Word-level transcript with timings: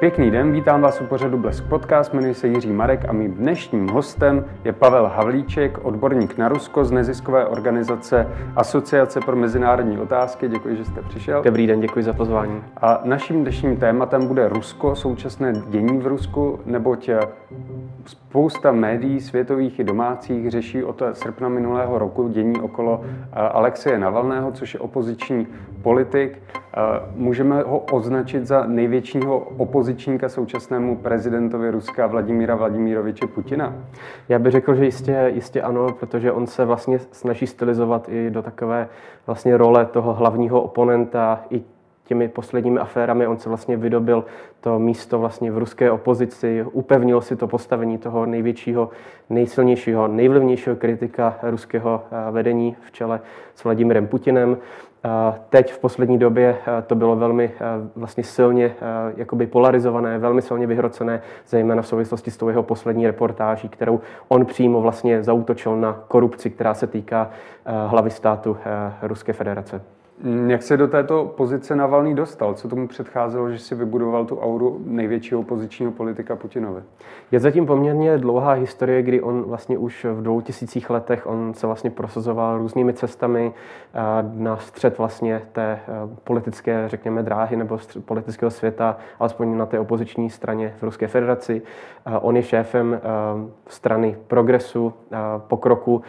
Pěkný 0.00 0.30
den, 0.30 0.52
vítám 0.52 0.80
vás 0.80 1.00
u 1.00 1.04
pořadu 1.04 1.38
Blesk 1.38 1.64
Podcast, 1.64 2.14
jmenuji 2.14 2.34
se 2.34 2.48
Jiří 2.48 2.72
Marek 2.72 3.08
a 3.08 3.12
mým 3.12 3.34
dnešním 3.34 3.88
hostem 3.88 4.44
je 4.64 4.72
Pavel 4.72 5.06
Havlíček, 5.06 5.84
odborník 5.84 6.38
na 6.38 6.48
Rusko 6.48 6.84
z 6.84 6.90
neziskové 6.90 7.46
organizace 7.46 8.28
Asociace 8.56 9.20
pro 9.20 9.36
mezinárodní 9.36 9.98
otázky. 9.98 10.48
Děkuji, 10.48 10.76
že 10.76 10.84
jste 10.84 11.02
přišel. 11.02 11.42
Dobrý 11.42 11.66
den, 11.66 11.80
děkuji 11.80 12.04
za 12.04 12.12
pozvání. 12.12 12.62
A 12.76 13.00
naším 13.04 13.42
dnešním 13.42 13.76
tématem 13.76 14.26
bude 14.26 14.48
Rusko, 14.48 14.96
současné 14.96 15.52
dění 15.68 15.98
v 15.98 16.06
Rusku, 16.06 16.60
neboť 16.66 17.10
spousta 18.08 18.72
médií 18.72 19.20
světových 19.20 19.78
i 19.78 19.84
domácích 19.84 20.50
řeší 20.50 20.84
od 20.84 21.02
srpna 21.12 21.48
minulého 21.48 21.98
roku 21.98 22.28
dění 22.28 22.60
okolo 22.60 23.04
Alexeje 23.32 23.98
Navalného, 23.98 24.52
což 24.52 24.74
je 24.74 24.80
opoziční 24.80 25.46
politik. 25.82 26.42
Můžeme 27.14 27.62
ho 27.62 27.78
označit 27.78 28.46
za 28.46 28.66
největšího 28.66 29.38
opozičníka 29.38 30.28
současnému 30.28 30.96
prezidentovi 30.96 31.70
Ruska 31.70 32.06
Vladimíra 32.06 32.54
Vladimíroviče 32.54 33.26
Putina? 33.26 33.74
Já 34.28 34.38
bych 34.38 34.52
řekl, 34.52 34.74
že 34.74 34.84
jistě, 34.84 35.30
jistě 35.34 35.62
ano, 35.62 35.92
protože 36.00 36.32
on 36.32 36.46
se 36.46 36.64
vlastně 36.64 36.98
snaží 36.98 37.46
stylizovat 37.46 38.08
i 38.08 38.30
do 38.30 38.42
takové 38.42 38.88
vlastně 39.26 39.56
role 39.56 39.86
toho 39.86 40.14
hlavního 40.14 40.62
oponenta 40.62 41.40
i 41.50 41.62
těmi 42.08 42.28
posledními 42.28 42.80
aférami 42.80 43.26
on 43.26 43.38
se 43.38 43.48
vlastně 43.48 43.76
vydobil 43.76 44.24
to 44.60 44.78
místo 44.78 45.18
vlastně 45.18 45.52
v 45.52 45.58
ruské 45.58 45.90
opozici, 45.90 46.64
upevnil 46.72 47.20
si 47.20 47.36
to 47.36 47.48
postavení 47.48 47.98
toho 47.98 48.26
největšího, 48.26 48.90
nejsilnějšího, 49.30 50.08
nejvlivnějšího 50.08 50.76
kritika 50.76 51.38
ruského 51.42 52.02
eh, 52.10 52.30
vedení 52.30 52.76
v 52.80 52.92
čele 52.92 53.20
s 53.54 53.64
Vladimirem 53.64 54.06
Putinem. 54.06 54.56
Teď 55.48 55.72
v 55.72 55.78
poslední 55.78 56.18
době 56.18 56.56
eh, 56.66 56.82
to 56.82 56.94
bylo 56.94 57.16
velmi 57.16 57.50
eh, 57.54 57.64
vlastně 57.96 58.24
silně 58.24 58.64
eh, 58.64 59.12
jakoby 59.16 59.46
polarizované, 59.46 60.18
velmi 60.18 60.42
silně 60.42 60.66
vyhrocené, 60.66 61.22
zejména 61.46 61.82
v 61.82 61.86
souvislosti 61.86 62.30
s 62.30 62.36
tou 62.36 62.48
jeho 62.48 62.62
poslední 62.62 63.06
reportáží, 63.06 63.68
kterou 63.68 64.00
on 64.28 64.46
přímo 64.46 64.80
vlastně 64.80 65.22
zautočil 65.22 65.76
na 65.76 66.04
korupci, 66.08 66.50
která 66.50 66.74
se 66.74 66.86
týká 66.86 67.30
hlavy 67.86 68.10
státu 68.10 68.56
Ruské 69.02 69.32
federace. 69.32 69.97
Jak 70.46 70.62
se 70.62 70.76
do 70.76 70.88
této 70.88 71.32
pozice 71.36 71.76
Navalný 71.76 72.14
dostal? 72.14 72.54
Co 72.54 72.68
tomu 72.68 72.88
předcházelo, 72.88 73.50
že 73.50 73.58
si 73.58 73.74
vybudoval 73.74 74.24
tu 74.24 74.38
auru 74.40 74.80
největšího 74.84 75.40
opozičního 75.40 75.92
politika 75.92 76.36
Putinovi? 76.36 76.82
Je 77.30 77.40
zatím 77.40 77.66
poměrně 77.66 78.18
dlouhá 78.18 78.52
historie, 78.52 79.02
kdy 79.02 79.22
on 79.22 79.42
vlastně 79.42 79.78
už 79.78 80.06
v 80.12 80.22
dvou 80.22 80.40
tisících 80.40 80.90
letech 80.90 81.26
on 81.26 81.54
se 81.54 81.66
vlastně 81.66 81.90
prosazoval 81.90 82.58
různými 82.58 82.92
cestami 82.92 83.52
na 84.34 84.56
střed 84.56 84.98
vlastně 84.98 85.42
té 85.52 85.78
politické, 86.24 86.84
řekněme, 86.88 87.22
dráhy 87.22 87.56
nebo 87.56 87.78
politického 88.04 88.50
světa, 88.50 88.96
alespoň 89.20 89.56
na 89.56 89.66
té 89.66 89.78
opoziční 89.78 90.30
straně 90.30 90.74
v 90.78 90.82
Ruské 90.82 91.06
federaci. 91.06 91.62
On 92.20 92.36
je 92.36 92.42
šéfem 92.42 93.00
strany 93.66 94.16
progresu, 94.26 94.92
pokroku. 95.36 96.02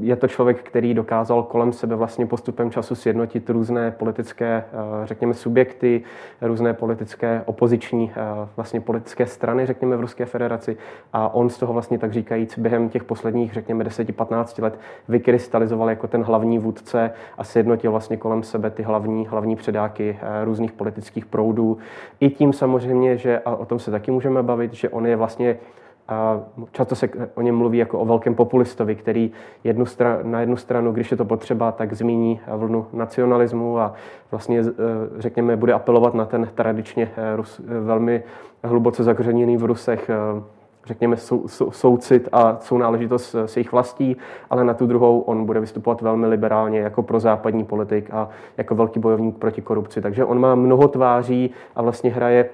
Je 0.00 0.16
to 0.16 0.28
člověk, 0.28 0.62
který 0.62 0.94
dokázal 0.94 1.42
kolem 1.42 1.72
sebe 1.72 1.96
vlastně 1.96 2.26
postupem 2.26 2.70
času 2.70 2.94
si 2.94 3.11
sjednotit 3.12 3.50
různé 3.50 3.90
politické, 3.90 4.64
eh, 4.66 5.06
řekněme, 5.06 5.34
subjekty, 5.34 6.02
různé 6.40 6.74
politické 6.74 7.42
opoziční, 7.46 8.12
eh, 8.16 8.48
vlastně 8.56 8.80
politické 8.80 9.26
strany, 9.26 9.66
řekněme, 9.66 9.96
v 9.96 10.00
Ruské 10.00 10.26
federaci. 10.26 10.76
A 11.12 11.34
on 11.34 11.50
z 11.50 11.58
toho 11.58 11.72
vlastně 11.72 11.98
tak 11.98 12.12
říkajíc 12.12 12.58
během 12.58 12.88
těch 12.88 13.04
posledních, 13.04 13.52
řekněme, 13.52 13.84
10-15 13.84 14.62
let 14.62 14.78
vykrystalizoval 15.08 15.90
jako 15.90 16.08
ten 16.08 16.22
hlavní 16.22 16.58
vůdce 16.58 17.10
a 17.38 17.44
sjednotil 17.44 17.90
vlastně 17.90 18.16
kolem 18.16 18.42
sebe 18.42 18.70
ty 18.70 18.82
hlavní, 18.82 19.26
hlavní 19.26 19.56
předáky 19.56 20.18
eh, 20.20 20.44
různých 20.44 20.72
politických 20.72 21.26
proudů. 21.26 21.78
I 22.20 22.30
tím 22.30 22.52
samozřejmě, 22.52 23.16
že, 23.16 23.38
a 23.44 23.56
o 23.56 23.64
tom 23.64 23.78
se 23.78 23.90
taky 23.90 24.10
můžeme 24.10 24.42
bavit, 24.42 24.72
že 24.72 24.88
on 24.88 25.06
je 25.06 25.16
vlastně 25.16 25.56
a 26.08 26.40
často 26.72 26.94
se 26.94 27.08
o 27.34 27.42
něm 27.42 27.56
mluví 27.56 27.78
jako 27.78 27.98
o 27.98 28.04
velkém 28.04 28.34
populistovi, 28.34 28.94
který 28.94 29.32
jednu 29.64 29.84
na 30.22 30.40
jednu 30.40 30.56
stranu, 30.56 30.92
když 30.92 31.10
je 31.10 31.16
to 31.16 31.24
potřeba, 31.24 31.72
tak 31.72 31.92
zmíní 31.92 32.40
vlnu 32.56 32.86
nacionalismu 32.92 33.78
a 33.78 33.94
vlastně, 34.30 34.60
e, 34.60 34.64
řekněme, 35.18 35.56
bude 35.56 35.72
apelovat 35.72 36.14
na 36.14 36.24
ten 36.24 36.48
tradičně 36.54 37.10
e, 37.16 37.36
Rus, 37.36 37.60
e, 37.60 37.80
velmi 37.80 38.22
hluboce 38.64 39.04
zakořeněný 39.04 39.56
v 39.56 39.64
Rusech 39.64 40.10
řekněme, 40.86 41.16
sou, 41.16 41.48
sou, 41.48 41.70
soucit 41.70 42.28
a 42.32 42.56
sounáležitost 42.60 43.34
s 43.34 43.56
jejich 43.56 43.72
vlastí, 43.72 44.16
ale 44.50 44.64
na 44.64 44.74
tu 44.74 44.86
druhou 44.86 45.20
on 45.20 45.44
bude 45.44 45.60
vystupovat 45.60 46.00
velmi 46.00 46.26
liberálně 46.26 46.78
jako 46.78 47.02
prozápadní 47.02 47.64
politik 47.64 48.10
a 48.12 48.28
jako 48.56 48.74
velký 48.74 49.00
bojovník 49.00 49.38
proti 49.38 49.62
korupci. 49.62 50.00
Takže 50.00 50.24
on 50.24 50.40
má 50.40 50.54
mnoho 50.54 50.88
tváří 50.88 51.50
a 51.76 51.82
vlastně 51.82 52.10
hraje 52.10 52.48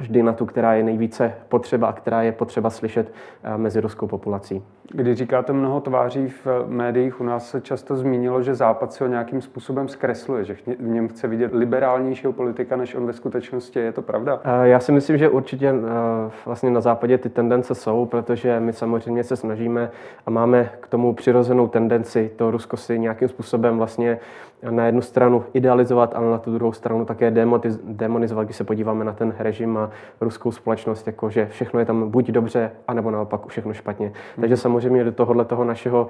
vždy 0.00 0.22
na 0.22 0.32
tu, 0.32 0.46
která 0.46 0.74
je 0.74 0.82
nejvíce 0.82 1.32
potřeba 1.48 1.86
a 1.86 1.92
která 1.92 2.22
je 2.22 2.32
potřeba 2.32 2.70
slyšet 2.70 3.12
eh, 3.42 3.58
mezi 3.58 3.80
ruskou 3.80 4.06
populací. 4.06 4.62
Když 4.92 5.18
říkáte 5.18 5.52
mnoho 5.52 5.80
tváří 5.80 6.28
v 6.28 6.46
médiích, 6.66 7.20
u 7.20 7.24
nás 7.24 7.50
se 7.50 7.60
často 7.60 7.96
zmínilo, 7.96 8.42
že 8.42 8.54
Západ 8.54 8.92
si 8.92 9.04
ho 9.04 9.10
nějakým 9.10 9.40
způsobem 9.40 9.88
zkresluje, 9.88 10.44
že 10.44 10.54
v 10.78 10.88
něm 10.88 11.08
chce 11.08 11.28
vidět 11.28 11.54
liberálnějšího 11.54 12.32
politika, 12.32 12.76
než 12.76 12.94
on 12.94 13.06
ve 13.06 13.12
skutečnosti 13.12 13.78
je. 13.78 13.92
to 13.92 14.02
pravda? 14.02 14.40
Eh, 14.44 14.68
já 14.68 14.80
si 14.80 14.92
myslím, 14.92 15.18
že 15.18 15.28
určitě 15.28 15.68
eh, 15.68 16.30
vlastně 16.46 16.70
na 16.70 16.80
západě 16.80 17.18
ty 17.18 17.28
tendence 17.28 17.74
jsou, 17.74 18.06
protože 18.06 18.60
my 18.60 18.72
samozřejmě 18.72 19.24
se 19.24 19.36
snažíme 19.36 19.90
a 20.26 20.30
máme 20.30 20.70
k 20.80 20.88
tomu 20.88 21.14
přirozenou 21.14 21.68
tendenci 21.68 22.30
to 22.36 22.50
Rusko 22.50 22.76
si 22.76 22.98
nějakým 22.98 23.28
způsobem 23.28 23.78
vlastně 23.78 24.18
na 24.70 24.86
jednu 24.86 25.02
stranu 25.02 25.44
idealizovat, 25.54 26.14
ale 26.14 26.30
na 26.30 26.38
tu 26.38 26.52
druhou 26.52 26.72
stranu 26.72 27.04
také 27.04 27.46
demonizovat, 27.84 28.44
když 28.44 28.56
se 28.56 28.64
podíváme 28.64 29.04
na 29.04 29.12
ten 29.12 29.34
režim 29.38 29.76
a 29.76 29.90
ruskou 30.20 30.52
společnost, 30.52 31.06
jako 31.06 31.30
že 31.30 31.46
všechno 31.46 31.80
je 31.80 31.86
tam 31.86 32.10
buď 32.10 32.30
dobře, 32.30 32.70
anebo 32.88 33.10
naopak 33.10 33.46
všechno 33.46 33.72
špatně. 33.72 34.06
Hmm. 34.06 34.40
Takže 34.40 34.56
samozřejmě 34.56 35.04
do 35.04 35.12
tohohle 35.12 35.44
toho 35.44 35.64
našeho 35.64 36.08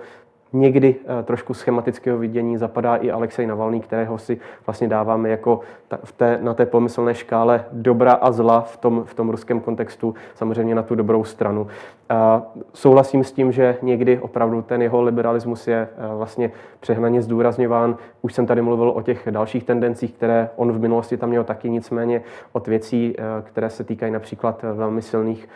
někdy 0.53 0.97
eh, 1.05 1.23
trošku 1.23 1.55
schematického 1.55 2.19
vidění 2.19 2.57
zapadá 2.57 2.97
i 2.97 3.11
Alexej 3.11 3.47
Navalný, 3.47 3.81
kterého 3.81 4.19
si 4.19 4.41
vlastně 4.67 4.89
dáváme 4.89 5.29
jako 5.29 5.61
v 6.05 6.13
té, 6.13 6.39
na 6.43 6.55
té 6.55 6.67
pomyslné 6.67 7.15
škále 7.15 7.65
dobra 7.73 8.13
a 8.13 8.33
zla 8.33 8.61
v 8.61 8.77
tom, 8.77 9.05
v 9.07 9.15
tom 9.15 9.31
ruském 9.31 9.61
kontextu 9.61 10.15
samozřejmě 10.35 10.75
na 10.75 10.83
tu 10.83 10.95
dobrou 10.95 11.25
stranu. 11.25 11.67
A 12.09 12.43
souhlasím 12.75 13.25
s 13.25 13.33
tím, 13.33 13.53
že 13.53 13.77
někdy 13.83 14.19
opravdu 14.19 14.63
ten 14.63 14.83
jeho 14.83 15.03
liberalismus 15.03 15.69
je 15.69 15.89
eh, 15.97 16.17
vlastně 16.17 16.51
přehnaně 16.81 17.23
zdůrazňován. 17.23 17.97
Už 18.23 18.35
jsem 18.35 18.47
tady 18.47 18.63
mluvil 18.63 18.91
o 18.91 19.03
těch 19.03 19.29
dalších 19.31 19.65
tendencích, 19.65 20.13
které 20.13 20.51
on 20.57 20.73
v 20.73 20.81
minulosti 20.81 21.17
tam 21.17 21.29
měl 21.29 21.45
taky, 21.45 21.71
nicméně 21.71 22.23
od 22.53 22.69
věcí, 22.69 23.15
eh, 23.19 23.23
které 23.43 23.71
se 23.71 23.85
týkají 23.85 24.13
například 24.13 24.65
velmi 24.75 25.03
silných 25.03 25.49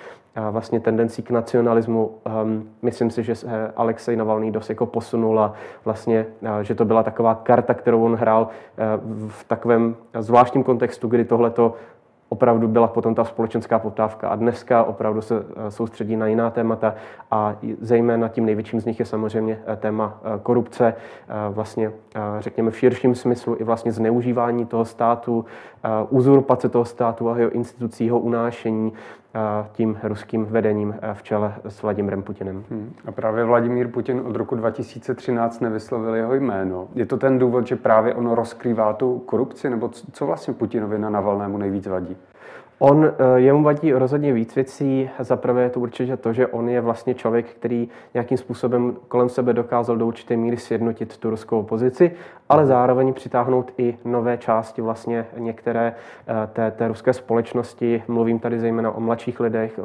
vlastně 0.51 0.81
tendencí 0.81 1.23
k 1.23 1.31
nacionalismu. 1.31 2.11
Um, 2.43 2.69
myslím 2.83 3.11
si, 3.11 3.23
že 3.23 3.35
Alexej 3.77 4.17
Navalný 4.17 4.51
dost 4.51 4.69
jako 4.69 4.84
posunul 4.87 5.41
a 5.41 5.53
vlastně, 5.85 6.27
že 6.63 6.75
to 6.75 6.85
byla 6.85 7.03
taková 7.03 7.35
karta, 7.35 7.75
kterou 7.75 8.05
on 8.05 8.15
hrál 8.15 8.49
v 9.29 9.45
takovém 9.45 9.97
zvláštním 10.19 10.65
kontextu, 10.65 11.09
kdy 11.09 11.25
tohleto 11.25 11.75
opravdu 12.35 12.69
byla 12.69 12.89
potom 12.89 13.15
ta 13.15 13.25
společenská 13.25 13.79
poptávka. 13.79 14.29
A 14.29 14.37
dneska 14.37 14.85
opravdu 14.85 15.23
se 15.23 15.35
eh, 15.39 15.71
soustředí 15.71 16.17
na 16.17 16.27
jiná 16.27 16.51
témata 16.51 16.95
a 17.31 17.57
zejména 17.81 18.29
tím 18.29 18.47
největším 18.47 18.81
z 18.81 18.85
nich 18.85 19.01
je 19.01 19.07
samozřejmě 19.07 19.59
eh, 19.67 19.77
téma 19.77 20.19
eh, 20.19 20.39
korupce, 20.43 20.95
vlastně 21.51 21.93
řekněme 22.39 22.71
v 22.71 22.79
širším 22.79 23.15
smyslu 23.15 23.57
i 23.59 23.65
vlastně 23.65 23.93
zneužívání 23.93 24.67
toho 24.67 24.85
státu, 24.85 25.45
uzurpace 26.11 26.69
toho 26.69 26.85
státu 26.85 27.31
a 27.31 27.39
jeho 27.39 27.51
institucí, 27.51 28.05
jeho 28.07 28.19
unášení 28.19 28.93
tím 29.73 29.99
ruským 30.03 30.45
vedením 30.45 30.95
v 31.13 31.23
čele 31.23 31.55
s 31.69 31.83
Vladimirem 31.83 32.23
Putinem. 32.23 32.65
Hmm. 32.71 32.93
A 33.07 33.13
právě 33.13 33.45
Vladimír 33.45 33.89
Putin 33.89 34.23
od 34.27 34.37
roku 34.37 34.57
2013 34.57 35.61
nevyslovil 35.61 36.15
jeho 36.15 36.35
jméno. 36.35 36.89
Je 36.95 37.07
to 37.07 37.17
ten 37.17 37.39
důvod, 37.39 37.67
že 37.67 37.77
právě 37.77 38.15
ono 38.15 38.35
rozkrývá 38.35 38.93
tu 38.93 39.19
korupci, 39.19 39.71
nebo 39.71 39.89
co 39.89 40.27
vlastně 40.27 40.55
Putinovi 40.55 40.99
na 40.99 41.11
Navalnému 41.11 41.59
nejvíc 41.59 41.87
vadí? 41.87 42.17
On, 42.79 43.05
eh, 43.05 43.41
jemu 43.41 43.63
vadí 43.63 43.93
rozhodně 43.93 44.33
víc 44.33 44.55
věcí. 44.55 45.11
Za 45.19 45.37
prvé 45.37 45.63
je 45.63 45.71
to 45.71 45.81
určitě 45.81 46.17
to, 46.17 46.33
že 46.33 46.47
on 46.47 46.69
je 46.69 46.81
vlastně 46.81 47.15
člověk, 47.15 47.47
který 47.47 47.89
nějakým 48.15 48.39
způsobem 48.39 48.97
kolem 49.09 49.29
sebe 49.29 49.53
dokázal 49.53 49.97
do 49.97 50.07
určité 50.07 50.37
míry 50.37 50.57
sjednotit 50.57 51.17
tu 51.17 51.31
ruskou 51.31 51.61
opozici, 51.61 52.13
ale 52.49 52.67
zároveň 52.67 53.13
přitáhnout 53.13 53.73
i 53.79 53.99
nové 54.05 54.39
části 54.39 54.83
vlastně 54.83 55.27
některé 55.37 55.95
eh, 56.27 56.49
té, 56.53 56.71
té 56.71 56.89
ruské 56.89 57.13
společnosti. 57.13 58.03
Mluvím 58.09 58.39
tady 58.39 58.61
zejména 58.61 58.91
o 58.91 59.01
mladších 59.01 59.41
lidech, 59.41 59.81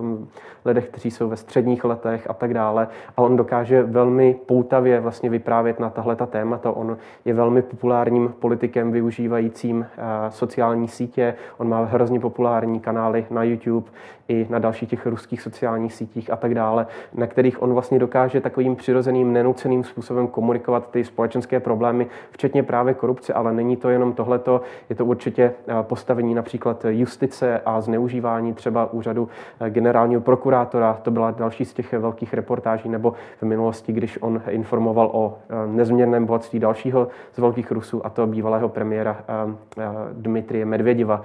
lidech, 0.65 0.87
kteří 0.87 1.11
jsou 1.11 1.29
ve 1.29 1.37
středních 1.37 1.85
letech 1.85 2.29
a 2.29 2.33
tak 2.33 2.53
dále. 2.53 2.87
A 3.17 3.21
on 3.21 3.37
dokáže 3.37 3.83
velmi 3.83 4.35
poutavě 4.45 4.99
vlastně 4.99 5.29
vyprávět 5.29 5.79
na 5.79 5.89
tahle 5.89 6.15
témata. 6.15 6.71
On 6.71 6.97
je 7.25 7.33
velmi 7.33 7.61
populárním 7.61 8.33
politikem 8.39 8.91
využívajícím 8.91 9.85
eh, 9.97 10.01
sociální 10.31 10.87
sítě. 10.87 11.35
On 11.57 11.69
má 11.69 11.83
hrozně 11.83 12.19
populární 12.19 12.78
kanály 12.79 13.25
na 13.29 13.43
YouTube 13.43 13.85
i 14.29 14.47
na 14.49 14.59
dalších 14.59 14.89
těch 14.89 15.05
ruských 15.05 15.41
sociálních 15.41 15.93
sítích 15.93 16.33
a 16.33 16.35
tak 16.35 16.55
dále, 16.55 16.87
na 17.13 17.27
kterých 17.27 17.61
on 17.61 17.73
vlastně 17.73 17.99
dokáže 17.99 18.41
takovým 18.41 18.75
přirozeným, 18.75 19.33
nenuceným 19.33 19.83
způsobem 19.83 20.27
komunikovat 20.27 20.91
ty 20.91 21.03
společenské 21.03 21.59
problémy, 21.59 22.07
včetně 22.31 22.63
právě 22.63 22.93
korupce, 22.93 23.33
ale 23.33 23.53
není 23.53 23.75
to 23.75 23.89
jenom 23.89 24.13
tohleto, 24.13 24.61
je 24.89 24.95
to 24.95 25.05
určitě 25.05 25.53
postavení 25.81 26.35
například 26.35 26.85
justice 26.89 27.61
a 27.65 27.81
zneužívání 27.81 28.53
třeba 28.53 28.93
úřadu 28.93 29.29
generálního 29.69 30.21
prokurátora, 30.21 30.99
to 31.01 31.11
byla 31.11 31.31
další 31.31 31.65
z 31.65 31.73
těch 31.73 31.93
velkých 31.93 32.33
reportáží, 32.33 32.89
nebo 32.89 33.13
v 33.41 33.43
minulosti, 33.43 33.93
když 33.93 34.21
on 34.21 34.41
informoval 34.49 35.09
o 35.13 35.37
nezměrném 35.65 36.25
bohatství 36.25 36.59
dalšího 36.59 37.07
z 37.33 37.37
velkých 37.37 37.71
Rusů, 37.71 38.05
a 38.05 38.09
to 38.09 38.27
bývalého 38.27 38.69
premiéra 38.69 39.17
Dmitrie 40.13 40.65
Medvědiva, 40.65 41.21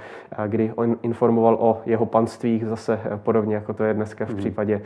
kdy 0.47 0.73
on 0.75 0.97
informoval 1.03 1.57
o 1.61 1.81
jeho 1.87 2.07
panstvích 2.07 2.67
zase 2.67 2.94
podobně, 3.17 3.55
jako 3.55 3.73
to 3.73 3.85
je 3.85 3.95
dneska 3.95 4.25
v 4.25 4.29
hmm. 4.29 4.39
případě 4.39 4.81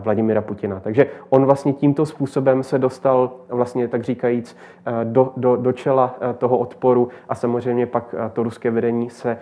Vladimira 0.00 0.40
Putina. 0.40 0.80
Takže 0.80 1.06
on 1.28 1.44
vlastně 1.44 1.72
tímto 1.72 2.06
způsobem 2.06 2.62
se 2.62 2.78
dostal 2.78 3.32
vlastně, 3.48 3.88
tak 3.88 4.02
říkajíc, 4.02 4.56
do, 5.04 5.32
do, 5.36 5.56
do 5.56 5.72
čela 5.72 6.14
toho 6.38 6.58
odporu 6.58 7.08
a 7.28 7.34
samozřejmě 7.34 7.86
pak 7.86 8.14
to 8.32 8.42
ruské 8.42 8.70
vedení 8.70 9.10
se 9.10 9.38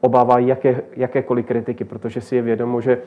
obává 0.00 0.38
jaké, 0.38 0.82
jakékoliv 0.96 1.46
kritiky, 1.46 1.84
protože 1.84 2.20
si 2.20 2.36
je 2.36 2.42
vědomo, 2.42 2.80
že 2.80 2.98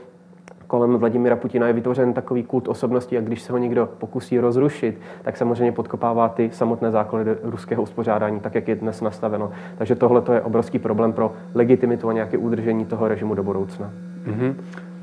kolem 0.67 0.95
Vladimira 0.95 1.35
Putina 1.35 1.67
je 1.67 1.73
vytvořen 1.73 2.13
takový 2.13 2.43
kult 2.43 2.67
osobnosti 2.67 3.17
a 3.17 3.21
když 3.21 3.41
se 3.41 3.51
ho 3.51 3.57
někdo 3.57 3.89
pokusí 3.97 4.39
rozrušit, 4.39 4.99
tak 5.21 5.37
samozřejmě 5.37 5.71
podkopává 5.71 6.29
ty 6.29 6.49
samotné 6.51 6.91
základy 6.91 7.35
ruského 7.43 7.83
uspořádání, 7.83 8.39
tak 8.39 8.55
jak 8.55 8.67
je 8.67 8.75
dnes 8.75 9.01
nastaveno. 9.01 9.51
Takže 9.77 9.95
tohle 9.95 10.21
je 10.33 10.41
obrovský 10.41 10.79
problém 10.79 11.13
pro 11.13 11.31
legitimitu 11.53 12.09
a 12.09 12.13
nějaké 12.13 12.37
udržení 12.37 12.85
toho 12.85 13.07
režimu 13.07 13.35
do 13.35 13.43
budoucna. 13.43 13.91
Mm-hmm. 14.27 14.55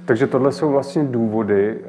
Takže 0.05 0.27
tohle 0.27 0.53
jsou 0.53 0.71
vlastně 0.71 1.05
důvody, 1.05 1.81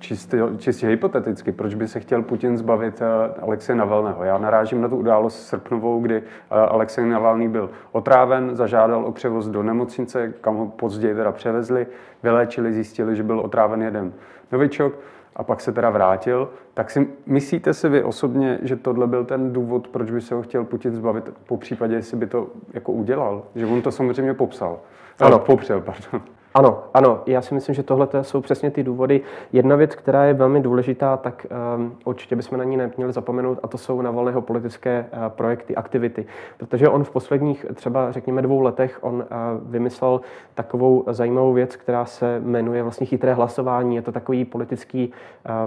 čistě, 0.00 0.42
čistě 0.58 0.86
hypoteticky, 0.86 1.52
proč 1.52 1.74
by 1.74 1.88
se 1.88 2.00
chtěl 2.00 2.22
Putin 2.22 2.58
zbavit 2.58 3.02
eh, 3.02 3.40
Alexeje 3.42 3.76
Navalného. 3.76 4.24
Já 4.24 4.38
narážím 4.38 4.80
na 4.80 4.88
tu 4.88 4.96
událost 4.96 5.46
srpnovou, 5.46 6.00
kdy 6.00 6.16
eh, 6.16 6.22
Alexej 6.50 7.08
Navalný 7.08 7.48
byl 7.48 7.70
otráven, 7.92 8.56
zažádal 8.56 9.04
o 9.04 9.12
převoz 9.12 9.46
do 9.46 9.62
nemocnice, 9.62 10.32
kam 10.40 10.56
ho 10.56 10.66
později 10.66 11.14
teda 11.14 11.32
převezli, 11.32 11.86
vyléčili, 12.22 12.72
zjistili, 12.72 13.16
že 13.16 13.22
byl 13.22 13.40
otráven 13.40 13.82
jeden 13.82 14.12
novičok 14.52 14.92
a 15.36 15.42
pak 15.42 15.60
se 15.60 15.72
teda 15.72 15.90
vrátil. 15.90 16.50
Tak 16.74 16.90
si 16.90 17.08
myslíte 17.26 17.74
si 17.74 17.88
vy 17.88 18.02
osobně, 18.02 18.58
že 18.62 18.76
tohle 18.76 19.06
byl 19.06 19.24
ten 19.24 19.52
důvod, 19.52 19.88
proč 19.88 20.10
by 20.10 20.20
se 20.20 20.34
ho 20.34 20.42
chtěl 20.42 20.64
Putin 20.64 20.94
zbavit, 20.94 21.30
po 21.46 21.56
případě, 21.56 21.94
jestli 21.94 22.16
by 22.16 22.26
to 22.26 22.46
jako 22.72 22.92
udělal? 22.92 23.42
Že 23.54 23.66
on 23.66 23.82
to 23.82 23.90
samozřejmě 23.90 24.34
popsal. 24.34 24.80
Ano. 25.18 25.38
Popřel, 25.38 25.80
pardon. 25.80 26.22
Ano, 26.54 26.84
ano, 26.94 27.22
já 27.26 27.42
si 27.42 27.54
myslím, 27.54 27.74
že 27.74 27.82
tohle 27.82 28.08
jsou 28.22 28.40
přesně 28.40 28.70
ty 28.70 28.82
důvody. 28.82 29.20
Jedna 29.52 29.76
věc, 29.76 29.94
která 29.94 30.24
je 30.24 30.34
velmi 30.34 30.60
důležitá, 30.60 31.16
tak 31.16 31.46
um, 31.76 31.96
určitě 32.04 32.36
bychom 32.36 32.58
na 32.58 32.64
ní 32.64 32.76
neměli 32.76 33.12
zapomenout, 33.12 33.58
a 33.62 33.68
to 33.68 33.78
jsou 33.78 34.02
Navalného 34.02 34.42
politické 34.42 35.06
uh, 35.12 35.28
projekty, 35.28 35.76
aktivity. 35.76 36.26
Protože 36.56 36.88
on 36.88 37.04
v 37.04 37.10
posledních 37.10 37.66
třeba, 37.74 38.12
řekněme, 38.12 38.42
dvou 38.42 38.60
letech, 38.60 38.98
on 39.00 39.14
uh, 39.14 39.22
vymyslel 39.62 40.20
takovou 40.54 41.04
zajímavou 41.06 41.52
věc, 41.52 41.76
která 41.76 42.04
se 42.04 42.40
jmenuje 42.44 42.82
vlastně 42.82 43.06
chytré 43.06 43.34
hlasování. 43.34 43.96
Je 43.96 44.02
to 44.02 44.12
takový 44.12 44.44
politický 44.44 45.12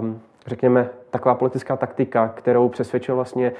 um, 0.00 0.20
řekněme, 0.46 0.88
taková 1.14 1.34
politická 1.34 1.76
taktika, 1.76 2.28
kterou 2.28 2.68
přesvědčil 2.68 3.14
vlastně 3.14 3.52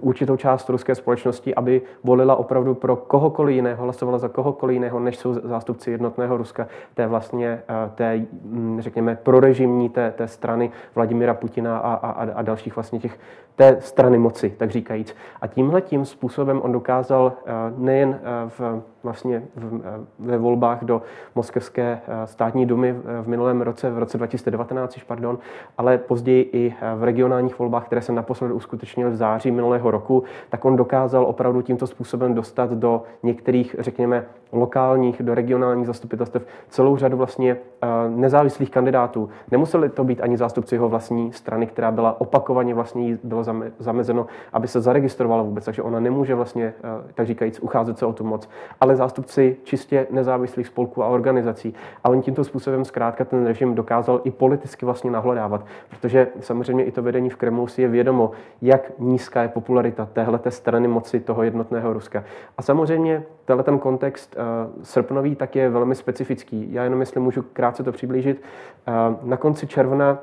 určitou 0.00 0.36
část 0.36 0.68
ruské 0.68 0.94
společnosti, 0.94 1.54
aby 1.54 1.82
volila 2.04 2.36
opravdu 2.36 2.74
pro 2.74 2.96
kohokoliv 2.96 3.54
jiného, 3.54 3.84
hlasovala 3.84 4.18
za 4.18 4.28
kohokoliv 4.28 4.74
jiného, 4.74 5.00
než 5.00 5.16
jsou 5.16 5.34
zástupci 5.34 5.90
jednotného 5.90 6.36
Ruska, 6.36 6.66
té 6.94 7.06
vlastně, 7.06 7.62
eh, 7.68 7.90
té, 7.94 8.20
hm, 8.44 8.80
řekněme, 8.80 9.18
prorežimní 9.22 9.88
té, 9.88 10.12
té 10.16 10.28
strany 10.28 10.70
Vladimira 10.94 11.34
Putina 11.34 11.78
a, 11.78 11.94
a, 11.94 12.10
a 12.34 12.42
dalších 12.42 12.76
vlastně 12.76 12.98
těch, 12.98 13.18
té 13.56 13.76
strany 13.80 14.18
moci, 14.18 14.50
tak 14.50 14.70
říkajíc. 14.70 15.16
A 15.40 15.46
tímhle 15.46 15.80
tím 15.80 16.04
způsobem 16.04 16.60
on 16.62 16.72
dokázal 16.72 17.32
eh, 17.32 17.52
nejen 17.76 18.20
eh, 18.22 18.48
v, 18.48 18.82
vlastně 19.02 19.42
v, 19.56 19.80
ve 20.18 20.38
volbách 20.38 20.84
do 20.84 21.02
Moskevské 21.34 22.00
státní 22.24 22.66
dumy 22.66 22.92
v 23.22 23.28
minulém 23.28 23.60
roce, 23.60 23.90
v 23.90 23.98
roce 23.98 24.18
2019, 24.18 24.98
pardon, 25.06 25.38
ale 25.78 25.98
později 25.98 26.50
i 26.52 26.74
v 26.94 27.04
regionálních 27.04 27.58
volbách, 27.58 27.86
které 27.86 28.02
se 28.02 28.12
naposledy 28.12 28.54
uskutečnily 28.54 29.10
v 29.10 29.16
září 29.16 29.50
minulého 29.50 29.90
roku, 29.90 30.24
tak 30.48 30.64
on 30.64 30.76
dokázal 30.76 31.24
opravdu 31.24 31.62
tímto 31.62 31.86
způsobem 31.86 32.34
dostat 32.34 32.70
do 32.70 33.02
některých, 33.22 33.76
řekněme, 33.78 34.24
lokálních, 34.52 35.22
do 35.22 35.34
regionálních 35.34 35.86
zastupitelstv 35.86 36.42
celou 36.68 36.96
řadu 36.96 37.16
vlastně 37.16 37.56
eh, 37.82 37.86
nezávislých 38.08 38.70
kandidátů. 38.70 39.28
Nemuseli 39.50 39.88
to 39.88 40.04
být 40.04 40.20
ani 40.20 40.36
zástupci 40.36 40.74
jeho 40.74 40.88
vlastní 40.88 41.32
strany, 41.32 41.66
která 41.66 41.90
byla 41.90 42.20
opakovaně 42.20 42.74
vlastně 42.74 43.18
bylo 43.24 43.44
zamezeno, 43.78 44.26
aby 44.52 44.68
se 44.68 44.80
zaregistrovala 44.80 45.42
vůbec, 45.42 45.64
takže 45.64 45.82
ona 45.82 46.00
nemůže 46.00 46.34
vlastně, 46.34 46.74
eh, 46.78 47.12
tak 47.14 47.26
říkajíc, 47.26 47.60
ucházet 47.60 47.98
se 47.98 48.06
o 48.06 48.12
tu 48.12 48.24
moc, 48.24 48.48
ale 48.80 48.96
zástupci 48.96 49.56
čistě 49.64 50.06
nezávislých 50.10 50.66
spolků 50.66 51.02
a 51.02 51.06
organizací. 51.06 51.74
A 52.04 52.08
on 52.08 52.22
tímto 52.22 52.44
způsobem 52.44 52.84
zkrátka 52.84 53.24
ten 53.24 53.46
režim 53.46 53.74
dokázal 53.74 54.20
i 54.24 54.30
politicky 54.30 54.86
vlastně 54.86 55.10
nahledávat, 55.10 55.64
protože 55.90 56.28
samozřejmě 56.40 56.79
i 56.82 56.92
to 56.92 57.02
vedení 57.02 57.30
v 57.30 57.36
Kremlu 57.36 57.66
si 57.66 57.82
je 57.82 57.88
vědomo, 57.88 58.30
jak 58.62 58.92
nízká 58.98 59.42
je 59.42 59.48
popularita 59.48 60.08
téhle 60.12 60.40
strany 60.48 60.88
moci 60.88 61.20
toho 61.20 61.42
jednotného 61.42 61.92
Ruska. 61.92 62.24
A 62.58 62.62
samozřejmě 62.62 63.22
tenhle 63.44 63.64
ten 63.64 63.78
kontext 63.78 64.36
uh, 64.36 64.82
srpnový 64.82 65.36
tak 65.36 65.56
je 65.56 65.70
velmi 65.70 65.94
specifický. 65.94 66.72
Já 66.72 66.84
jenom, 66.84 67.00
jestli 67.00 67.20
můžu 67.20 67.42
krátce 67.42 67.82
to 67.82 67.92
přiblížit, 67.92 68.42
uh, 68.88 69.28
na 69.28 69.36
konci 69.36 69.66
června 69.66 70.18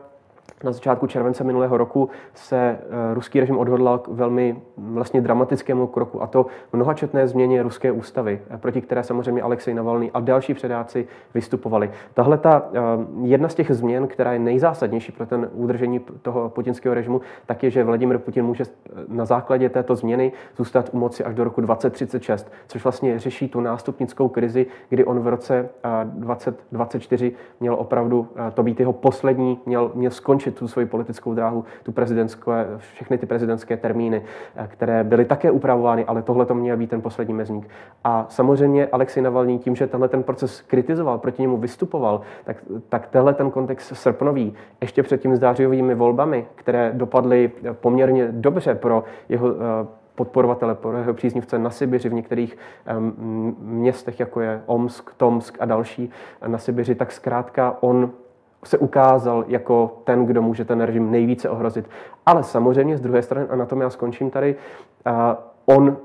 na 0.63 0.71
začátku 0.71 1.07
července 1.07 1.43
minulého 1.43 1.77
roku 1.77 2.09
se 2.33 2.57
eh, 2.57 3.13
ruský 3.13 3.39
režim 3.39 3.57
odhodlal 3.57 3.97
k 3.97 4.07
velmi 4.07 4.61
vlastně 4.77 5.21
dramatickému 5.21 5.87
kroku, 5.87 6.23
a 6.23 6.27
to 6.27 6.45
mnohačetné 6.73 7.27
změně 7.27 7.63
ruské 7.63 7.91
ústavy, 7.91 8.41
eh, 8.49 8.57
proti 8.57 8.81
které 8.81 9.03
samozřejmě 9.03 9.41
Alexej 9.41 9.73
Navalny 9.73 10.11
a 10.13 10.19
další 10.19 10.53
předáci 10.53 11.07
vystupovali. 11.33 11.91
Tahle 12.13 12.37
ta 12.37 12.65
eh, 12.73 12.79
jedna 13.21 13.49
z 13.49 13.55
těch 13.55 13.71
změn, 13.71 14.07
která 14.07 14.33
je 14.33 14.39
nejzásadnější 14.39 15.11
pro 15.11 15.25
ten 15.25 15.49
udržení 15.53 15.99
toho 16.21 16.49
putinského 16.49 16.95
režimu, 16.95 17.21
tak 17.45 17.63
je, 17.63 17.69
že 17.69 17.83
Vladimir 17.83 18.17
Putin 18.17 18.45
může 18.45 18.63
na 19.07 19.25
základě 19.25 19.69
této 19.69 19.95
změny 19.95 20.31
zůstat 20.57 20.89
u 20.91 20.97
moci 20.97 21.23
až 21.23 21.35
do 21.35 21.43
roku 21.43 21.61
2036, 21.61 22.51
což 22.67 22.83
vlastně 22.83 23.19
řeší 23.19 23.49
tu 23.49 23.61
nástupnickou 23.61 24.27
krizi, 24.27 24.65
kdy 24.89 25.05
on 25.05 25.19
v 25.19 25.27
roce 25.27 25.69
2024 26.03 27.31
měl 27.59 27.73
opravdu 27.73 28.27
to 28.53 28.63
být 28.63 28.79
jeho 28.79 28.93
poslední, 28.93 29.59
měl, 29.65 29.91
měl 29.95 30.11
skončit 30.11 30.36
dokončit 30.37 30.55
tu 30.55 30.67
svoji 30.67 30.87
politickou 30.87 31.33
dráhu, 31.33 31.65
tu 31.83 31.91
prezidentskou, 31.91 32.51
všechny 32.77 33.17
ty 33.17 33.25
prezidentské 33.25 33.77
termíny, 33.77 34.21
eh, 34.55 34.67
které 34.67 35.03
byly 35.03 35.25
také 35.25 35.51
upravovány, 35.51 36.05
ale 36.05 36.21
tohle 36.21 36.45
to 36.45 36.55
měl 36.55 36.77
být 36.77 36.89
ten 36.89 37.01
poslední 37.01 37.33
mezník. 37.33 37.69
A 38.03 38.25
samozřejmě 38.29 38.87
Alexej 38.87 39.23
Navalný 39.23 39.59
tím, 39.59 39.75
že 39.75 39.87
tenhle 39.87 40.07
ten 40.07 40.23
proces 40.23 40.61
kritizoval, 40.61 41.17
proti 41.17 41.41
němu 41.41 41.57
vystupoval, 41.57 42.21
tak, 42.43 42.57
tak 42.89 43.07
tenhle 43.07 43.33
ten 43.33 43.51
kontext 43.51 43.95
srpnový, 43.95 44.53
ještě 44.81 45.03
před 45.03 45.21
těmi 45.21 45.35
zdářivými 45.35 45.95
volbami, 45.95 46.45
které 46.55 46.91
dopadly 46.93 47.51
poměrně 47.81 48.27
dobře 48.31 48.75
pro 48.75 49.03
jeho 49.29 49.49
eh, 49.49 49.87
podporovatele, 50.15 50.75
pro 50.75 50.97
jeho 50.97 51.13
příznivce 51.13 51.59
na 51.59 51.69
Sibiři, 51.69 52.09
v 52.09 52.13
některých 52.13 52.57
městech, 53.59 54.19
jako 54.19 54.41
je 54.41 54.61
Omsk, 54.65 55.13
Tomsk 55.17 55.57
a 55.59 55.65
další 55.65 56.09
na 56.47 56.57
Sibiři, 56.57 56.95
tak 56.95 57.11
zkrátka 57.11 57.77
on 57.79 58.11
se 58.65 58.77
ukázal 58.77 59.45
jako 59.47 59.97
ten, 60.03 60.25
kdo 60.25 60.41
může 60.41 60.65
ten 60.65 60.81
režim 60.81 61.11
nejvíce 61.11 61.49
ohrozit. 61.49 61.89
Ale 62.25 62.43
samozřejmě 62.43 62.97
z 62.97 63.01
druhé 63.01 63.21
strany, 63.21 63.47
a 63.49 63.55
na 63.55 63.65
tom 63.65 63.81
já 63.81 63.89
skončím 63.89 64.29
tady, 64.29 64.55
on, 65.65 65.97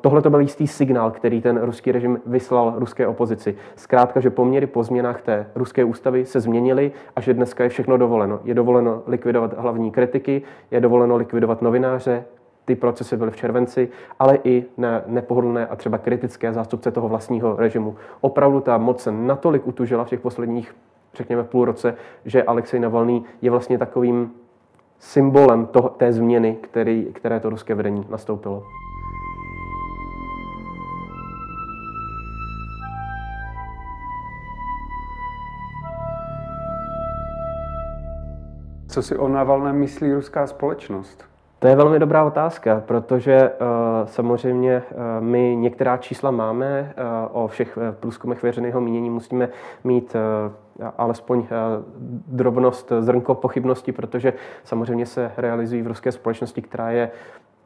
tohle 0.00 0.22
to 0.22 0.30
byl 0.30 0.40
jistý 0.40 0.66
signál, 0.66 1.10
který 1.10 1.40
ten 1.42 1.60
ruský 1.62 1.92
režim 1.92 2.20
vyslal 2.26 2.74
ruské 2.76 3.06
opozici. 3.06 3.56
Zkrátka, 3.76 4.20
že 4.20 4.30
poměry 4.30 4.66
po 4.66 4.82
změnách 4.82 5.22
té 5.22 5.46
ruské 5.54 5.84
ústavy 5.84 6.24
se 6.24 6.40
změnily 6.40 6.92
a 7.16 7.20
že 7.20 7.34
dneska 7.34 7.64
je 7.64 7.70
všechno 7.70 7.96
dovoleno. 7.96 8.40
Je 8.44 8.54
dovoleno 8.54 9.02
likvidovat 9.06 9.58
hlavní 9.58 9.90
kritiky, 9.90 10.42
je 10.70 10.80
dovoleno 10.80 11.16
likvidovat 11.16 11.62
novináře, 11.62 12.24
ty 12.64 12.74
procesy 12.74 13.16
byly 13.16 13.30
v 13.30 13.36
červenci, 13.36 13.88
ale 14.18 14.38
i 14.44 14.64
na 14.76 15.02
nepohodlné 15.06 15.66
a 15.66 15.76
třeba 15.76 15.98
kritické 15.98 16.52
zástupce 16.52 16.90
toho 16.90 17.08
vlastního 17.08 17.56
režimu. 17.56 17.96
Opravdu 18.20 18.60
ta 18.60 18.78
moc 18.78 19.02
se 19.02 19.12
natolik 19.12 19.66
utužila 19.66 20.04
v 20.04 20.08
těch 20.08 20.20
posledních 20.20 20.74
řekněme, 21.14 21.44
půl 21.44 21.64
roce, 21.64 21.94
že 22.24 22.42
Alexej 22.42 22.80
Navalný 22.80 23.24
je 23.42 23.50
vlastně 23.50 23.78
takovým 23.78 24.30
symbolem 24.98 25.66
toho, 25.66 25.88
té 25.88 26.12
změny, 26.12 26.56
který, 26.60 27.04
které 27.12 27.40
to 27.40 27.50
ruské 27.50 27.74
vedení 27.74 28.06
nastoupilo. 28.10 28.62
Co 38.88 39.02
si 39.02 39.16
o 39.16 39.28
Navalném 39.28 39.76
myslí 39.76 40.12
ruská 40.12 40.46
společnost? 40.46 41.24
To 41.58 41.66
je 41.66 41.76
velmi 41.76 41.98
dobrá 41.98 42.24
otázka, 42.24 42.82
protože 42.86 43.50
uh, 43.50 43.66
samozřejmě 44.08 44.82
uh, 44.90 45.24
my 45.24 45.56
některá 45.56 45.96
čísla 45.96 46.30
máme 46.30 46.94
uh, 47.32 47.42
o 47.42 47.48
všech 47.48 47.78
průzkumech 48.00 48.42
veřejného 48.42 48.80
mínění, 48.80 49.10
musíme 49.10 49.48
mít 49.84 50.16
alespoň 50.98 51.46
drobnost, 52.26 52.92
zrnko 53.00 53.34
pochybnosti, 53.34 53.92
protože 53.92 54.32
samozřejmě 54.64 55.06
se 55.06 55.32
realizují 55.36 55.82
v 55.82 55.86
ruské 55.86 56.12
společnosti, 56.12 56.62
která 56.62 56.90
je 56.90 57.10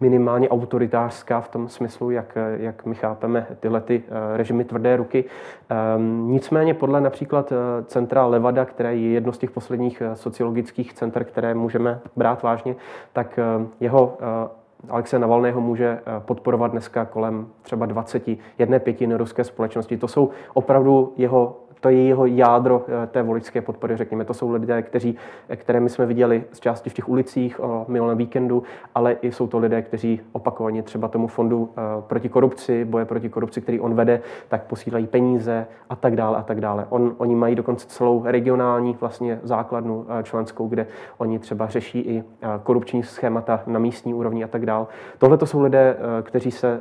minimálně 0.01 0.49
autoritářská 0.49 1.41
v 1.41 1.49
tom 1.49 1.69
smyslu, 1.69 2.11
jak, 2.11 2.39
jak 2.57 2.87
my 2.87 2.95
chápeme 2.95 3.47
tyhle 3.61 3.81
ty 3.81 4.03
eh, 4.07 4.37
režimy 4.37 4.65
tvrdé 4.65 4.97
ruky. 4.97 5.25
Ehm, 5.69 6.31
nicméně 6.31 6.75
podle 6.75 7.01
například 7.01 7.53
eh, 7.53 7.85
centra 7.85 8.27
Levada, 8.27 8.65
které 8.65 8.97
je 8.97 9.11
jedno 9.11 9.33
z 9.33 9.39
těch 9.39 9.51
posledních 9.51 10.03
eh, 10.03 10.17
sociologických 10.17 10.93
center, 10.95 11.25
které 11.25 11.55
můžeme 11.55 12.01
brát 12.17 12.43
vážně, 12.43 12.77
tak 13.13 13.39
jeho 13.81 14.19
Alexe 14.89 15.19
Navalného 15.19 15.61
může 15.61 16.01
podporovat 16.19 16.71
dneska 16.71 17.05
kolem 17.05 17.47
třeba 17.63 17.87
20, 17.87 18.29
jedné 18.59 18.79
pětiny 18.79 19.15
ruské 19.15 19.45
společnosti. 19.45 19.97
To 19.97 20.09
jsou 20.09 20.31
opravdu 20.55 21.13
jeho 21.17 21.64
to 21.85 21.91
je 21.91 22.03
jeho 22.03 22.27
jádro 22.27 22.85
eh, 22.89 23.07
té 23.07 23.23
voličské 23.23 23.61
podpory, 23.61 23.97
řekněme. 23.97 24.25
To 24.25 24.35
jsou 24.35 24.51
lidé, 24.51 24.83
kteří, 24.83 25.17
které 25.57 25.81
my 25.81 25.91
jsme 25.91 26.07
viděli 26.07 26.45
z 26.53 26.61
části 26.61 26.91
v 26.91 26.95
těch 26.95 27.09
ulicích 27.09 27.61
o 27.61 27.85
minulém 27.89 28.19
víkendu, 28.19 28.63
ale 28.95 29.13
i 29.13 29.33
jsou 29.33 29.47
to 29.47 29.59
lidé, 29.59 29.83
kteří 29.83 30.21
opakovaně 30.33 30.83
třeba 30.83 31.09
tomu 31.09 31.27
fondu 31.27 31.71
eh, 31.71 31.81
proti 32.01 32.29
korupci, 32.29 32.85
boje 32.85 33.05
proti 33.05 33.29
korupci, 33.29 33.61
který 33.61 33.81
on 33.81 33.95
vede, 33.95 34.21
tak 34.49 34.63
posílají 34.63 35.07
peníze 35.07 35.67
a 35.91 35.97
tak 35.97 36.17
dále 36.17 36.39
a 36.39 36.43
tak 36.43 36.61
dále. 36.61 36.87
On, 36.89 37.15
oni 37.19 37.35
mají 37.35 37.55
dokonce 37.55 37.87
celou 37.87 38.23
regionální 38.25 38.97
vlastně 39.01 39.41
základnu 39.43 40.07
eh, 40.09 40.23
členskou, 40.23 40.69
kde 40.69 40.87
oni 41.19 41.39
třeba 41.39 41.67
řeší 41.67 42.01
i 42.01 42.25
korupční 42.63 43.03
schémata 43.03 43.63
na 43.67 43.79
místní 43.79 44.15
úrovni 44.15 44.45
a 44.45 44.49
tak 44.49 44.67
dále. 44.67 44.87
Tohle 45.19 45.39
to 45.39 45.47
jsou 45.47 45.61
lidé, 45.61 45.97
kteří 46.23 46.51
se 46.51 46.81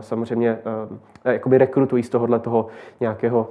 samozřejmě 0.00 0.58
jakoby 1.24 1.58
rekrutují 1.58 2.02
z 2.02 2.08
tohohle 2.08 2.38
toho 2.38 2.66
nějakého 3.00 3.48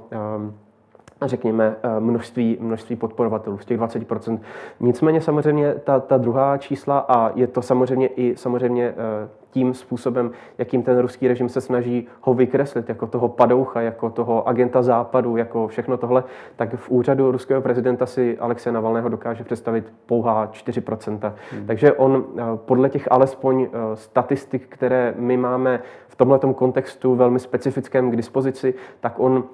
řekněme, 1.26 1.76
eh, 1.82 2.00
množství, 2.00 2.58
množství 2.60 2.96
podporovatelů 2.96 3.58
z 3.58 3.64
těch 3.64 3.78
20%. 3.78 4.42
Nicméně 4.80 5.20
samozřejmě 5.20 5.74
ta, 5.74 6.00
ta 6.00 6.16
druhá 6.16 6.58
čísla 6.58 6.98
a 6.98 7.32
je 7.34 7.46
to 7.46 7.62
samozřejmě 7.62 8.06
i 8.06 8.36
samozřejmě 8.36 8.84
eh, 8.88 9.28
tím 9.50 9.74
způsobem, 9.74 10.30
jakým 10.58 10.82
ten 10.82 10.98
ruský 10.98 11.28
režim 11.28 11.48
se 11.48 11.60
snaží 11.60 12.06
ho 12.20 12.34
vykreslit, 12.34 12.88
jako 12.88 13.06
toho 13.06 13.28
padoucha, 13.28 13.80
jako 13.80 14.10
toho 14.10 14.48
agenta 14.48 14.82
západu, 14.82 15.36
jako 15.36 15.68
všechno 15.68 15.96
tohle, 15.96 16.24
tak 16.56 16.74
v 16.74 16.90
úřadu 16.90 17.30
ruského 17.30 17.62
prezidenta 17.62 18.06
si 18.06 18.38
Alexe 18.38 18.72
Navalného 18.72 19.08
dokáže 19.08 19.44
představit 19.44 19.92
pouhá 20.06 20.46
4%. 20.46 21.32
Hmm. 21.52 21.66
Takže 21.66 21.92
on 21.92 22.24
eh, 22.36 22.42
podle 22.56 22.88
těch 22.88 23.08
alespoň 23.10 23.68
statistik, 23.94 24.66
které 24.68 25.14
my 25.16 25.36
máme 25.36 25.80
v 26.08 26.16
tomto 26.16 26.54
kontextu 26.54 27.14
velmi 27.14 27.38
specifickém 27.38 28.10
k 28.10 28.16
dispozici, 28.16 28.74
tak 29.00 29.14
on 29.16 29.44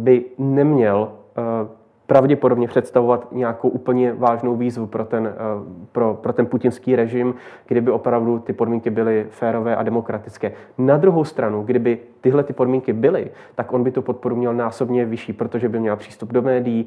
by 0.00 0.24
neměl 0.38 1.12
eh, 1.38 1.42
pravděpodobně 2.06 2.68
představovat 2.68 3.28
nějakou 3.32 3.68
úplně 3.68 4.12
vážnou 4.12 4.56
výzvu 4.56 4.86
pro 4.86 5.04
ten, 5.04 5.26
eh, 5.26 5.38
pro, 5.92 6.14
pro 6.14 6.32
ten 6.32 6.46
putinský 6.46 6.96
režim, 6.96 7.34
kdyby 7.66 7.90
opravdu 7.90 8.38
ty 8.38 8.52
podmínky 8.52 8.90
byly 8.90 9.26
férové 9.30 9.76
a 9.76 9.82
demokratické. 9.82 10.52
Na 10.78 10.96
druhou 10.96 11.24
stranu, 11.24 11.62
kdyby 11.62 11.98
tyhle 12.20 12.42
ty 12.42 12.52
podmínky 12.52 12.92
byly, 12.92 13.30
tak 13.54 13.72
on 13.72 13.84
by 13.84 13.90
tu 13.90 14.02
podporu 14.02 14.36
měl 14.36 14.54
násobně 14.54 15.04
vyšší, 15.04 15.32
protože 15.32 15.68
by 15.68 15.80
měl 15.80 15.96
přístup 15.96 16.32
do 16.32 16.42
médií, 16.42 16.86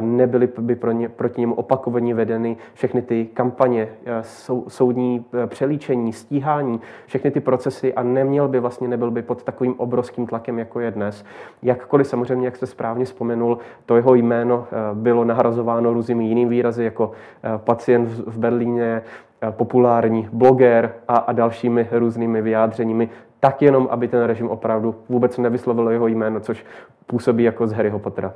nebyly 0.00 0.48
by 0.58 0.76
pro 0.76 0.92
ně, 0.92 1.08
proti 1.08 1.40
němu 1.40 1.54
opakovaně 1.54 2.14
vedeny 2.14 2.56
všechny 2.74 3.02
ty 3.02 3.26
kampaně, 3.34 3.88
eh, 4.06 4.22
sou, 4.22 4.64
soudní 4.68 5.24
eh, 5.34 5.46
přelíčení, 5.46 6.12
stíhání, 6.12 6.80
všechny 7.06 7.30
ty 7.30 7.40
procesy 7.40 7.94
a 7.94 8.02
neměl 8.02 8.48
by 8.48 8.60
vlastně, 8.60 8.88
nebyl 8.88 9.10
by 9.10 9.22
pod 9.22 9.42
takovým 9.42 9.74
obrovským 9.76 10.26
tlakem, 10.26 10.58
jako 10.58 10.80
je 10.80 10.90
dnes. 10.90 11.24
Jakkoliv 11.62 12.06
samozřejmě, 12.06 12.46
jak 12.46 12.56
jste 12.56 12.66
správně 12.66 13.04
vzpomenul, 13.04 13.58
to 13.86 13.96
jeho 13.96 14.14
jméno 14.14 14.59
eh, 14.72 14.76
bylo 14.94 15.24
nahrazováno 15.24 15.92
různými 15.92 16.24
jinými 16.24 16.50
výrazy, 16.50 16.84
jako 16.84 17.12
pacient 17.56 18.06
v 18.06 18.38
Berlíně, 18.38 19.02
populární 19.50 20.28
bloger 20.32 20.92
a, 21.08 21.16
a 21.16 21.32
dalšími 21.32 21.88
různými 21.92 22.42
vyjádřeními 22.42 23.08
tak 23.40 23.62
jenom, 23.62 23.88
aby 23.90 24.08
ten 24.08 24.22
režim 24.22 24.48
opravdu 24.48 24.94
vůbec 25.08 25.38
nevyslovil 25.38 25.90
jeho 25.90 26.06
jméno, 26.06 26.40
což 26.40 26.64
působí 27.06 27.44
jako 27.44 27.66
z 27.66 27.72
Harryho 27.72 27.98
Pottera. 27.98 28.34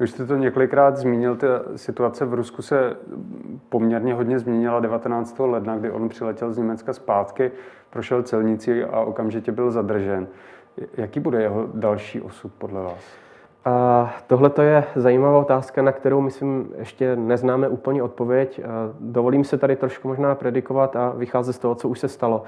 Už 0.00 0.10
jste 0.10 0.26
to 0.26 0.36
několikrát 0.36 0.96
zmínil, 0.96 1.36
ta 1.36 1.46
situace 1.76 2.24
v 2.24 2.34
Rusku 2.34 2.62
se 2.62 2.96
poměrně 3.68 4.14
hodně 4.14 4.38
změnila 4.38 4.80
19. 4.80 5.38
ledna, 5.38 5.76
kdy 5.76 5.90
on 5.90 6.08
přiletěl 6.08 6.52
z 6.52 6.58
Německa 6.58 6.92
zpátky, 6.92 7.50
prošel 7.90 8.22
celnici 8.22 8.84
a 8.84 9.00
okamžitě 9.00 9.52
byl 9.52 9.70
zadržen. 9.70 10.26
Jaký 10.96 11.20
bude 11.20 11.42
jeho 11.42 11.68
další 11.74 12.20
osud 12.20 12.52
podle 12.58 12.82
vás? 12.82 13.25
Tohle 14.26 14.50
je 14.62 14.84
zajímavá 14.94 15.38
otázka, 15.38 15.82
na 15.82 15.92
kterou, 15.92 16.20
myslím, 16.20 16.72
ještě 16.78 17.16
neznáme 17.16 17.68
úplně 17.68 18.02
odpověď. 18.02 18.60
Dovolím 19.00 19.44
se 19.44 19.58
tady 19.58 19.76
trošku 19.76 20.08
možná 20.08 20.34
predikovat 20.34 20.96
a 20.96 21.12
vycházet 21.16 21.52
z 21.52 21.58
toho, 21.58 21.74
co 21.74 21.88
už 21.88 21.98
se 21.98 22.08
stalo. 22.08 22.42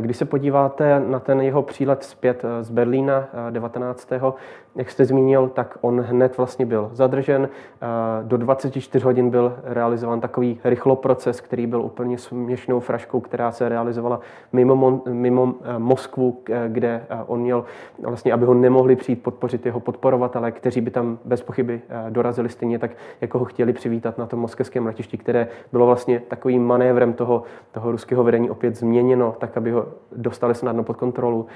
Když 0.00 0.16
se 0.16 0.24
podíváte 0.24 1.00
na 1.00 1.20
ten 1.20 1.40
jeho 1.40 1.62
přílet 1.62 2.04
zpět 2.04 2.44
z 2.60 2.70
Berlína 2.70 3.28
19. 3.50 4.10
Jak 4.76 4.90
jste 4.90 5.04
zmínil, 5.04 5.48
tak 5.48 5.78
on 5.80 6.00
hned 6.00 6.36
vlastně 6.36 6.66
byl 6.66 6.90
zadržen. 6.92 7.48
Do 8.22 8.36
24 8.36 9.04
hodin 9.04 9.30
byl 9.30 9.56
realizován 9.64 10.20
takový 10.20 10.60
rychloproces, 10.64 11.40
který 11.40 11.66
byl 11.66 11.82
úplně 11.82 12.18
směšnou 12.18 12.80
fraškou, 12.80 13.20
která 13.20 13.52
se 13.52 13.68
realizovala 13.68 14.20
mimo, 14.52 15.02
mimo 15.08 15.54
Moskvu, 15.78 16.42
kde 16.68 17.06
on 17.26 17.40
měl 17.40 17.64
vlastně, 18.02 18.32
aby 18.32 18.44
ho 18.44 18.54
nemohli 18.54 18.96
přijít 18.96 19.22
podpořit 19.22 19.66
jeho 19.66 19.80
podporovatele, 19.80 20.52
kteří 20.60 20.80
by 20.80 20.90
tam 20.90 21.18
bez 21.24 21.42
pochyby 21.42 21.80
eh, 21.88 22.10
dorazili 22.10 22.48
stejně 22.48 22.78
tak, 22.78 22.90
jako 23.20 23.38
ho 23.38 23.44
chtěli 23.44 23.72
přivítat 23.72 24.18
na 24.18 24.26
tom 24.26 24.40
moskevském 24.40 24.86
letišti, 24.86 25.18
které 25.18 25.48
bylo 25.72 25.86
vlastně 25.86 26.20
takovým 26.20 26.66
manévrem 26.66 27.12
toho, 27.12 27.42
toho 27.72 27.92
ruského 27.92 28.24
vedení 28.24 28.50
opět 28.50 28.76
změněno, 28.76 29.36
tak 29.38 29.56
aby 29.56 29.70
ho 29.70 29.86
dostali 30.16 30.54
snadno 30.54 30.84
pod 30.84 30.96
kontrolu. 30.96 31.46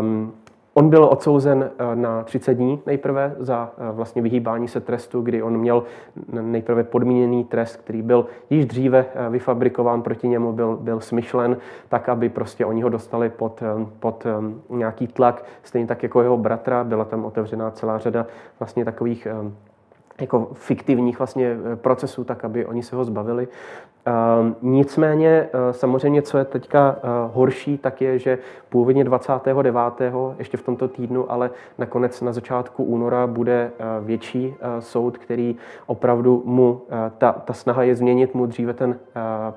Um, 0.00 0.32
On 0.74 0.90
byl 0.90 1.04
odsouzen 1.04 1.70
eh, 1.78 1.96
na 1.96 2.22
30 2.22 2.54
dní 2.54 2.82
nejprve 2.86 3.34
za 3.38 3.72
eh, 3.78 3.92
vlastně 3.92 4.22
vyhýbání 4.22 4.68
se 4.68 4.80
trestu, 4.80 5.20
kdy 5.20 5.42
on 5.42 5.58
měl 5.58 5.84
nejprve 6.32 6.84
podmíněný 6.84 7.44
trest, 7.44 7.76
který 7.76 8.02
byl 8.02 8.26
již 8.50 8.66
dříve 8.66 9.06
eh, 9.14 9.30
vyfabrikován 9.30 10.02
proti 10.02 10.28
němu, 10.28 10.52
byl, 10.52 10.76
byl 10.76 11.00
smyšlen 11.00 11.56
tak, 11.88 12.08
aby 12.08 12.28
prostě 12.28 12.66
oni 12.66 12.82
ho 12.82 12.88
dostali 12.88 13.30
pod, 13.30 13.62
pod 14.00 14.26
nějaký 14.70 15.06
tlak, 15.06 15.44
stejně 15.62 15.86
tak 15.86 16.02
jako 16.02 16.22
jeho 16.22 16.36
bratra. 16.36 16.84
Byla 16.84 17.04
tam 17.04 17.24
otevřená 17.24 17.70
celá 17.70 17.98
řada 17.98 18.26
vlastně 18.60 18.84
takových 18.84 19.26
jako 20.20 20.48
fiktivních 20.52 21.18
vlastně 21.18 21.56
procesů, 21.74 22.24
tak 22.24 22.44
aby 22.44 22.66
oni 22.66 22.82
se 22.82 22.96
ho 22.96 23.04
zbavili. 23.04 23.48
Ehm, 24.04 24.56
nicméně 24.62 25.28
eh, 25.28 25.72
samozřejmě, 25.72 26.22
co 26.22 26.38
je 26.38 26.44
teďka 26.44 26.96
eh, 26.96 27.08
horší, 27.32 27.78
tak 27.78 28.00
je, 28.00 28.18
že 28.18 28.38
původně 28.68 29.04
29. 29.04 30.00
ještě 30.38 30.56
v 30.56 30.62
tomto 30.62 30.88
týdnu, 30.88 31.32
ale 31.32 31.50
nakonec 31.78 32.20
na 32.20 32.32
začátku 32.32 32.84
února 32.84 33.26
bude 33.26 33.70
eh, 33.78 33.84
větší 34.00 34.54
soud, 34.78 35.18
který 35.18 35.56
opravdu 35.86 36.42
mu, 36.46 36.82
ta, 37.18 37.32
ta 37.32 37.52
snaha 37.52 37.82
je 37.82 37.94
změnit 37.94 38.34
mu 38.34 38.46
dříve 38.46 38.72
ten 38.72 38.98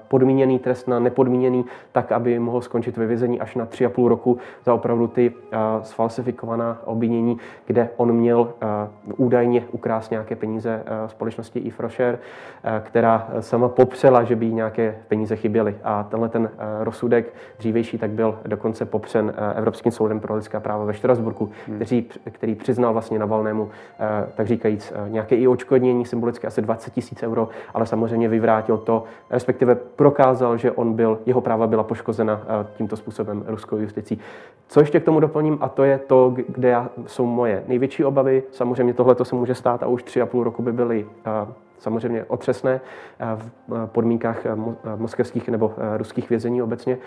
podmíněný 0.07 0.59
trest 0.59 0.87
na 0.87 0.99
nepodmíněný, 0.99 1.65
tak, 1.91 2.11
aby 2.11 2.39
mohl 2.39 2.61
skončit 2.61 2.97
ve 2.97 3.05
vězení 3.05 3.39
až 3.39 3.55
na 3.55 3.65
3,5 3.65 4.07
roku 4.07 4.37
za 4.65 4.73
opravdu 4.73 5.07
ty 5.07 5.33
sfalsifikovaná 5.81 6.77
obvinění, 6.85 7.37
kde 7.65 7.89
on 7.97 8.13
měl 8.13 8.53
údajně 9.17 9.63
ukrást 9.71 10.11
nějaké 10.11 10.35
peníze 10.35 10.83
společnosti 11.07 11.59
Ifrosher, 11.59 12.19
která 12.81 13.27
sama 13.39 13.69
popřela, 13.69 14.23
že 14.23 14.34
že 14.35 14.39
by 14.39 14.45
jí 14.45 14.53
nějaké 14.53 14.95
peníze 15.07 15.35
chyběly. 15.35 15.75
A 15.83 16.03
tenhle 16.03 16.29
ten 16.29 16.49
eh, 16.53 16.83
rozsudek 16.83 17.33
dřívejší 17.57 17.97
tak 17.97 18.09
byl 18.09 18.39
dokonce 18.45 18.85
popřen 18.85 19.33
eh, 19.37 19.53
Evropským 19.57 19.91
soudem 19.91 20.19
pro 20.19 20.35
lidská 20.35 20.59
práva 20.59 20.85
ve 20.85 20.93
Štrasburku, 20.93 21.49
hmm. 21.67 21.75
který, 21.75 22.05
který 22.31 22.55
přiznal 22.55 22.93
vlastně 22.93 23.19
Navalnému, 23.19 23.69
eh, 23.99 24.27
tak 24.35 24.47
říkajíc, 24.47 24.93
nějaké 25.07 25.35
i 25.35 25.47
očkodnění 25.47 26.05
symbolické 26.05 26.47
asi 26.47 26.61
20 26.61 26.93
tisíc 26.93 27.23
euro, 27.23 27.49
ale 27.73 27.85
samozřejmě 27.85 28.27
vyvrátil 28.27 28.77
to, 28.77 29.03
respektive 29.29 29.75
prokázal, 29.75 30.57
že 30.57 30.71
on 30.71 30.93
byl, 30.93 31.19
jeho 31.25 31.41
práva 31.41 31.67
byla 31.67 31.83
poškozena 31.83 32.41
tímto 32.77 32.97
způsobem 32.97 33.43
ruskou 33.47 33.77
justicí. 33.77 34.19
Co 34.67 34.79
ještě 34.79 34.99
k 34.99 35.03
tomu 35.03 35.19
doplním, 35.19 35.57
a 35.61 35.69
to 35.69 35.83
je 35.83 35.97
to, 35.97 36.33
kde 36.47 36.77
jsou 37.05 37.25
moje 37.25 37.63
největší 37.67 38.03
obavy. 38.03 38.43
Samozřejmě 38.51 38.93
tohle 38.93 39.15
se 39.23 39.35
může 39.35 39.55
stát 39.55 39.83
a 39.83 39.87
už 39.87 40.03
tři 40.03 40.21
a 40.21 40.25
půl 40.25 40.43
roku 40.43 40.61
by 40.63 40.71
byly 40.71 41.05
samozřejmě 41.79 42.23
otřesné 42.23 42.81
eh, 43.19 43.25
v 43.35 43.51
eh, 43.73 43.87
podmínkách 43.87 44.45
eh, 44.45 44.55
moskevských 44.95 45.49
nebo 45.49 45.73
ruských 45.97 46.29
vězení 46.29 46.61
obecně. 46.61 46.97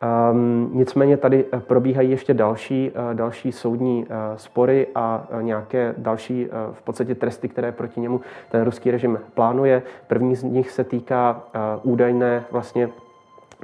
Ehm, 0.00 0.70
nicméně 0.72 1.16
tady 1.16 1.44
probíhají 1.58 2.10
ještě 2.10 2.34
další, 2.34 2.92
další 3.12 3.52
soudní 3.52 4.06
spory 4.36 4.86
a 4.94 5.28
nějaké 5.40 5.94
další 5.98 6.48
v 6.72 6.82
podstatě 6.82 7.14
tresty, 7.14 7.48
které 7.48 7.72
proti 7.72 8.00
němu 8.00 8.20
ten 8.50 8.64
ruský 8.64 8.90
režim 8.90 9.18
plánuje. 9.34 9.82
První 10.06 10.36
z 10.36 10.42
nich 10.42 10.70
se 10.70 10.84
týká 10.84 11.42
údajné 11.82 12.44
vlastně 12.50 12.88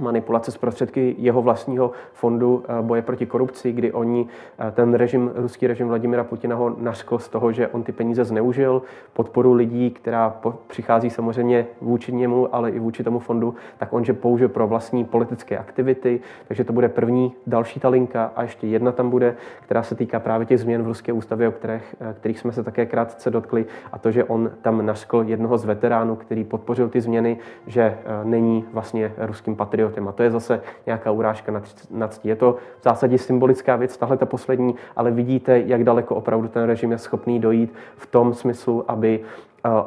manipulace 0.00 0.50
s 0.50 0.56
prostředky 0.56 1.14
jeho 1.18 1.42
vlastního 1.42 1.90
fondu 2.12 2.64
eh, 2.68 2.82
boje 2.82 3.02
proti 3.02 3.26
korupci, 3.26 3.72
kdy 3.72 3.92
oni, 3.92 4.26
eh, 4.58 4.70
ten 4.70 4.94
režim, 4.94 5.30
ruský 5.34 5.66
režim 5.66 5.88
Vladimira 5.88 6.24
Putina 6.24 6.56
ho 6.56 6.76
naškl 6.78 7.18
z 7.18 7.28
toho, 7.28 7.52
že 7.52 7.68
on 7.68 7.82
ty 7.82 7.92
peníze 7.92 8.24
zneužil, 8.24 8.82
podporu 9.12 9.52
lidí, 9.52 9.90
která 9.90 10.36
přichází 10.66 11.10
samozřejmě 11.10 11.66
vůči 11.80 12.12
němu, 12.12 12.54
ale 12.54 12.70
i 12.70 12.78
vůči 12.78 13.04
tomu 13.04 13.18
fondu, 13.18 13.54
tak 13.78 13.92
on 13.92 14.04
že 14.04 14.12
použil 14.12 14.48
pro 14.48 14.66
vlastní 14.66 15.04
politické 15.04 15.58
aktivity, 15.58 16.20
takže 16.48 16.64
to 16.64 16.72
bude 16.72 16.88
první, 16.88 17.32
další 17.46 17.80
ta 17.80 17.88
linka 17.88 18.32
a 18.36 18.42
ještě 18.42 18.66
jedna 18.66 18.92
tam 18.92 19.10
bude, 19.10 19.36
která 19.60 19.82
se 19.82 19.94
týká 19.94 20.20
právě 20.20 20.46
těch 20.46 20.60
změn 20.60 20.82
v 20.82 20.86
ruské 20.86 21.12
ústavě, 21.12 21.48
o 21.48 21.52
kterých, 21.52 21.94
eh, 22.00 22.14
kterých 22.14 22.38
jsme 22.38 22.52
se 22.52 22.62
také 22.62 22.86
krátce 22.86 23.30
dotkli 23.30 23.66
a 23.92 23.98
to, 23.98 24.10
že 24.10 24.24
on 24.24 24.50
tam 24.62 24.86
naškl 24.86 25.24
jednoho 25.26 25.58
z 25.58 25.64
veteránů, 25.64 26.16
který 26.16 26.44
podpořil 26.44 26.88
ty 26.88 27.00
změny, 27.00 27.38
že 27.66 27.98
není 28.24 28.64
vlastně 28.72 29.12
ruským 29.18 29.56
patriotem 29.56 29.81
patriotem. 29.82 30.08
A 30.08 30.12
to 30.12 30.22
je 30.22 30.30
zase 30.30 30.60
nějaká 30.86 31.10
urážka 31.10 31.52
na 31.90 32.08
ctí. 32.08 32.28
Je 32.28 32.36
to 32.36 32.56
v 32.80 32.84
zásadě 32.84 33.18
symbolická 33.18 33.76
věc, 33.76 33.96
tahle 33.96 34.16
ta 34.16 34.26
poslední, 34.26 34.74
ale 34.96 35.10
vidíte, 35.10 35.60
jak 35.66 35.84
daleko 35.84 36.14
opravdu 36.14 36.48
ten 36.48 36.62
režim 36.62 36.92
je 36.92 36.98
schopný 36.98 37.40
dojít 37.40 37.74
v 37.96 38.06
tom 38.06 38.34
smyslu, 38.34 38.84
aby 38.88 39.20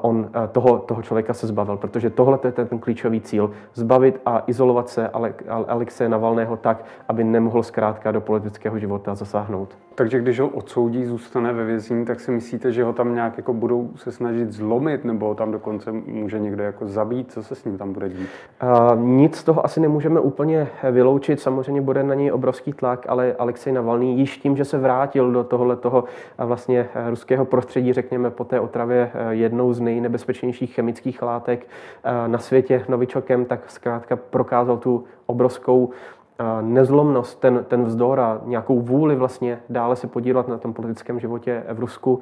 on 0.01 0.29
toho, 0.51 0.77
toho 0.77 1.01
člověka 1.01 1.34
se 1.34 1.48
zbavil, 1.48 1.77
protože 1.77 2.10
tohle 2.10 2.39
je 2.44 2.51
ten, 2.51 2.67
ten 2.67 2.79
klíčový 2.79 3.22
cíl. 3.22 3.51
Zbavit 3.74 4.22
a 4.25 4.44
izolovat 4.48 4.89
se 4.89 5.10
Alexeje 5.67 6.10
Navalného 6.10 6.58
tak, 6.58 6.86
aby 7.08 7.24
nemohl 7.24 7.63
zkrátka 7.63 8.12
do 8.12 8.22
politického 8.22 8.79
života 8.79 9.15
zasáhnout. 9.15 9.77
Takže 9.96 10.20
když 10.20 10.39
ho 10.39 10.48
odsoudí, 10.48 11.05
zůstane 11.05 11.53
ve 11.53 11.65
vězení, 11.65 12.05
tak 12.05 12.20
si 12.20 12.32
myslíte, 12.32 12.72
že 12.72 12.84
ho 12.84 12.94
tam 12.94 13.15
nějak 13.15 13.38
jako 13.38 13.53
budou 13.53 13.89
se 13.96 14.12
snažit 14.12 14.51
zlomit, 14.51 15.05
nebo 15.05 15.36
tam 15.36 15.51
dokonce 15.51 15.91
může 15.91 16.39
někdo 16.39 16.63
jako 16.63 16.88
zabít? 16.88 17.32
Co 17.32 17.44
se 17.44 17.55
s 17.55 17.65
ním 17.65 17.77
tam 17.77 17.94
bude 17.94 18.10
dít? 18.10 18.29
Uh, 18.63 19.00
nic 19.00 19.36
z 19.36 19.44
toho 19.44 19.65
asi 19.65 19.79
nemůžeme 19.79 20.20
úplně 20.20 20.67
vyloučit. 20.91 21.39
Samozřejmě 21.39 21.82
bude 21.82 22.03
na 22.03 22.13
něj 22.13 22.32
obrovský 22.32 22.74
tlak, 22.74 23.05
ale 23.10 23.36
Alexej 23.39 23.74
Navalný 23.74 24.20
již 24.20 24.38
tím, 24.38 24.58
že 24.58 24.65
se 24.65 24.77
vrátil 24.77 25.32
do 25.32 25.44
tohle 25.44 25.75
toho 25.75 26.03
vlastně 26.38 26.89
ruského 27.10 27.46
prostředí, 27.46 27.94
řekněme 27.94 28.29
po 28.29 28.44
té 28.44 28.60
otravě 28.60 29.12
jednou 29.29 29.64
jednou 29.65 29.74
z 29.74 29.79
nejnebezpečnějších 29.79 30.74
chemických 30.74 31.22
látek 31.22 31.67
eh, 32.03 32.27
na 32.27 32.39
světě 32.39 32.86
novičokem, 32.89 33.45
tak 33.45 33.72
zkrátka 33.72 34.15
prokázal 34.15 34.77
tu 34.77 35.03
obrovskou 35.25 35.91
nezlomnost, 36.62 37.39
ten, 37.39 37.65
ten 37.68 37.84
vzdor 37.84 38.20
a 38.20 38.42
nějakou 38.46 38.82
vůli 38.82 39.15
vlastně 39.15 39.60
dále 39.70 39.96
se 39.96 40.08
podílet 40.08 40.48
na 40.48 40.58
tom 40.58 40.74
politickém 40.74 41.20
životě 41.20 41.63
v 41.74 41.80
Rusku. 41.80 42.20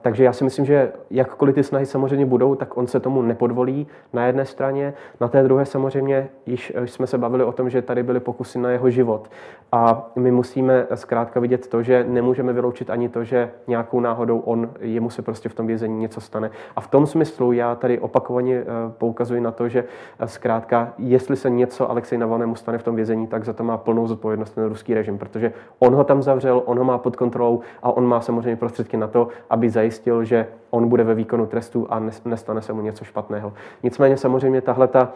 Takže 0.00 0.24
já 0.24 0.32
si 0.32 0.44
myslím, 0.44 0.64
že 0.64 0.92
jakkoliv 1.10 1.54
ty 1.54 1.64
snahy 1.64 1.86
samozřejmě 1.86 2.26
budou, 2.26 2.54
tak 2.54 2.76
on 2.76 2.86
se 2.86 3.00
tomu 3.00 3.22
nepodvolí 3.22 3.86
na 4.12 4.26
jedné 4.26 4.44
straně. 4.44 4.94
Na 5.20 5.28
té 5.28 5.42
druhé 5.42 5.66
samozřejmě 5.66 6.28
již 6.46 6.72
jsme 6.84 7.06
se 7.06 7.18
bavili 7.18 7.44
o 7.44 7.52
tom, 7.52 7.70
že 7.70 7.82
tady 7.82 8.02
byly 8.02 8.20
pokusy 8.20 8.58
na 8.58 8.70
jeho 8.70 8.90
život. 8.90 9.30
A 9.72 10.10
my 10.16 10.30
musíme 10.30 10.86
zkrátka 10.94 11.40
vidět 11.40 11.66
to, 11.66 11.82
že 11.82 12.04
nemůžeme 12.08 12.52
vyloučit 12.52 12.90
ani 12.90 13.08
to, 13.08 13.24
že 13.24 13.50
nějakou 13.66 14.00
náhodou 14.00 14.38
on, 14.38 14.70
jemu 14.80 15.10
se 15.10 15.22
prostě 15.22 15.48
v 15.48 15.54
tom 15.54 15.66
vězení 15.66 15.98
něco 15.98 16.20
stane. 16.20 16.50
A 16.76 16.80
v 16.80 16.88
tom 16.88 17.06
smyslu 17.06 17.52
já 17.52 17.74
tady 17.74 17.98
opakovaně 17.98 18.54
eh, 18.56 18.64
poukazuji 18.98 19.40
na 19.40 19.50
to, 19.50 19.68
že 19.68 19.84
eh, 20.18 20.28
zkrátka, 20.28 20.92
jestli 20.98 21.36
se 21.36 21.50
něco 21.50 21.90
Alexej 21.90 22.18
Navalnému 22.18 22.56
stane 22.56 22.78
v 22.78 22.82
tom 22.82 22.96
vězení, 22.96 23.26
tak 23.28 23.44
za 23.44 23.52
to 23.52 23.64
má 23.64 23.76
plnou 23.76 24.06
zodpovědnost 24.06 24.50
ten 24.50 24.64
ruský 24.64 24.94
režim, 24.94 25.18
protože 25.18 25.52
on 25.78 25.94
ho 25.94 26.04
tam 26.04 26.22
zavřel, 26.22 26.62
on 26.64 26.78
ho 26.78 26.84
má 26.84 26.98
pod 26.98 27.16
kontrolou 27.16 27.60
a 27.82 27.96
on 27.96 28.06
má 28.06 28.20
samozřejmě 28.20 28.56
prostředky 28.56 28.96
na 28.96 29.06
to, 29.06 29.28
aby 29.50 29.70
zajistil, 29.70 30.24
že 30.24 30.46
on 30.70 30.88
bude 30.88 31.04
ve 31.04 31.14
výkonu 31.14 31.46
trestu 31.46 31.86
a 31.90 32.00
nestane 32.24 32.62
se 32.62 32.72
mu 32.72 32.82
něco 32.82 33.04
špatného. 33.04 33.52
Nicméně 33.82 34.16
samozřejmě 34.16 34.60
tahle 34.60 34.88
ta, 34.88 35.12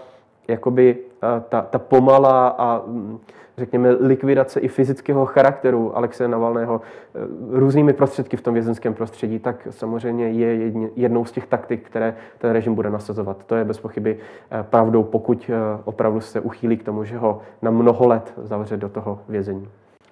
jakoby, 0.48 0.98
eh, 1.22 1.42
ta, 1.48 1.62
ta 1.62 1.78
pomalá 1.78 2.48
a 2.48 2.82
mm, 2.86 3.18
řekněme, 3.56 3.90
likvidace 3.90 4.60
i 4.60 4.68
fyzického 4.68 5.26
charakteru 5.26 5.96
Alexe 5.96 6.28
Navalného 6.28 6.80
eh, 6.80 7.18
různými 7.50 7.92
prostředky 7.92 8.36
v 8.36 8.42
tom 8.42 8.54
vězenském 8.54 8.94
prostředí, 8.94 9.38
tak 9.38 9.68
samozřejmě 9.70 10.28
je 10.28 10.72
jednou 10.96 11.24
z 11.24 11.32
těch 11.32 11.46
taktik, 11.46 11.86
které 11.86 12.14
ten 12.38 12.50
režim 12.50 12.74
bude 12.74 12.90
nasazovat. 12.90 13.44
To 13.46 13.56
je 13.56 13.64
bez 13.64 13.80
pochyby 13.80 14.18
eh, 14.50 14.62
pravdou, 14.62 15.02
pokud 15.02 15.50
opravdu 15.84 16.20
se 16.20 16.40
uchýlí 16.40 16.76
k 16.76 16.84
tomu, 16.84 17.04
že 17.04 17.18
ho 17.18 17.40
na 17.62 17.70
mnoho 17.70 18.08
let 18.08 18.34
zavře 18.36 18.76
do 18.76 18.88
toho 18.88 19.18
vězení. 19.28 19.68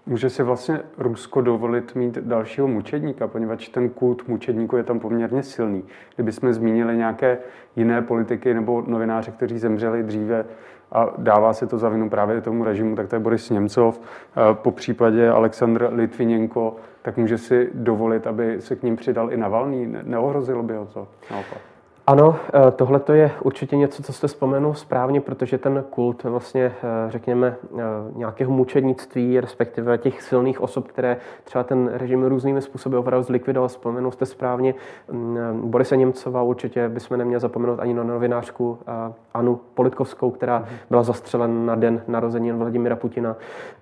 Může 0.07 0.31
si 0.31 0.43
vlastně 0.43 0.81
Rusko 0.99 1.41
dovolit 1.41 1.95
mít 1.95 2.19
dalšího 2.19 2.69
mučedníka, 2.69 3.29
poněvadž 3.29 3.69
ten 3.69 3.89
kult 3.89 4.29
mučedníku 4.29 4.77
je 4.77 4.83
tam 4.83 5.01
poměrně 5.01 5.43
silný. 5.43 5.85
Kdybychom 6.15 6.53
zmínili 6.53 6.97
nějaké 6.97 7.39
jiné 7.77 8.03
politiky 8.03 8.55
nebo 8.55 8.85
novináře, 8.87 9.31
kteří 9.31 9.59
zemřeli 9.59 10.03
dříve 10.03 10.45
a 10.93 11.13
dává 11.19 11.53
se 11.53 11.67
to 11.67 11.79
za 11.79 11.89
vinu 11.89 12.11
právě 12.11 12.41
tomu 12.41 12.65
režimu, 12.65 12.97
tak 12.97 13.09
to 13.09 13.17
je 13.17 13.21
Boris 13.21 13.51
Němcov, 13.51 14.01
po 14.53 14.71
případě 14.71 15.29
Aleksandr 15.29 15.89
Litvinenko, 15.93 16.77
tak 17.03 17.17
může 17.17 17.39
si 17.39 17.71
dovolit, 17.75 18.27
aby 18.27 18.61
se 18.61 18.77
k 18.77 18.83
ním 18.83 18.97
přidal 18.97 19.33
i 19.33 19.37
Navalný. 19.37 19.97
Neohrozilo 20.03 20.63
by 20.63 20.75
ho 20.75 20.87
to 20.87 21.09
naopak? 21.31 21.69
Ano, 22.11 22.37
eh, 22.55 22.70
tohle 22.70 23.01
je 23.12 23.31
určitě 23.42 23.77
něco, 23.77 24.03
co 24.03 24.12
jste 24.12 24.27
vzpomenul 24.27 24.75
správně, 24.75 25.20
protože 25.20 25.59
ten 25.59 25.85
kult 25.90 26.25
vlastně, 26.25 26.64
eh, 26.64 27.11
řekněme, 27.11 27.57
eh, 27.64 27.79
nějakého 28.14 28.53
mučednictví, 28.53 29.40
respektive 29.40 29.99
těch 29.99 30.23
silných 30.23 30.61
osob, 30.61 30.88
které 30.88 31.16
třeba 31.44 31.64
ten 31.64 31.90
režim 31.92 32.25
různými 32.25 32.62
způsoby 32.62 32.96
opravdu 32.96 33.25
zlikvidoval, 33.25 33.68
vzpomenul 33.68 34.12
jste 34.12 34.27
správně 34.27 34.75
mm, 35.12 35.70
Borise 35.70 35.96
Němcova, 35.96 36.42
určitě 36.42 36.88
bychom 36.88 37.18
neměli 37.18 37.40
zapomenout 37.40 37.81
ani 37.81 37.94
na 37.94 38.03
novinářku 38.03 38.79
Anu 39.35 39.61
Politkovskou, 39.75 40.31
která 40.31 40.59
mhm. 40.59 40.68
byla 40.90 41.03
zastřelena 41.03 41.64
na 41.64 41.75
den 41.75 42.03
narození 42.09 42.53
Vladimira 42.53 42.96
Putina. 42.96 43.37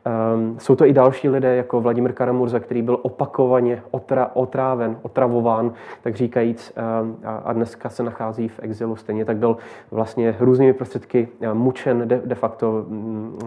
Ehm, 0.05 0.57
jsou 0.59 0.77
to 0.77 0.87
i 0.87 0.93
další 0.93 1.29
lidé, 1.29 1.57
jako 1.57 1.81
Vladimir 1.81 2.13
Karamurza, 2.13 2.61
který 2.61 2.83
byl 2.83 2.99
opakovaně 3.03 3.83
otra, 3.91 4.31
otráven, 4.35 4.97
otravován, 5.03 5.73
tak 6.03 6.17
říkajíc, 6.17 6.73
ehm, 6.77 7.17
a 7.45 7.53
dneska 7.53 7.89
se 7.89 8.03
nachází 8.03 8.18
v 8.49 8.61
exilu. 8.63 8.97
Stejně 8.97 9.25
tak 9.25 9.37
byl 9.37 9.57
vlastně 9.91 10.37
různými 10.41 10.73
prostředky 10.73 11.29
mučen 11.53 12.09
de, 12.09 12.23
de 12.25 12.35
facto 12.35 12.85
mm, 12.89 13.39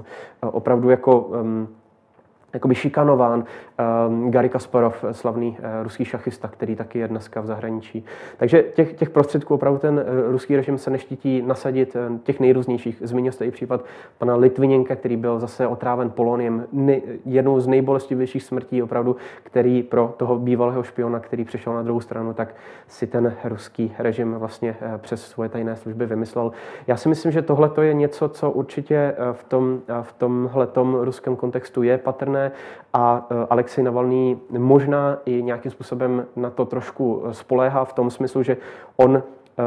opravdu 0.41 0.89
jako 0.89 1.19
um, 1.19 1.67
jakoby 2.53 2.75
šikanován 2.75 3.43
um, 4.07 4.31
Gary 4.31 4.49
Kasparov, 4.49 5.05
slavný 5.11 5.57
uh, 5.59 5.83
ruský 5.83 6.05
šachista, 6.05 6.47
který 6.47 6.75
taky 6.75 6.99
je 6.99 7.07
dneska 7.07 7.41
v 7.41 7.45
zahraničí. 7.45 8.05
Takže 8.37 8.63
těch, 8.63 8.93
těch 8.93 9.09
prostředků 9.09 9.53
opravdu 9.53 9.79
ten 9.79 9.93
uh, 9.93 10.31
ruský 10.31 10.55
režim 10.55 10.77
se 10.77 10.89
neštítí 10.89 11.41
nasadit 11.41 11.95
uh, 11.95 12.17
těch 12.17 12.39
nejrůznějších. 12.39 12.97
Zmínil 13.01 13.31
jste 13.31 13.45
i 13.45 13.51
případ 13.51 13.85
pana 14.17 14.35
Litviněnka, 14.35 14.95
který 14.95 15.17
byl 15.17 15.39
zase 15.39 15.67
otráven 15.67 16.09
poloniem, 16.09 16.65
ne, 16.71 17.01
jednou 17.25 17.59
z 17.59 17.67
nejbolestivějších 17.67 18.43
smrtí 18.43 18.83
opravdu, 18.83 19.15
který 19.43 19.83
pro 19.83 20.13
toho 20.17 20.37
bývalého 20.37 20.83
špiona, 20.83 21.19
který 21.19 21.45
přišel 21.45 21.73
na 21.73 21.83
druhou 21.83 21.99
stranu, 21.99 22.33
tak 22.33 22.55
si 22.87 23.07
ten 23.07 23.33
ruský 23.43 23.93
režim 23.99 24.33
vlastně 24.33 24.75
uh, 24.81 24.97
přes 24.97 25.27
svoje 25.27 25.49
tajné 25.49 25.75
služby 25.75 26.05
vymyslel. 26.05 26.51
Já 26.87 26.97
si 26.97 27.09
myslím, 27.09 27.31
že 27.31 27.41
tohle 27.41 27.71
je 27.81 27.93
něco, 27.93 28.29
co 28.29 28.51
určitě 28.51 29.15
v, 29.33 29.43
tom, 29.43 29.81
uh, 29.89 30.01
v 30.01 30.13
tomhle 30.13 30.67
ruském 31.01 31.35
kontextu 31.35 31.83
je 31.83 31.97
patrné 31.97 32.40
možné 32.41 32.51
a 32.93 33.27
e, 33.29 33.47
Alexej 33.49 33.83
Navalný 33.83 34.39
možná 34.49 35.17
i 35.25 35.43
nějakým 35.43 35.71
způsobem 35.71 36.25
na 36.35 36.49
to 36.49 36.65
trošku 36.65 37.23
spoléhá 37.31 37.85
v 37.85 37.93
tom 37.93 38.09
smyslu, 38.09 38.43
že 38.43 38.57
on 38.97 39.23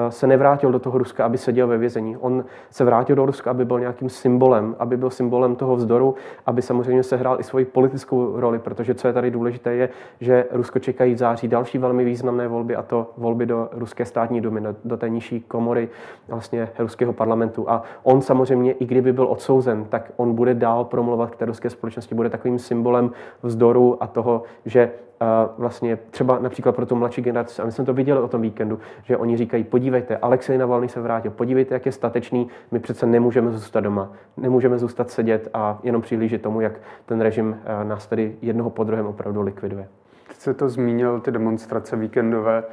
se 0.09 0.27
nevrátil 0.27 0.73
do 0.73 0.79
toho 0.79 0.99
Ruska, 0.99 1.25
aby 1.25 1.39
seděl 1.39 1.67
ve 1.67 1.79
vězení. 1.79 2.17
On 2.17 2.45
se 2.71 2.85
vrátil 2.85 3.17
do 3.17 3.27
Ruska, 3.27 3.51
aby 3.51 3.65
byl 3.65 3.81
nějakým 3.81 4.09
symbolem, 4.09 4.77
aby 4.79 4.97
byl 4.97 5.11
symbolem 5.11 5.57
toho 5.57 5.77
vzdoru, 5.77 6.15
aby 6.47 6.63
samozřejmě 6.63 7.03
sehrál 7.03 7.41
i 7.41 7.43
svoji 7.43 7.65
politickou 7.65 8.41
roli, 8.41 8.59
protože 8.59 8.95
co 8.95 9.07
je 9.09 9.13
tady 9.13 9.31
důležité, 9.31 9.75
je, 9.75 9.89
že 10.21 10.47
Rusko 10.51 10.79
čekají 10.79 11.15
v 11.15 11.19
září 11.19 11.49
další 11.49 11.79
velmi 11.79 12.05
významné 12.05 12.49
volby, 12.49 12.77
a 12.77 12.83
to 12.83 13.11
volby 13.19 13.47
do 13.47 13.69
ruské 13.73 14.05
státní 14.05 14.41
domy, 14.41 14.63
do 14.85 14.97
té 14.97 15.09
nižší 15.09 15.41
komory 15.41 15.89
vlastně 16.29 16.69
ruského 16.79 17.13
parlamentu. 17.13 17.71
A 17.71 17.83
on 18.03 18.21
samozřejmě, 18.21 18.73
i 18.73 18.85
kdyby 18.85 19.13
byl 19.13 19.27
odsouzen, 19.31 19.85
tak 19.85 20.13
on 20.17 20.35
bude 20.35 20.55
dál 20.55 20.85
promluvat 20.85 21.31
k 21.31 21.37
té 21.37 21.45
ruské 21.45 21.71
společnosti, 21.71 22.15
bude 22.15 22.31
takovým 22.31 22.59
symbolem 22.59 23.11
vzdoru 23.43 24.03
a 24.03 24.07
toho, 24.07 24.43
že 24.65 24.91
vlastně 25.59 25.99
třeba 26.11 26.39
například 26.39 26.77
pro 26.77 26.87
tu 26.87 26.97
mladší 26.97 27.23
generaci, 27.23 27.63
a 27.63 27.65
my 27.65 27.73
jsme 27.73 27.85
to 27.85 27.95
viděli 27.95 28.21
o 28.21 28.29
tom 28.29 28.43
víkendu, 28.43 28.79
že 29.03 29.17
oni 29.17 29.37
říkají, 29.37 29.65
podívejte, 29.75 30.17
Alexej 30.17 30.59
Navalny 30.59 30.89
se 30.89 31.01
vrátil, 31.01 31.31
podívejte, 31.31 31.75
jak 31.75 31.87
je 31.87 31.93
statečný, 31.93 32.49
my 32.71 32.79
přece 32.79 33.07
nemůžeme 33.07 33.51
zůstat 33.51 33.81
doma, 33.81 34.13
nemůžeme 34.37 34.79
zůstat 34.79 35.11
sedět 35.11 35.49
a 35.55 35.79
jenom 35.83 36.03
přihlížet 36.03 36.43
tomu, 36.43 36.61
jak 36.61 36.73
ten 37.07 37.21
režim 37.21 37.57
nás 37.83 38.07
tedy 38.07 38.37
jednoho 38.43 38.71
po 38.71 38.85
druhém 38.85 39.07
opravdu 39.07 39.43
likviduje. 39.43 39.89
Teď 40.29 40.37
se 40.37 40.55
to 40.55 40.69
zmínil, 40.69 41.21
ty 41.21 41.31
demonstrace 41.31 41.97
víkendové, 41.97 42.65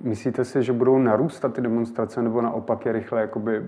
Myslíte 0.00 0.44
si, 0.44 0.62
že 0.62 0.72
budou 0.72 0.98
narůstat 0.98 1.54
ty 1.54 1.60
demonstrace, 1.60 2.22
nebo 2.22 2.40
naopak 2.40 2.86
je 2.86 2.92
rychle 2.92 3.20
jakoby 3.20 3.62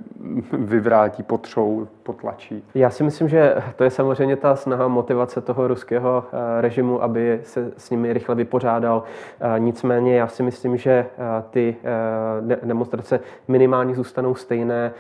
vyvrátí, 0.53 1.23
potřou, 1.23 1.89
potlačí? 2.03 2.65
Já 2.75 2.91
si 2.91 3.05
myslím, 3.05 3.29
že 3.29 3.55
to 3.77 3.85
je 3.85 3.91
samozřejmě 3.91 4.37
ta 4.37 4.57
snaha 4.57 4.89
motivace 4.89 5.41
toho 5.41 5.69
ruského 5.69 6.25
eh, 6.27 6.61
režimu, 6.61 7.03
aby 7.03 7.41
se 7.43 7.73
s 7.77 7.91
nimi 7.91 8.13
rychle 8.13 8.35
vypořádal. 8.35 9.03
Eh, 9.41 9.61
nicméně 9.61 10.17
já 10.17 10.27
si 10.27 10.43
myslím, 10.43 10.77
že 10.77 10.91
eh, 10.91 11.07
ty 11.51 11.77
demonstrace 12.63 13.21
minimálně 13.49 13.95
zůstanou 13.95 14.35
stejné, 14.35 14.93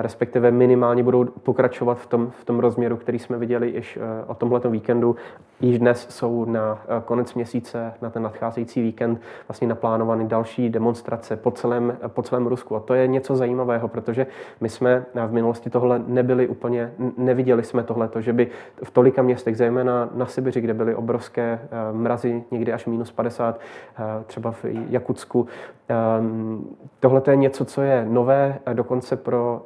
respektive 0.00 0.50
minimálně 0.50 1.02
budou 1.02 1.24
pokračovat 1.24 1.98
v 1.98 2.06
tom, 2.06 2.30
v 2.40 2.44
tom 2.44 2.58
rozměru, 2.58 2.96
který 2.96 3.18
jsme 3.18 3.38
viděli 3.38 3.70
již 3.70 3.98
o 4.26 4.34
tomhletom 4.34 4.72
víkendu. 4.72 5.16
Již 5.60 5.78
dnes 5.78 6.06
jsou 6.10 6.44
na 6.44 6.78
konec 7.04 7.34
měsíce, 7.34 7.92
na 8.02 8.10
ten 8.10 8.22
nadcházející 8.22 8.82
víkend 8.82 9.20
vlastně 9.48 9.68
naplánovány 9.68 10.24
další 10.24 10.68
demonstrace 10.68 11.36
po 11.36 11.50
celém, 11.50 11.96
po 12.08 12.22
celém 12.22 12.46
Rusku. 12.46 12.76
A 12.76 12.80
to 12.80 12.94
je 12.94 13.06
něco 13.06 13.36
zajímavého, 13.36 13.88
protože 13.88 14.26
my 14.60 14.68
jsme 14.68 15.06
v 15.26 15.32
minulosti 15.32 15.70
tohle 15.70 16.02
nebyli 16.06 16.48
úplně, 16.48 16.92
neviděli 17.16 17.62
jsme 17.62 17.82
tohle, 17.82 18.10
že 18.18 18.32
by 18.32 18.48
v 18.84 18.90
tolika 18.90 19.22
městech, 19.22 19.56
zejména 19.56 20.08
na 20.14 20.26
Sibiři, 20.26 20.60
kde 20.60 20.74
byly 20.74 20.94
obrovské 20.94 21.60
eh, 21.62 21.92
mrazy, 21.92 22.44
někdy 22.50 22.72
až 22.72 22.86
minus 22.86 23.12
50, 23.12 23.60
eh, 23.98 24.02
třeba 24.26 24.52
v 24.52 24.64
Jakutsku, 24.64 25.46
ehm, 25.88 26.64
Tohle 27.00 27.22
je 27.30 27.36
něco, 27.36 27.64
co 27.64 27.82
je 27.82 28.06
nové, 28.08 28.58
dokonce 28.72 29.16
pro, 29.16 29.62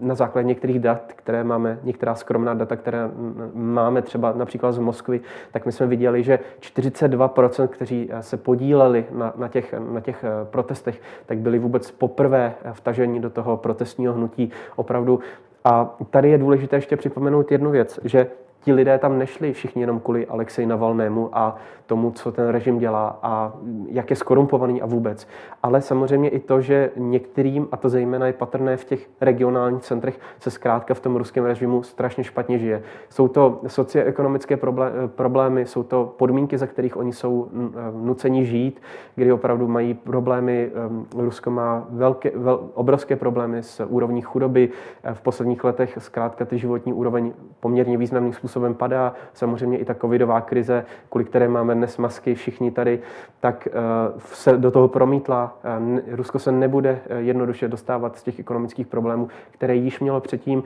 na 0.00 0.14
základě 0.14 0.48
některých 0.48 0.78
dat, 0.78 1.12
které 1.16 1.44
máme, 1.44 1.78
některá 1.82 2.14
skromná 2.14 2.54
data, 2.54 2.76
které 2.76 3.10
máme 3.54 4.02
třeba 4.02 4.32
například 4.32 4.72
z 4.72 4.78
Moskvy, 4.78 5.20
tak 5.52 5.66
my 5.66 5.72
jsme 5.72 5.86
viděli, 5.86 6.22
že 6.22 6.38
42%, 6.60 7.68
kteří 7.68 8.10
se 8.20 8.36
podíleli 8.36 9.06
na, 9.12 9.32
na 9.36 9.48
těch 9.48 9.74
na 9.78 10.00
těch 10.00 10.24
eh, 10.24 10.44
protestech, 10.44 11.00
tak 11.26 11.38
byli 11.38 11.58
vůbec 11.58 11.90
poprvé 11.90 12.54
vtaženi 12.72 13.20
do 13.20 13.30
toho 13.30 13.56
protestního 13.56 14.14
hnutí 14.14 14.50
opravdu. 14.76 15.20
A 15.64 15.96
tady 16.10 16.30
je 16.30 16.38
důležité 16.38 16.76
ještě 16.76 16.96
připomenout 16.96 17.52
jednu 17.52 17.70
věc, 17.70 18.00
že 18.04 18.26
ti 18.68 18.72
lidé 18.72 18.98
tam 18.98 19.18
nešli 19.18 19.52
všichni 19.52 19.82
jenom 19.82 20.00
kvůli 20.00 20.26
Alexej 20.26 20.66
Navalnému 20.66 21.30
a 21.32 21.56
tomu, 21.86 22.10
co 22.10 22.32
ten 22.32 22.48
režim 22.48 22.78
dělá 22.78 23.18
a 23.22 23.52
jak 23.88 24.10
je 24.10 24.16
skorumpovaný 24.16 24.82
a 24.82 24.86
vůbec. 24.86 25.28
Ale 25.62 25.80
samozřejmě 25.80 26.28
i 26.28 26.38
to, 26.38 26.60
že 26.60 26.90
některým, 26.96 27.68
a 27.72 27.76
to 27.76 27.88
zejména 27.88 28.26
je 28.26 28.32
patrné 28.32 28.76
v 28.76 28.84
těch 28.84 29.08
regionálních 29.20 29.82
centrech, 29.82 30.20
se 30.40 30.50
zkrátka 30.50 30.94
v 30.94 31.00
tom 31.00 31.16
ruském 31.16 31.44
režimu 31.44 31.82
strašně 31.82 32.24
špatně 32.24 32.58
žije. 32.58 32.82
Jsou 33.08 33.28
to 33.28 33.60
socioekonomické 33.66 34.58
problémy, 35.06 35.66
jsou 35.66 35.82
to 35.82 36.14
podmínky, 36.16 36.58
za 36.58 36.66
kterých 36.66 36.96
oni 36.96 37.12
jsou 37.12 37.48
nuceni 37.92 38.44
žít, 38.44 38.82
kdy 39.14 39.32
opravdu 39.32 39.68
mají 39.68 39.94
problémy. 39.94 40.70
Ehm, 40.74 41.06
Rusko 41.16 41.50
má 41.50 41.86
velké, 41.90 42.30
vel, 42.34 42.68
obrovské 42.74 43.16
problémy 43.16 43.62
s 43.62 43.84
úrovní 43.84 44.22
chudoby. 44.22 44.68
V 45.12 45.20
posledních 45.20 45.64
letech 45.64 45.98
zkrátka 45.98 46.44
ty 46.44 46.58
životní 46.58 46.92
úroveň 46.92 47.32
poměrně 47.60 47.96
významným 47.96 48.32
způsobem 48.32 48.57
padá. 48.74 49.14
Samozřejmě 49.32 49.78
i 49.78 49.84
ta 49.84 49.94
covidová 49.94 50.40
krize, 50.40 50.84
kvůli 51.10 51.24
které 51.24 51.48
máme 51.48 51.74
dnes 51.74 51.98
masky 51.98 52.34
všichni 52.34 52.70
tady, 52.70 53.00
tak 53.40 53.68
eh, 53.68 53.72
se 54.18 54.56
do 54.56 54.70
toho 54.70 54.88
promítla. 54.88 55.56
Eh, 55.64 56.16
Rusko 56.16 56.38
se 56.38 56.52
nebude 56.52 57.00
eh, 57.06 57.20
jednoduše 57.20 57.68
dostávat 57.68 58.16
z 58.16 58.22
těch 58.22 58.40
ekonomických 58.40 58.86
problémů, 58.86 59.28
které 59.50 59.74
již 59.74 60.00
mělo 60.00 60.20
předtím, 60.20 60.62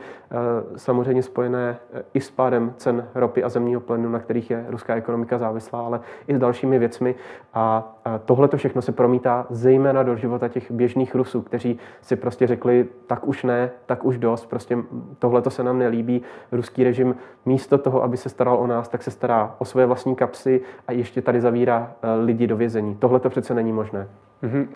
samozřejmě 0.77 1.23
spojené 1.23 1.77
i 2.15 2.21
s 2.21 2.31
pádem 2.31 2.75
cen 2.77 3.09
ropy 3.15 3.45
a 3.45 3.49
zemního 3.49 3.81
plynu, 3.81 4.09
na 4.09 4.19
kterých 4.19 4.51
je 4.51 4.65
ruská 4.69 4.95
ekonomika 4.95 5.39
závislá, 5.39 5.81
ale 5.81 6.01
i 6.27 6.35
s 6.35 6.39
dalšími 6.39 6.79
věcmi. 6.79 7.15
A 7.55 7.95
tohle 8.25 8.49
to 8.49 8.57
všechno 8.57 8.83
se 8.83 8.93
promítá 8.93 9.47
zejména 9.51 10.03
do 10.03 10.17
života 10.17 10.49
těch 10.49 10.71
běžných 10.71 11.15
Rusů, 11.15 11.43
kteří 11.43 11.79
si 12.03 12.17
prostě 12.17 12.47
řekli, 12.47 12.89
tak 13.07 13.27
už 13.29 13.45
ne, 13.45 13.71
tak 13.87 14.05
už 14.05 14.19
dost, 14.19 14.47
prostě 14.47 14.79
tohle 15.19 15.43
to 15.43 15.51
se 15.51 15.63
nám 15.63 15.79
nelíbí. 15.79 16.23
Ruský 16.53 16.85
režim 16.85 17.17
místo 17.47 17.79
toho, 17.79 18.03
aby 18.03 18.17
se 18.17 18.29
staral 18.29 18.57
o 18.57 18.67
nás, 18.67 18.89
tak 18.89 19.03
se 19.03 19.11
stará 19.11 19.55
o 19.59 19.65
své 19.65 19.87
vlastní 19.87 20.15
kapsy 20.15 20.61
a 20.87 20.93
ještě 20.93 21.23
tady 21.23 21.41
zavírá 21.41 21.93
eh, 22.03 22.15
lidi 22.25 22.47
do 22.47 22.57
vězení. 22.57 22.95
Tohle 22.95 23.21
to 23.21 23.31
přece 23.31 23.55
není 23.55 23.73
možné. 23.73 24.09
Mm-hmm. 24.43 24.67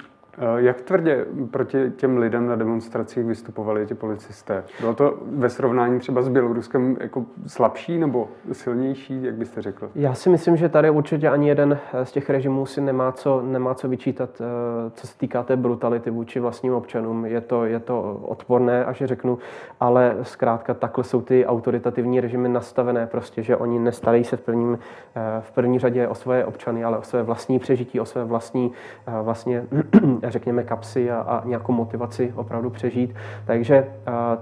Jak 0.57 0.81
tvrdě 0.81 1.27
proti 1.51 1.93
těm 1.97 2.19
lidem 2.19 2.47
na 2.47 2.57
demonstracích 2.57 3.25
vystupovali 3.25 3.87
ti 3.87 3.95
policisté? 3.95 4.65
Bylo 4.81 4.95
to 4.95 5.19
ve 5.23 5.51
srovnání 5.51 5.99
třeba 5.99 6.23
s 6.23 6.29
Běloruskem 6.29 6.97
jako 7.01 7.25
slabší 7.47 7.99
nebo 7.99 8.29
silnější, 8.53 9.25
jak 9.25 9.35
byste 9.35 9.63
řekl? 9.63 9.91
Já 9.95 10.15
si 10.15 10.31
myslím, 10.31 10.57
že 10.57 10.69
tady 10.69 10.91
určitě 10.91 11.29
ani 11.29 11.49
jeden 11.49 11.79
z 12.03 12.13
těch 12.13 12.31
režimů 12.31 12.67
si 12.67 12.81
nemá 12.81 13.13
co, 13.13 13.43
nemá 13.43 13.75
co 13.75 13.89
vyčítat, 13.89 14.31
eh, 14.41 14.91
co 14.91 15.07
se 15.07 15.19
týká 15.19 15.43
té 15.43 15.57
brutality 15.57 16.11
vůči 16.11 16.41
vlastním 16.41 16.73
občanům. 16.73 17.27
Je 17.27 17.41
to, 17.41 17.65
je 17.65 17.81
to 17.81 18.21
odporné, 18.23 18.85
až 18.85 19.03
řeknu, 19.05 19.39
ale 19.81 20.17
zkrátka 20.23 20.75
takhle 20.75 21.05
jsou 21.05 21.21
ty 21.21 21.47
autoritativní 21.47 22.21
režimy 22.21 22.49
nastavené 22.49 23.07
prostě, 23.07 23.43
že 23.43 23.57
oni 23.57 23.79
nestarají 23.79 24.25
se 24.25 24.37
v, 24.37 24.41
prvním, 24.41 24.79
eh, 25.17 25.21
v 25.41 25.53
první 25.53 25.79
řadě 25.79 26.09
o 26.09 26.15
své 26.15 26.45
občany, 26.45 26.85
ale 26.85 26.99
o 26.99 27.03
své 27.03 27.23
vlastní 27.23 27.59
přežití, 27.59 28.01
o 28.01 28.05
své 28.05 28.25
vlastní 28.25 28.73
eh, 29.07 29.13
vlastně 29.23 29.65
řekněme, 30.31 30.63
kapsy 30.63 31.11
a, 31.11 31.19
a 31.21 31.43
nějakou 31.45 31.73
motivaci 31.73 32.33
opravdu 32.37 32.71
přežít. 32.71 33.15
Takže 33.47 33.87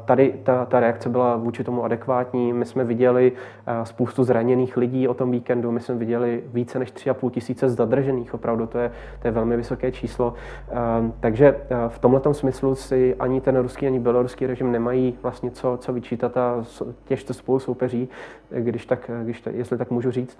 tady 0.04 0.34
ta, 0.42 0.64
ta 0.64 0.80
reakce 0.80 1.08
byla 1.08 1.36
vůči 1.36 1.64
tomu 1.64 1.84
adekvátní. 1.84 2.52
My 2.52 2.64
jsme 2.64 2.84
viděli 2.84 3.32
spoustu 3.82 4.24
zraněných 4.24 4.76
lidí 4.76 5.08
o 5.08 5.14
tom 5.14 5.30
víkendu, 5.30 5.72
my 5.72 5.80
jsme 5.80 5.94
viděli 5.94 6.44
více 6.52 6.78
než 6.78 6.92
3,5 6.92 7.30
tisíce 7.30 7.68
zadržených, 7.68 8.34
opravdu 8.34 8.66
to 8.66 8.78
je, 8.78 8.90
to 9.22 9.28
je 9.28 9.32
velmi 9.32 9.56
vysoké 9.56 9.92
číslo. 9.92 10.34
Takže 11.20 11.56
v 11.88 11.98
tomto 11.98 12.34
smyslu 12.34 12.74
si 12.74 13.14
ani 13.18 13.40
ten 13.40 13.56
ruský, 13.56 13.86
ani 13.86 14.00
běloruský 14.00 14.46
režim 14.46 14.72
nemají 14.72 15.18
vlastně 15.22 15.50
co, 15.50 15.76
co 15.80 15.92
vyčítat 15.92 16.36
a 16.36 16.64
těžce 17.04 17.34
spolu 17.34 17.58
soupeří, 17.58 18.08
když 18.50 18.86
tak, 18.86 19.10
když 19.24 19.40
tak, 19.40 19.54
jestli 19.54 19.78
tak 19.78 19.90
můžu 19.90 20.10
říct. 20.10 20.38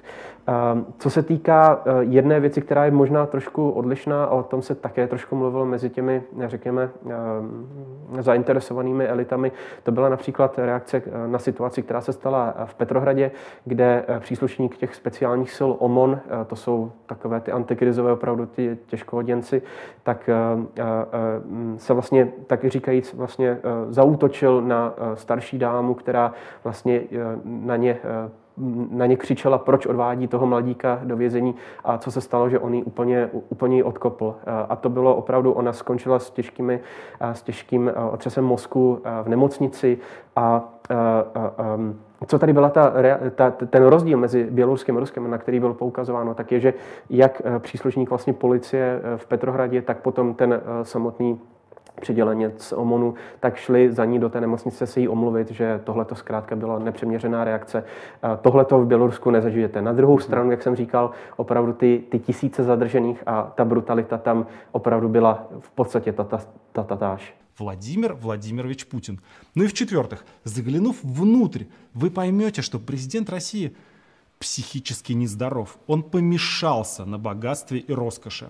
Co 0.98 1.10
se 1.10 1.22
týká 1.22 1.82
jedné 2.00 2.40
věci, 2.40 2.60
která 2.60 2.84
je 2.84 2.90
možná 2.90 3.26
trošku 3.26 3.70
odlišná, 3.70 4.26
o 4.26 4.42
tom 4.42 4.62
se 4.62 4.74
také 4.74 5.06
trošku 5.06 5.33
mluvil 5.34 5.64
mezi 5.64 5.90
těmi, 5.90 6.22
řekněme, 6.46 6.90
eh, 7.06 8.22
zainteresovanými 8.22 9.06
elitami. 9.06 9.52
To 9.82 9.92
byla 9.92 10.08
například 10.08 10.58
reakce 10.58 11.02
eh, 11.06 11.28
na 11.28 11.38
situaci, 11.38 11.82
která 11.82 12.00
se 12.00 12.12
stala 12.12 12.54
v 12.64 12.74
Petrohradě, 12.74 13.30
kde 13.64 14.04
eh, 14.08 14.20
příslušník 14.20 14.76
těch 14.76 14.94
speciálních 14.94 15.52
sil 15.58 15.70
OMON, 15.78 16.20
to 16.46 16.56
jsou 16.56 16.92
takové 17.06 17.40
ty 17.40 17.52
antikrizové 17.52 18.12
opravdu 18.12 18.46
ty 18.46 18.78
těžkohoděnci, 18.86 19.62
tak 20.02 20.30
se 21.76 21.94
vlastně, 21.94 22.28
tak 22.46 22.64
říkajíc, 22.64 23.14
vlastně 23.14 23.58
zautočil 23.88 24.62
na 24.62 24.94
starší 25.14 25.58
dámu, 25.58 25.94
která 25.94 26.32
vlastně 26.64 27.02
na 27.44 27.76
ně 27.76 27.98
na 28.90 29.06
ně 29.06 29.16
křičela, 29.16 29.58
proč 29.58 29.86
odvádí 29.86 30.28
toho 30.28 30.46
mladíka 30.46 31.00
do 31.04 31.16
vězení 31.16 31.54
a 31.84 31.98
co 31.98 32.10
se 32.10 32.20
stalo, 32.20 32.48
že 32.50 32.58
on 32.58 32.74
ji 32.74 32.82
úplně, 32.82 33.30
úplně 33.48 33.84
odkopl. 33.84 34.34
A 34.68 34.76
to 34.76 34.88
bylo 34.88 35.16
opravdu, 35.16 35.52
ona 35.52 35.72
skončila 35.72 36.18
s, 36.18 36.30
těžkými, 36.30 36.80
s 37.20 37.42
těžkým 37.42 37.90
otřesem 38.10 38.44
mozku 38.44 38.98
v 39.22 39.28
nemocnici 39.28 39.98
a, 40.36 40.42
a, 40.42 40.64
a, 41.34 41.52
a 42.20 42.26
co 42.26 42.38
tady 42.38 42.52
byla 42.52 42.68
ta, 42.68 42.92
ta, 43.34 43.50
ten 43.50 43.84
rozdíl 43.84 44.18
mezi 44.18 44.48
Běloruskem 44.50 44.96
a 44.96 45.00
Ruskem, 45.00 45.30
na 45.30 45.38
který 45.38 45.60
byl 45.60 45.74
poukazováno, 45.74 46.34
tak 46.34 46.52
je, 46.52 46.60
že 46.60 46.74
jak 47.10 47.42
příslušník 47.58 48.10
vlastně 48.10 48.32
policie 48.32 49.00
v 49.16 49.26
Petrohradě, 49.26 49.82
tak 49.82 49.98
potom 49.98 50.34
ten 50.34 50.60
samotný 50.82 51.40
přidělenec 52.01 52.73
OMONu, 52.73 53.13
tak 53.39 53.55
šli 53.55 53.93
za 53.93 54.05
ní 54.05 54.19
do 54.19 54.29
té 54.29 54.41
nemocnice 54.41 54.87
se 54.87 54.99
jí 54.99 55.07
omluvit, 55.07 55.51
že 55.51 55.81
tohle 55.83 56.05
to 56.05 56.15
zkrátka 56.15 56.55
byla 56.55 56.79
nepřeměřená 56.79 57.43
reakce. 57.43 57.83
Tohle 58.41 58.65
to 58.65 58.79
v 58.79 58.87
Bělorusku 58.87 59.31
nezažijete. 59.31 59.81
Na 59.81 59.93
druhou 59.93 60.19
stranu, 60.19 60.51
jak 60.51 60.63
jsem 60.63 60.75
říkal, 60.75 61.11
opravdu 61.35 61.73
ty, 61.73 62.03
ty 62.09 62.19
tisíce 62.19 62.63
zadržených 62.63 63.23
a 63.25 63.51
ta 63.55 63.65
brutalita 63.65 64.17
tam 64.17 64.45
opravdu 64.71 65.09
byla 65.09 65.47
v 65.59 65.69
podstatě 65.71 66.15
tatatáž. 66.71 67.35
Владимир 67.59 68.13
Владимирович 68.13 68.85
Путин. 68.85 69.19
Ну 69.55 69.63
и 69.63 69.67
в-четвертых, 69.67 70.23
заглянув 70.45 71.03
внутрь, 71.03 71.63
вы 71.93 72.09
поймете, 72.09 72.61
что 72.61 72.79
президент 72.79 73.29
России 73.29 73.75
психически 74.39 75.11
нездоров. 75.11 75.77
Он 75.85 76.01
помешался 76.03 77.05
на 77.05 77.17
богатстве 77.17 77.79
и 77.79 77.93
роскоши. 77.93 78.49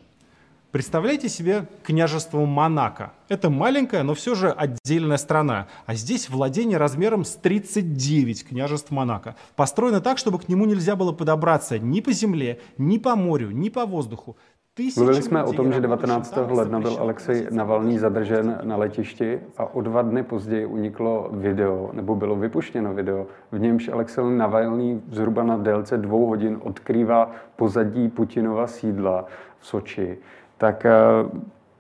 Представляете 0.74 1.28
себе 1.28 1.66
княжество 1.84 2.44
Монако. 2.44 3.12
Это 3.28 3.48
маленькая, 3.48 4.02
но 4.02 4.14
все 4.14 4.34
же 4.34 4.50
отдельная 4.50 5.18
страна. 5.18 5.68
А 5.86 5.94
здесь 5.94 6.28
владение 6.28 6.78
размером 6.78 7.24
с 7.24 7.36
39 7.36 8.48
княжеств 8.48 8.90
Монако. 8.90 9.36
Построено 9.54 10.00
так, 10.00 10.18
чтобы 10.18 10.40
к 10.40 10.48
нему 10.48 10.64
нельзя 10.64 10.96
было 10.96 11.12
подобраться 11.12 11.78
ни 11.78 12.00
по 12.00 12.10
земле, 12.10 12.58
ни 12.76 12.98
по 12.98 13.14
морю, 13.14 13.52
ни 13.52 13.68
по 13.68 13.86
воздуху. 13.86 14.36
Mluvili 14.96 15.22
jsme 15.22 15.44
o 15.44 15.52
tom, 15.52 15.72
že 15.72 15.80
19. 15.80 16.38
ledna 16.50 16.80
byl 16.80 16.96
Alexej 17.00 17.46
Navalný 17.50 17.98
zadržen 17.98 18.60
na 18.62 18.76
letišti 18.76 19.40
a 19.56 19.74
o 19.74 19.80
dva 19.80 20.02
dny 20.02 20.22
později 20.22 20.66
uniklo 20.66 21.30
video, 21.32 21.90
nebo 21.92 22.14
bylo 22.14 22.36
vypuštěno 22.36 22.94
video, 22.94 23.26
v 23.52 23.58
němž 23.58 23.88
Alexej 23.88 24.24
Navalný 24.24 25.02
zhruba 25.10 25.42
na 25.42 25.56
délce 25.56 25.98
dvou 25.98 26.26
hodin 26.26 26.58
odkrývá 26.62 27.30
pozadí 27.56 28.08
Putinova 28.08 28.66
sídla 28.66 29.26
v 29.58 29.66
Soči 29.66 30.18
tak 30.58 30.84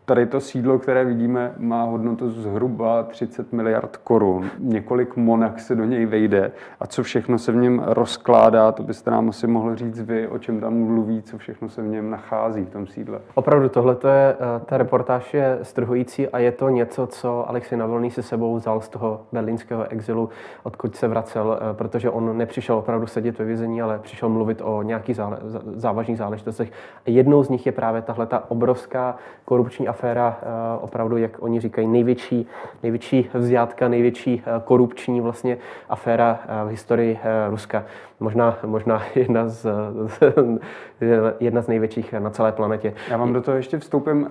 Tady 0.06 0.26
to 0.26 0.40
sídlo, 0.40 0.78
které 0.78 1.04
vidíme, 1.04 1.54
má 1.58 1.84
hodnotu 1.84 2.30
zhruba 2.30 3.02
30 3.02 3.52
miliard 3.52 3.96
korun. 3.96 4.50
Několik 4.58 5.16
monak 5.16 5.60
se 5.60 5.74
do 5.74 5.84
něj 5.84 6.06
vejde 6.06 6.52
a 6.80 6.86
co 6.86 7.02
všechno 7.02 7.38
se 7.38 7.52
v 7.52 7.56
něm 7.56 7.82
rozkládá, 7.86 8.72
to 8.72 8.82
byste 8.82 9.10
nám 9.10 9.28
asi 9.28 9.46
mohli 9.46 9.76
říct 9.76 10.00
vy, 10.00 10.28
o 10.28 10.38
čem 10.38 10.60
tam 10.60 10.74
mluví, 10.74 11.22
co 11.22 11.38
všechno 11.38 11.68
se 11.68 11.82
v 11.82 11.86
něm 11.86 12.10
nachází 12.10 12.64
v 12.64 12.70
tom 12.70 12.86
sídle. 12.86 13.20
Opravdu, 13.34 13.68
tohle 13.68 13.96
je, 14.04 14.36
eh, 14.40 14.60
ta 14.66 14.78
reportáž 14.78 15.34
je 15.34 15.58
strhující 15.62 16.28
a 16.28 16.38
je 16.38 16.52
to 16.52 16.68
něco, 16.68 17.06
co 17.06 17.48
Alexej 17.48 17.78
Navalny 17.78 18.10
si 18.10 18.22
sebou 18.22 18.56
vzal 18.56 18.80
z 18.80 18.88
toho 18.88 19.20
berlínského 19.32 19.92
exilu, 19.92 20.28
odkud 20.62 20.96
se 20.96 21.08
vracel, 21.08 21.58
eh, 21.60 21.74
protože 21.74 22.10
on 22.10 22.38
nepřišel 22.38 22.76
opravdu 22.76 23.06
sedět 23.06 23.38
ve 23.38 23.44
vězení, 23.44 23.82
ale 23.82 23.98
přišel 23.98 24.28
mluvit 24.28 24.62
o 24.64 24.82
nějakých 24.82 25.20
závažných 25.74 26.18
záležitostech. 26.18 26.72
Jednou 27.06 27.42
z 27.42 27.48
nich 27.48 27.66
je 27.66 27.72
právě 27.72 28.02
tahle 28.02 28.26
ta 28.26 28.50
obrovská 28.50 29.16
korupční 29.44 29.88
aféra, 29.94 30.38
eh, 30.42 30.78
opravdu, 30.80 31.16
jak 31.16 31.42
oni 31.42 31.60
říkají, 31.60 31.86
největší, 31.86 32.46
největší 32.82 33.30
vzjátka, 33.34 33.88
největší 33.88 34.42
eh, 34.46 34.60
korupční 34.64 35.20
vlastně 35.20 35.58
aféra 35.88 36.40
eh, 36.42 36.64
v 36.64 36.68
historii 36.68 37.18
Ruska 37.50 37.84
možná, 38.20 38.58
možná 38.66 39.02
jedna, 39.14 39.48
z, 39.48 39.66
jedna 41.40 41.62
z 41.62 41.68
největších 41.68 42.12
na 42.12 42.30
celé 42.30 42.52
planetě. 42.52 42.94
Já 43.10 43.16
vám 43.16 43.32
do 43.32 43.42
toho 43.42 43.56
ještě 43.56 43.78
vstoupím. 43.78 44.28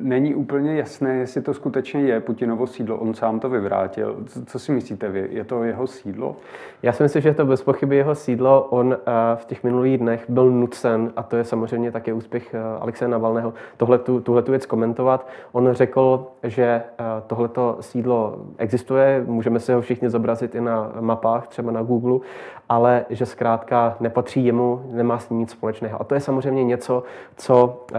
Není 0.00 0.34
úplně 0.34 0.76
jasné, 0.76 1.14
jestli 1.14 1.42
to 1.42 1.54
skutečně 1.54 2.00
je 2.00 2.20
Putinovo 2.20 2.66
sídlo. 2.66 2.96
On 2.96 3.14
sám 3.14 3.40
to 3.40 3.48
vyvrátil. 3.48 4.16
Co 4.46 4.58
si 4.58 4.72
myslíte 4.72 5.08
vy? 5.08 5.28
Je 5.30 5.44
to 5.44 5.64
jeho 5.64 5.86
sídlo? 5.86 6.36
Já 6.82 6.92
si 6.92 7.02
myslím, 7.02 7.22
že 7.22 7.28
je 7.28 7.34
to 7.34 7.46
bez 7.46 7.62
pochyby 7.62 7.96
jeho 7.96 8.14
sídlo. 8.14 8.66
On 8.70 8.96
v 9.34 9.44
těch 9.44 9.64
minulých 9.64 9.98
dnech 9.98 10.24
byl 10.30 10.50
nucen, 10.50 11.12
a 11.16 11.22
to 11.22 11.36
je 11.36 11.44
samozřejmě 11.44 11.92
také 11.92 12.12
úspěch 12.12 12.54
Alexe 12.80 13.08
Navalného, 13.08 13.54
tohle 13.76 13.98
tuhle 13.98 14.42
tu 14.42 14.50
věc 14.50 14.66
komentovat. 14.66 14.89
On 15.52 15.72
řekl, 15.72 16.26
že 16.42 16.82
tohleto 17.26 17.76
sídlo 17.80 18.36
existuje, 18.58 19.24
můžeme 19.26 19.60
si 19.60 19.72
ho 19.72 19.80
všichni 19.80 20.10
zobrazit 20.10 20.54
i 20.54 20.60
na 20.60 20.92
mapách, 21.00 21.48
třeba 21.48 21.72
na 21.72 21.82
Google, 21.82 22.18
ale 22.70 23.04
že 23.10 23.26
zkrátka 23.26 23.96
nepatří 24.00 24.44
jemu, 24.46 24.82
nemá 24.92 25.18
s 25.18 25.30
ním 25.30 25.38
nic 25.38 25.50
společného. 25.50 26.00
A 26.00 26.04
to 26.04 26.14
je 26.14 26.20
samozřejmě 26.20 26.64
něco, 26.64 27.02
co, 27.36 27.84
eh, 27.94 27.98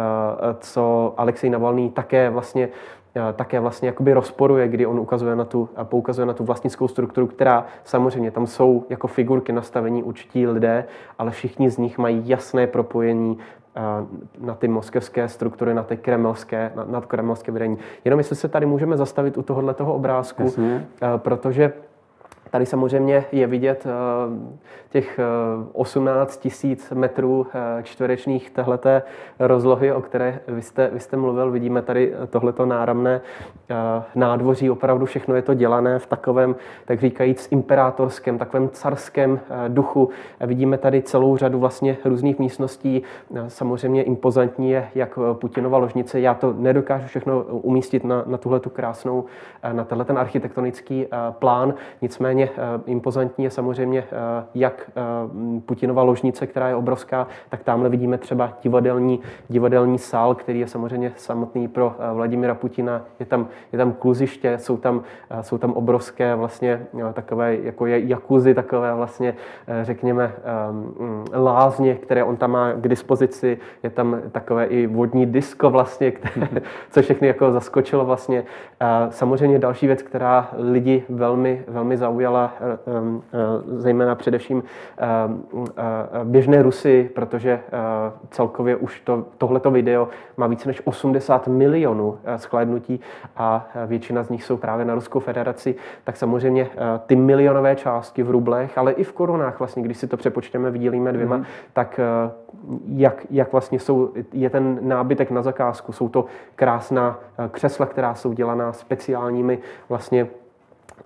co 0.60 1.14
Alexej 1.18 1.50
Navalný 1.50 1.90
také 1.90 2.30
vlastně 2.30 2.70
eh, 3.16 3.34
také 3.34 3.60
vlastně 3.60 3.88
jakoby 3.88 4.14
rozporuje, 4.14 4.68
kdy 4.68 4.86
on 4.86 5.00
ukazuje 5.00 5.36
na 5.36 5.46
tu, 5.46 5.70
poukazuje 5.84 6.26
na 6.26 6.34
tu 6.34 6.44
vlastnickou 6.44 6.88
strukturu, 6.88 7.28
která 7.28 7.66
samozřejmě 7.84 8.32
tam 8.32 8.48
jsou 8.48 8.86
jako 8.90 9.08
figurky 9.08 9.52
nastavení 9.52 10.04
určití 10.04 10.48
lidé, 10.48 10.86
ale 11.20 11.32
všichni 11.32 11.70
z 11.70 11.78
nich 11.78 11.98
mají 11.98 12.30
jasné 12.30 12.68
propojení 12.68 13.38
eh, 13.40 13.61
na 14.40 14.56
ty 14.56 14.68
moskevské 14.68 15.28
struktury, 15.28 15.74
na 15.74 15.84
ty 15.84 15.98
kremelské, 15.98 16.72
na, 16.76 16.84
na 16.84 17.02
kremelské 17.02 17.52
vedení. 17.52 17.78
Jenom 18.06 18.20
jestli 18.20 18.36
se 18.36 18.48
tady 18.48 18.66
můžeme 18.66 18.98
zastavit 18.98 19.38
u 19.38 19.42
tohohle 19.42 19.74
toho 19.74 19.94
obrázku, 19.94 20.44
Jasně. 20.44 20.88
protože 21.18 21.74
Tady 22.52 22.66
samozřejmě 22.66 23.26
je 23.32 23.48
vidět 23.48 23.88
eh, 23.88 23.92
těch 24.90 25.20
18 25.74 26.36
eh, 26.36 26.40
tisíc 26.42 26.92
metrů 26.92 27.48
eh, 27.54 27.84
čtverečných 27.84 28.50
tehleté 28.50 29.02
rozlohy, 29.40 29.92
o 29.92 30.02
které 30.02 30.40
vy 30.48 30.62
jste, 30.62 30.90
vy 30.94 31.00
jste 31.00 31.18
mluvil. 31.18 31.52
Vidíme 31.52 31.82
tady 31.82 32.14
tohleto 32.30 32.66
náramné 32.66 33.22
nádvoří. 34.16 34.70
Opravdu 34.70 35.06
všechno 35.06 35.36
je 35.36 35.42
to 35.42 35.54
dělané 35.54 36.00
v 36.00 36.06
takovém, 36.06 36.56
tak 36.86 37.00
říkajíc, 37.00 37.48
imperátorském, 37.52 38.38
takovém 38.38 38.70
carském 38.70 39.40
duchu. 39.68 40.10
Vidíme 40.40 40.78
tady 40.78 41.02
celou 41.02 41.38
řadu 41.38 41.60
vlastně 41.60 41.98
různých 42.06 42.40
místností. 42.40 43.04
Samozřejmě 43.48 44.04
impozantní 44.04 44.72
je, 44.72 44.88
jak 44.96 45.20
Putinova 45.34 45.78
ložnice. 45.78 46.20
Já 46.20 46.34
to 46.34 46.54
nedokážu 46.58 47.08
všechno 47.08 47.44
umístit 47.44 48.04
na, 48.04 48.24
na 48.28 48.38
tuhle 48.38 48.60
tu 48.60 48.70
krásnou, 48.70 49.26
na 49.72 49.84
tenhle 49.84 50.06
ten 50.06 50.18
architektonický 50.18 51.08
plán. 51.40 51.74
Nicméně 52.02 52.41
Nicméně 52.42 52.78
eh, 52.78 52.92
impozantní 52.92 53.44
je 53.44 53.50
samozřejmě 53.50 54.04
eh, 54.12 54.46
jak 54.56 54.92
eh, 54.96 55.62
Putinova 55.66 56.04
ložnice, 56.04 56.48
která 56.48 56.70
je 56.70 56.76
obrovská, 56.76 57.28
tak 57.50 57.64
tamhle 57.64 57.90
vidíme 57.90 58.18
třeba 58.18 58.54
divadelní, 58.64 59.20
divadelní 59.50 59.98
sál, 59.98 60.36
který 60.36 60.60
je 60.60 60.68
samozřejmě 60.68 61.14
samotný 61.16 61.68
pro 61.68 61.96
Vladimira 62.14 62.56
Putina. 62.56 63.02
Je 63.20 63.26
tam, 63.26 63.48
je 63.72 63.78
tam 63.78 63.94
kluziště, 63.94 64.58
jsou 64.58 64.78
tam, 64.78 65.02
jsou 65.42 65.58
tam 65.58 65.74
obrovské 65.74 66.36
vlastně 66.36 66.86
takové, 67.14 67.56
jako 67.56 67.86
je 67.86 68.00
jakuzy, 68.00 68.54
takové 68.54 68.94
vlastně, 68.96 69.36
řekněme, 69.82 70.32
lázně, 71.34 71.96
které 71.96 72.24
on 72.24 72.38
tam 72.38 72.52
má 72.52 72.74
k 72.74 72.88
dispozici. 72.88 73.58
Je 73.84 73.90
tam 73.90 74.22
takové 74.32 74.66
i 74.66 74.88
vodní 74.88 75.26
disko 75.26 75.70
vlastně, 75.70 76.12
které, 76.12 76.48
co 76.90 77.02
všechny 77.02 77.28
jako 77.28 77.52
zaskočilo 77.52 78.06
vlastně. 78.06 78.44
Samozřejmě 79.10 79.60
další 79.60 79.88
věc, 79.88 80.02
která 80.02 80.50
lidi 80.58 81.04
velmi, 81.10 81.64
velmi 81.68 81.98
zaujala, 81.98 82.31
zaujala 82.32 82.54
eh, 82.60 82.78
eh, 83.34 83.80
zejména 83.80 84.16
především 84.16 84.64
eh, 84.98 85.04
běžné 86.24 86.62
Rusy, 86.62 87.10
protože 87.16 87.60
celkově 88.32 88.76
už 88.76 89.00
to, 89.00 89.26
tohleto 89.38 89.72
video 89.72 90.08
má 90.38 90.48
více 90.48 90.68
než 90.68 90.82
80 90.86 91.48
milionů 91.48 92.18
shlédnutí 92.38 93.00
a 93.38 93.68
většina 93.86 94.24
z 94.24 94.30
nich 94.30 94.44
jsou 94.44 94.58
právě 94.58 94.86
na 94.86 94.96
Ruskou 94.96 95.20
federaci, 95.20 95.76
tak 96.04 96.18
samozřejmě 96.18 96.68
ty 97.06 97.16
milionové 97.16 97.76
částky 97.76 98.24
v 98.24 98.32
rublech, 98.32 98.78
ale 98.78 98.92
i 98.92 99.04
v 99.04 99.14
korunách 99.14 99.60
vlastně, 99.60 99.84
když 99.84 99.98
si 99.98 100.08
to 100.08 100.18
přepočteme, 100.18 100.72
vydělíme 100.72 101.14
dvěma, 101.14 101.38
mm-hmm. 101.38 101.46
tak 101.74 102.00
jak, 102.88 103.26
jak 103.30 103.52
vlastně 103.52 103.80
jsou, 103.80 104.14
je 104.34 104.50
ten 104.50 104.80
nábytek 104.82 105.32
na 105.32 105.42
zakázku. 105.42 105.92
Jsou 105.92 106.10
to 106.10 106.26
krásná 106.56 107.20
křesla, 107.52 107.86
která 107.86 108.16
jsou 108.16 108.34
dělaná 108.34 108.74
speciálními 108.74 109.60
vlastně 109.90 110.28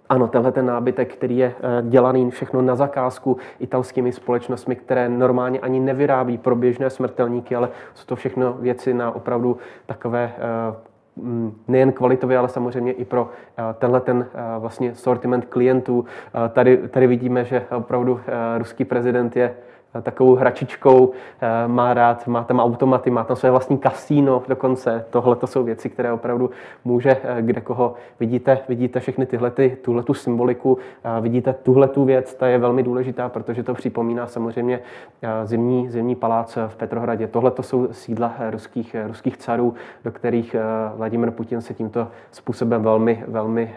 ano, 0.09 0.27
tenhle 0.27 0.51
ten 0.51 0.65
nábytek, 0.65 1.13
který 1.13 1.37
je 1.37 1.55
eh, 1.57 1.83
dělaný 1.89 2.31
všechno 2.31 2.61
na 2.61 2.75
zakázku 2.75 3.37
italskými 3.59 4.11
společnostmi, 4.11 4.75
které 4.75 5.09
normálně 5.09 5.59
ani 5.59 5.79
nevyrábí 5.79 6.37
pro 6.37 6.55
běžné 6.55 6.89
smrtelníky, 6.89 7.55
ale 7.55 7.69
jsou 7.93 8.05
to 8.05 8.15
všechno 8.15 8.53
věci 8.53 8.93
na 8.93 9.11
opravdu 9.11 9.57
takové 9.85 10.33
eh, 10.37 10.75
mm, 11.15 11.61
nejen 11.67 11.91
kvalitově, 11.91 12.37
ale 12.37 12.49
samozřejmě 12.49 12.91
i 12.91 13.05
pro 13.05 13.29
eh, 13.57 13.63
tenhle 13.73 14.01
ten 14.01 14.27
vlastně 14.59 14.95
sortiment 14.95 15.45
klientů. 15.45 16.05
Tady, 16.53 16.77
tady 16.77 17.07
vidíme, 17.07 17.45
že 17.45 17.65
opravdu 17.77 18.19
ruský 18.57 18.85
prezident 18.85 19.35
je 19.35 19.55
takovou 20.01 20.35
hračičkou, 20.35 21.11
eh, 21.41 21.67
má 21.67 21.93
rád, 21.93 22.27
má 22.27 22.43
tam 22.43 22.59
automaty, 22.59 23.09
má 23.09 23.23
tam 23.23 23.37
své 23.37 23.51
vlastní 23.51 23.77
kasíno 23.77 24.43
dokonce. 24.47 25.05
Tohle 25.09 25.35
to 25.35 25.47
jsou 25.47 25.63
věci, 25.63 25.89
které 25.89 26.11
opravdu 26.11 26.49
může 26.85 27.17
eh, 27.23 27.41
kde 27.41 27.61
koho 27.61 27.93
vidíte, 28.19 28.59
vidíte 28.69 28.99
všechny 28.99 29.25
tyhle, 29.25 29.51
tuhle 29.81 30.03
tu 30.03 30.13
symboliku, 30.13 30.77
vidíte 31.21 31.53
tuhle 31.53 31.87
tu 31.87 32.05
věc, 32.05 32.33
ta 32.33 32.47
je 32.47 32.57
velmi 32.57 32.83
důležitá, 32.83 33.29
protože 33.29 33.63
to 33.63 33.73
připomíná 33.73 34.27
samozřejmě 34.27 34.79
eh, 35.21 35.47
zimní, 35.47 35.89
zimní 35.89 36.15
palác 36.15 36.57
v 36.67 36.75
Petrohradě. 36.75 37.27
Tohle 37.27 37.51
to 37.51 37.63
jsou 37.63 37.87
sídla 37.91 38.33
ruských, 38.49 38.95
ruských 39.07 39.37
carů, 39.37 39.73
do 40.03 40.11
kterých 40.11 40.55
Vladimir 40.95 41.31
Putin 41.31 41.61
se 41.61 41.73
tímto 41.73 42.07
způsobem 42.31 42.83
velmi, 42.83 43.23
velmi, 43.27 43.75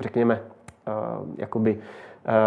řekněme, 0.00 0.40
jakoby 1.38 1.78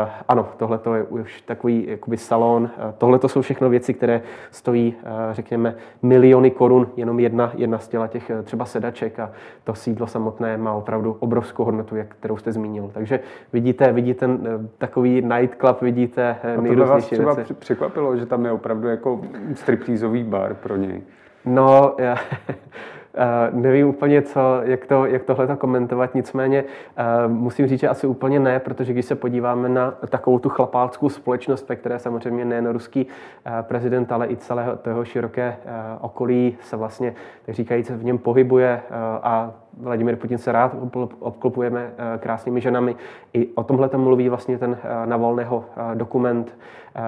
Uh, 0.03 0.09
ano, 0.27 0.49
tohle 0.57 0.79
je 0.95 1.03
už 1.03 1.41
takový 1.41 1.85
jakoby 1.87 2.17
salon. 2.17 2.63
Uh, 2.63 2.91
tohle 2.97 3.19
jsou 3.27 3.41
všechno 3.41 3.69
věci, 3.69 3.93
které 3.93 4.21
stojí, 4.51 4.95
uh, 5.03 5.09
řekněme, 5.31 5.75
miliony 6.01 6.51
korun, 6.51 6.87
jenom 6.95 7.19
jedna, 7.19 7.51
jedna 7.55 7.79
z 7.79 7.87
těla 7.87 8.07
těch 8.07 8.31
třeba 8.43 8.65
sedaček 8.65 9.19
a 9.19 9.31
to 9.63 9.75
sídlo 9.75 10.07
samotné 10.07 10.57
má 10.57 10.73
opravdu 10.73 11.17
obrovskou 11.19 11.63
hodnotu, 11.63 11.95
jak, 11.95 12.15
kterou 12.15 12.37
jste 12.37 12.51
zmínil. 12.51 12.89
Takže 12.93 13.19
vidíte, 13.53 13.93
vidíte 13.93 14.29
takový 14.77 15.21
nightclub, 15.21 15.81
vidíte 15.81 16.35
nejrůznější 16.61 17.15
věci. 17.15 17.43
třeba 17.43 17.59
překvapilo, 17.59 18.17
že 18.17 18.25
tam 18.25 18.45
je 18.45 18.51
opravdu 18.51 18.87
jako 18.87 19.21
striptýzový 19.53 20.23
bar 20.23 20.53
pro 20.53 20.75
něj. 20.75 21.01
No, 21.45 21.95
já, 21.97 22.15
Uh, 23.17 23.59
nevím 23.59 23.87
úplně, 23.87 24.21
co, 24.21 24.39
jak, 24.63 24.85
to, 24.85 25.05
jak 25.05 25.23
tohle 25.23 25.55
komentovat, 25.55 26.15
nicméně 26.15 26.63
uh, 26.63 27.31
musím 27.31 27.67
říct, 27.67 27.79
že 27.79 27.89
asi 27.89 28.07
úplně 28.07 28.39
ne, 28.39 28.59
protože 28.59 28.93
když 28.93 29.05
se 29.05 29.15
podíváme 29.15 29.69
na 29.69 29.91
takovou 30.09 30.39
tu 30.39 30.49
chlapáckou 30.49 31.09
společnost, 31.09 31.69
ve 31.69 31.75
které 31.75 31.99
samozřejmě 31.99 32.45
nejen 32.45 32.69
ruský 32.69 33.05
uh, 33.05 33.51
prezident, 33.61 34.11
ale 34.11 34.27
i 34.27 34.35
celého 34.37 34.75
toho 34.75 35.05
široké 35.05 35.57
okolí 36.01 36.57
se 36.61 36.77
vlastně, 36.77 37.13
tak 37.45 37.55
říkajíc, 37.55 37.89
v 37.89 38.03
něm 38.03 38.17
pohybuje 38.17 38.81
a 39.23 39.51
Vladimir 39.81 40.15
Putin 40.15 40.37
se 40.37 40.51
rád 40.51 40.75
obklopujeme 41.19 41.91
krásnými 42.19 42.61
ženami. 42.61 42.95
I 43.33 43.47
o 43.55 43.63
tomhle 43.63 43.89
mluví 43.95 44.29
vlastně 44.29 44.57
ten 44.57 44.77
Navolného 45.05 45.65
dokument, 45.93 46.57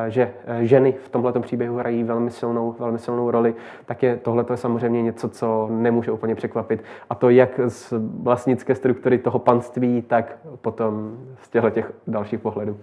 že 0.08 0.32
ženy 0.60 0.94
v 1.04 1.10
tomhle 1.10 1.34
příběhu 1.40 1.78
hrají 1.78 2.04
velmi 2.04 2.32
silnou, 2.32 2.76
velmi 2.80 3.00
silnou 3.00 3.32
roli, 3.32 3.56
tak 3.86 4.04
je 4.04 4.18
tohle 4.18 4.46
samozřejmě 4.56 5.02
něco, 5.02 5.30
co 5.30 5.68
nemůže 5.72 5.99
nemůže 6.00 6.12
úplně 6.12 6.36
překvapit. 6.36 6.84
A 7.10 7.16
to 7.16 7.30
jak 7.30 7.60
z 7.68 7.94
vlastnické 8.22 8.76
struktury 8.76 9.18
toho 9.18 9.40
panství, 9.40 10.02
tak 10.02 10.38
potom 10.62 11.18
z 11.42 11.50
těchto 11.50 11.70
těch 11.70 11.92
dalších 12.08 12.40
pohledů. 12.40 12.78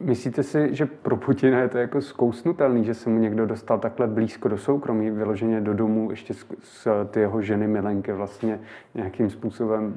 Myslíte 0.00 0.42
si, 0.42 0.74
že 0.74 0.86
pro 0.86 1.16
Putina 1.16 1.60
je 1.60 1.68
to 1.68 1.78
jako 1.78 2.00
zkousnutelný, 2.00 2.84
že 2.84 2.94
se 2.94 3.10
mu 3.10 3.18
někdo 3.18 3.46
dostal 3.46 3.78
takhle 3.78 4.06
blízko 4.06 4.48
do 4.48 4.58
soukromí, 4.58 5.10
vyloženě 5.10 5.60
do 5.60 5.74
domu, 5.74 6.10
ještě 6.10 6.34
s, 6.34 6.46
s 6.62 7.04
ty 7.10 7.20
jeho 7.20 7.42
ženy 7.42 7.66
Milenky 7.66 8.12
vlastně 8.12 8.60
nějakým 8.94 9.30
způsobem 9.30 9.94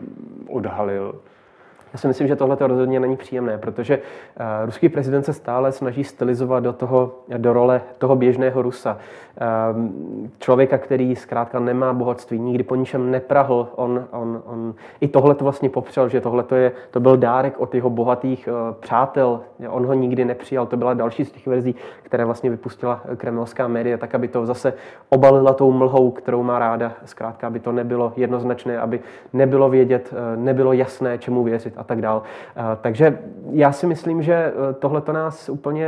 odhalil? 0.49 1.15
Já 1.93 1.99
si 1.99 2.08
myslím, 2.08 2.27
že 2.27 2.36
tohle 2.36 2.56
to 2.56 2.67
rozhodně 2.67 2.99
není 2.99 3.17
příjemné, 3.17 3.58
protože 3.58 3.97
uh, 3.97 4.65
ruský 4.65 4.89
prezident 4.89 5.23
se 5.23 5.34
stále 5.34 5.71
snaží 5.71 6.03
stylizovat 6.03 6.63
do, 6.63 6.73
toho, 6.73 7.12
do 7.38 7.53
role 7.53 7.82
toho 7.97 8.15
běžného 8.15 8.62
Rusa. 8.62 8.97
Uh, 9.73 9.89
člověka, 10.39 10.77
který 10.77 11.15
zkrátka 11.15 11.60
nemá 11.60 11.93
bohatství, 11.93 12.39
nikdy 12.39 12.63
po 12.63 12.75
ničem 12.75 13.12
neprahl. 13.12 13.67
On, 13.75 14.06
on, 14.12 14.41
on 14.45 14.73
i 15.01 15.08
tohle 15.08 15.36
to 15.36 15.43
vlastně 15.43 15.69
popřel, 15.69 16.10
že 16.10 16.21
tohle 16.21 16.43
to, 16.43 16.56
je, 16.56 16.71
to 16.91 16.99
byl 16.99 17.17
dárek 17.17 17.60
od 17.60 17.75
jeho 17.75 17.89
bohatých 17.89 18.49
uh, 18.51 18.75
přátel. 18.79 19.41
On 19.69 19.86
ho 19.86 19.93
nikdy 19.93 20.25
nepřijal. 20.25 20.65
To 20.65 20.77
byla 20.77 20.93
další 20.93 21.25
z 21.25 21.32
těch 21.32 21.47
verzí, 21.47 21.75
které 22.03 22.25
vlastně 22.25 22.49
vypustila 22.49 23.01
kremelská 23.17 23.67
média, 23.67 23.97
tak 23.97 24.15
aby 24.15 24.27
to 24.27 24.45
zase 24.45 24.73
obalila 25.10 25.53
tou 25.53 25.71
mlhou, 25.71 26.12
kterou 26.12 26.43
má 26.43 26.60
ráda. 26.60 26.91
Zkrátka, 27.06 27.47
aby 27.47 27.60
to 27.60 27.71
nebylo 27.71 28.13
jednoznačné, 28.15 28.79
aby 28.79 28.99
nebylo 29.34 29.69
vědět, 29.69 30.13
nebylo 30.36 30.73
jasné, 30.73 31.17
čemu 31.17 31.43
věřit 31.43 31.73
a 31.84 31.86
tak 31.86 32.02
dál. 32.02 32.22
Eh, 32.56 32.78
takže 32.82 33.19
já 33.52 33.72
si 33.72 33.88
myslím, 33.88 34.22
že 34.22 34.34
eh, 34.34 34.74
tohle 34.74 35.02
to 35.02 35.13
nás 35.13 35.50
úplně 35.50 35.88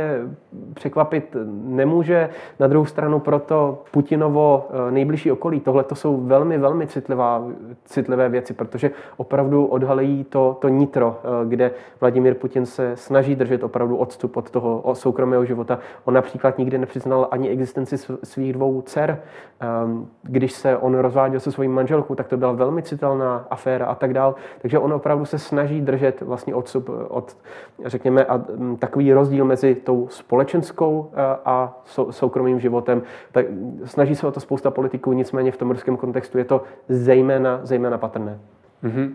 překvapit 0.74 1.36
nemůže. 1.64 2.28
Na 2.60 2.66
druhou 2.66 2.84
stranu 2.84 3.20
proto 3.20 3.82
Putinovo 3.90 4.68
eh, 4.70 4.90
nejbližší 4.90 5.32
okolí, 5.32 5.60
tohle 5.60 5.84
to 5.84 5.94
jsou 5.94 6.20
velmi, 6.20 6.58
velmi 6.58 6.86
citlivá, 6.86 7.44
citlivé 7.84 8.28
věci, 8.28 8.52
protože 8.52 8.90
opravdu 9.16 9.66
odhalí 9.66 10.24
to, 10.24 10.56
to 10.60 10.68
nitro, 10.68 11.20
kde 11.44 11.70
Vladimír 12.00 12.34
Putin 12.34 12.66
se 12.66 12.96
snaží 12.96 13.34
držet 13.34 13.62
opravdu 13.62 13.96
odstup 13.96 14.36
od 14.36 14.50
toho 14.50 14.94
soukromého 14.94 15.44
života. 15.44 15.78
On 16.04 16.14
například 16.14 16.58
nikdy 16.58 16.78
nepřiznal 16.78 17.28
ani 17.30 17.48
existenci 17.48 17.98
svých 18.22 18.52
dvou 18.52 18.82
dcer. 18.82 19.18
Ehm, 19.60 20.08
když 20.22 20.52
se 20.52 20.76
on 20.76 20.98
rozváděl 20.98 21.40
se 21.40 21.52
svojí 21.52 21.68
manželkou, 21.68 22.14
tak 22.14 22.28
to 22.28 22.36
byla 22.36 22.52
velmi 22.52 22.82
citelná 22.82 23.46
aféra 23.50 23.86
a 23.86 23.94
tak 23.94 24.14
dál. 24.14 24.34
Takže 24.62 24.78
on 24.78 24.92
opravdu 24.92 25.24
se 25.24 25.38
snaží 25.38 25.80
držet 25.86 26.20
vlastně 26.20 26.54
odstup 26.54 26.90
od, 27.08 27.36
řekněme, 27.84 28.24
a 28.24 28.44
takový 28.78 29.12
rozdíl 29.12 29.44
mezi 29.44 29.74
tou 29.74 30.08
společenskou 30.08 31.10
a 31.44 31.82
soukromým 32.10 32.60
životem. 32.60 33.02
Tak 33.32 33.46
snaží 33.84 34.14
se 34.14 34.26
o 34.26 34.32
to 34.32 34.40
spousta 34.40 34.70
politiků, 34.70 35.12
nicméně 35.12 35.52
v 35.52 35.56
tom 35.56 35.70
ruském 35.70 35.96
kontextu 35.96 36.38
je 36.38 36.44
to 36.44 36.62
zejména, 36.88 37.60
zejména 37.62 37.98
patrné. 37.98 38.38
Mm-hmm. 38.84 39.10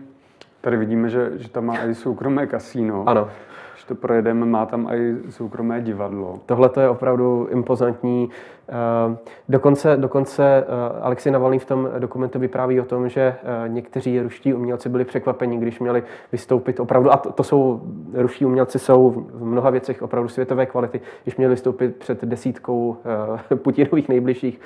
Tady 0.60 0.76
vidíme, 0.76 1.08
že, 1.08 1.30
že 1.34 1.48
tam 1.48 1.64
má 1.64 1.84
i 1.84 1.94
soukromé 1.94 2.46
kasíno. 2.46 3.04
Ano. 3.06 3.28
Když 3.72 3.84
to 3.84 3.94
projedeme, 3.94 4.46
má 4.46 4.66
tam 4.66 4.88
i 4.92 5.16
soukromé 5.30 5.80
divadlo. 5.80 6.38
Tohle 6.46 6.68
to 6.68 6.80
je 6.80 6.88
opravdu 6.88 7.48
impozantní. 7.50 8.30
Eh, 8.68 9.16
dokonce, 9.48 9.96
dokonce 9.96 10.44
eh, 10.44 11.00
Alexej 11.00 11.32
Navalný 11.32 11.58
v 11.58 11.64
tom 11.64 11.88
dokumentu 11.98 12.38
vypráví 12.38 12.80
o 12.80 12.84
tom, 12.84 13.08
že 13.08 13.20
eh, 13.20 13.68
někteří 13.68 14.20
ruští 14.20 14.54
umělci 14.54 14.88
byli 14.88 15.04
překvapeni, 15.04 15.56
když 15.58 15.80
měli 15.80 16.02
vystoupit 16.32 16.80
opravdu, 16.80 17.12
a 17.12 17.16
to, 17.16 17.32
to 17.32 17.42
jsou, 17.42 17.80
ruští 18.14 18.44
umělci 18.44 18.78
jsou 18.78 19.26
v 19.34 19.44
mnoha 19.44 19.70
věcech 19.70 20.02
opravdu 20.02 20.28
světové 20.28 20.66
kvality, 20.66 21.00
když 21.22 21.36
měli 21.36 21.50
vystoupit 21.50 21.96
před 21.96 22.24
desítkou 22.24 22.96
Putinových 23.54 24.08
nejbližších 24.08 24.60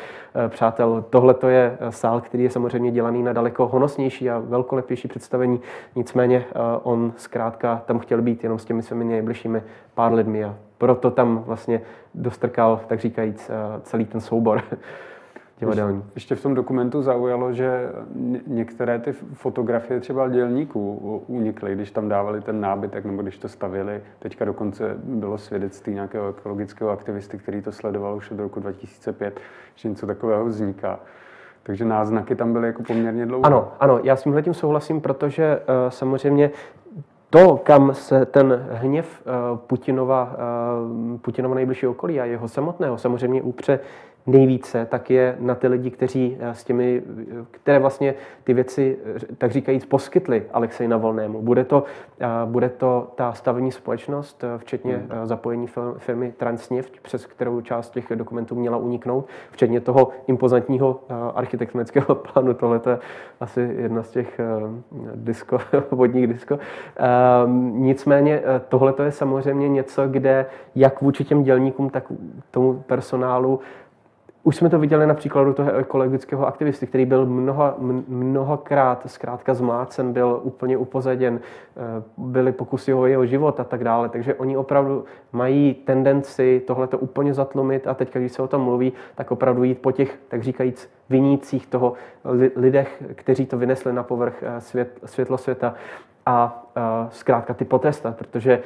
přátel. 0.48 1.04
Tohle 1.10 1.34
to 1.34 1.48
je 1.48 1.78
sál, 1.90 2.20
který 2.20 2.44
je 2.44 2.50
samozřejmě 2.50 2.90
dělaný 2.90 3.22
na 3.22 3.32
daleko 3.32 3.66
honosnější 3.66 4.30
a 4.30 4.38
velkolepější 4.38 5.08
představení, 5.08 5.60
nicméně 5.96 6.44
on 6.82 7.12
zkrátka 7.16 7.82
tam 7.86 7.98
chtěl 7.98 8.22
být 8.22 8.42
jenom 8.42 8.58
s 8.58 8.64
těmi 8.64 8.82
svými 8.82 9.04
nejbližšími 9.04 9.62
pár 9.94 10.12
lidmi 10.12 10.44
a 10.44 10.54
proto 10.78 11.10
tam 11.10 11.42
vlastně 11.46 11.80
dostrkal, 12.14 12.80
tak 12.86 13.00
říkajíc, 13.00 13.50
eh, 13.50 13.80
celý 13.82 14.04
ten 14.04 14.20
soubor 14.20 14.62
divadelní. 15.58 16.04
Ještě 16.14 16.34
v 16.34 16.42
tom 16.42 16.54
dokumentu 16.54 17.02
zaujalo, 17.02 17.52
že 17.52 17.88
některé 18.46 18.98
ty 18.98 19.12
fotografie 19.12 20.00
třeba 20.00 20.28
dělníků 20.28 20.96
unikly, 21.26 21.74
když 21.74 21.90
tam 21.90 22.08
dávali 22.08 22.40
ten 22.40 22.60
nábytek 22.60 23.04
nebo 23.04 23.22
když 23.22 23.38
to 23.38 23.48
stavili. 23.48 24.00
Teďka 24.18 24.44
dokonce 24.44 24.94
bylo 25.04 25.38
svědectví 25.38 25.94
nějakého 25.94 26.28
ekologického 26.28 26.90
aktivisty, 26.90 27.38
který 27.38 27.62
to 27.62 27.72
sledoval 27.72 28.16
už 28.16 28.30
od 28.30 28.38
roku 28.38 28.60
2005, 28.60 29.40
že 29.74 29.88
něco 29.88 30.06
takového 30.06 30.44
vzniká. 30.44 31.00
Takže 31.62 31.84
náznaky 31.84 32.34
tam 32.34 32.52
byly 32.52 32.66
jako 32.66 32.82
poměrně 32.82 33.26
dlouho. 33.26 33.46
Ano, 33.46 33.72
ano, 33.80 34.00
já 34.02 34.16
s 34.16 34.22
tímhle 34.22 34.42
tím 34.42 34.54
souhlasím, 34.54 35.00
protože 35.00 35.56
uh, 35.58 35.90
samozřejmě 35.90 36.50
to, 37.36 37.56
kam 37.56 37.94
se 37.94 38.26
ten 38.26 38.66
hněv 38.72 39.22
uh, 39.26 39.58
Putinova, 39.58 40.36
uh, 41.12 41.18
Putinova 41.18 41.54
nejbližší 41.54 41.86
okolí 41.86 42.20
a 42.20 42.24
jeho 42.24 42.48
samotného 42.48 42.98
samozřejmě 42.98 43.42
upře 43.42 43.80
nejvíce, 44.26 44.86
tak 44.86 45.10
je 45.10 45.36
na 45.38 45.54
ty 45.54 45.68
lidi, 45.68 45.90
kteří 45.90 46.36
eh, 46.40 46.54
s 46.54 46.64
těmi, 46.64 47.02
které 47.50 47.78
vlastně 47.78 48.14
ty 48.44 48.54
věci, 48.54 48.96
eh, 49.16 49.34
tak 49.38 49.50
říkajíc, 49.50 49.84
poskytli 49.84 50.42
Alexej 50.52 50.88
Navolnému. 50.88 51.42
Bude 51.42 51.64
to, 51.64 51.84
eh, 52.20 52.26
bude 52.44 52.68
to 52.68 53.12
ta 53.14 53.32
stavební 53.32 53.72
společnost, 53.72 54.44
včetně 54.56 54.96
hmm. 54.96 55.26
zapojení 55.26 55.66
firmy 55.98 56.32
Transneft, 56.36 57.00
přes 57.02 57.26
kterou 57.26 57.60
část 57.60 57.90
těch 57.90 58.12
dokumentů 58.14 58.54
měla 58.54 58.76
uniknout, 58.76 59.26
včetně 59.50 59.80
toho 59.80 60.10
impozantního 60.26 61.00
architektonického 61.34 62.14
plánu. 62.14 62.54
Tohle 62.54 62.80
je 62.90 62.98
asi 63.40 63.74
jedna 63.78 64.02
z 64.02 64.10
těch 64.10 64.40
disko, 65.14 65.58
vodních 65.90 66.26
disko. 66.26 66.58
Nicméně 67.72 68.42
tohle 68.68 68.94
je 69.04 69.12
samozřejmě 69.12 69.68
něco, 69.68 70.08
kde 70.08 70.46
jak 70.74 71.02
vůči 71.02 71.24
těm 71.24 71.42
dělníkům, 71.42 71.90
tak 71.90 72.12
tomu 72.50 72.82
personálu 72.86 73.60
už 74.46 74.56
jsme 74.56 74.70
to 74.70 74.78
viděli 74.78 75.06
na 75.06 75.14
příkladu 75.14 75.52
toho 75.52 75.74
ekologického 75.74 76.46
aktivisty, 76.46 76.86
který 76.86 77.06
byl 77.06 77.26
mnoha, 77.26 77.74
mnohokrát 78.08 79.02
zkrátka 79.06 79.54
zmlácen, 79.54 80.12
byl 80.12 80.40
úplně 80.42 80.76
upozaděn, 80.76 81.40
eh, 81.40 82.02
byly 82.16 82.52
pokusy 82.52 82.94
o 82.94 83.06
jeho 83.06 83.26
život 83.26 83.60
a 83.60 83.64
tak 83.64 83.84
dále. 83.84 84.08
Takže 84.08 84.34
oni 84.34 84.56
opravdu 84.56 85.04
mají 85.32 85.74
tendenci 85.74 86.62
tohleto 86.66 86.98
úplně 86.98 87.34
zatlumit 87.34 87.86
a 87.86 87.94
teď, 87.94 88.14
když 88.14 88.32
se 88.32 88.42
o 88.42 88.48
tom 88.48 88.62
mluví, 88.62 88.92
tak 89.14 89.30
opravdu 89.30 89.64
jít 89.64 89.78
po 89.78 89.92
těch, 89.92 90.18
tak 90.28 90.42
říkajíc, 90.42 90.90
vinících 91.10 91.66
toho 91.66 91.92
lidech, 92.56 93.02
kteří 93.14 93.46
to 93.46 93.58
vynesli 93.58 93.92
na 93.92 94.02
povrch 94.02 94.42
eh, 94.42 94.60
svět, 94.60 94.98
světlo 95.04 95.38
světa 95.38 95.74
a 96.26 96.65
zkrátka 97.10 97.54
ty 97.54 97.64
potrestat, 97.64 98.16
protože 98.16 98.60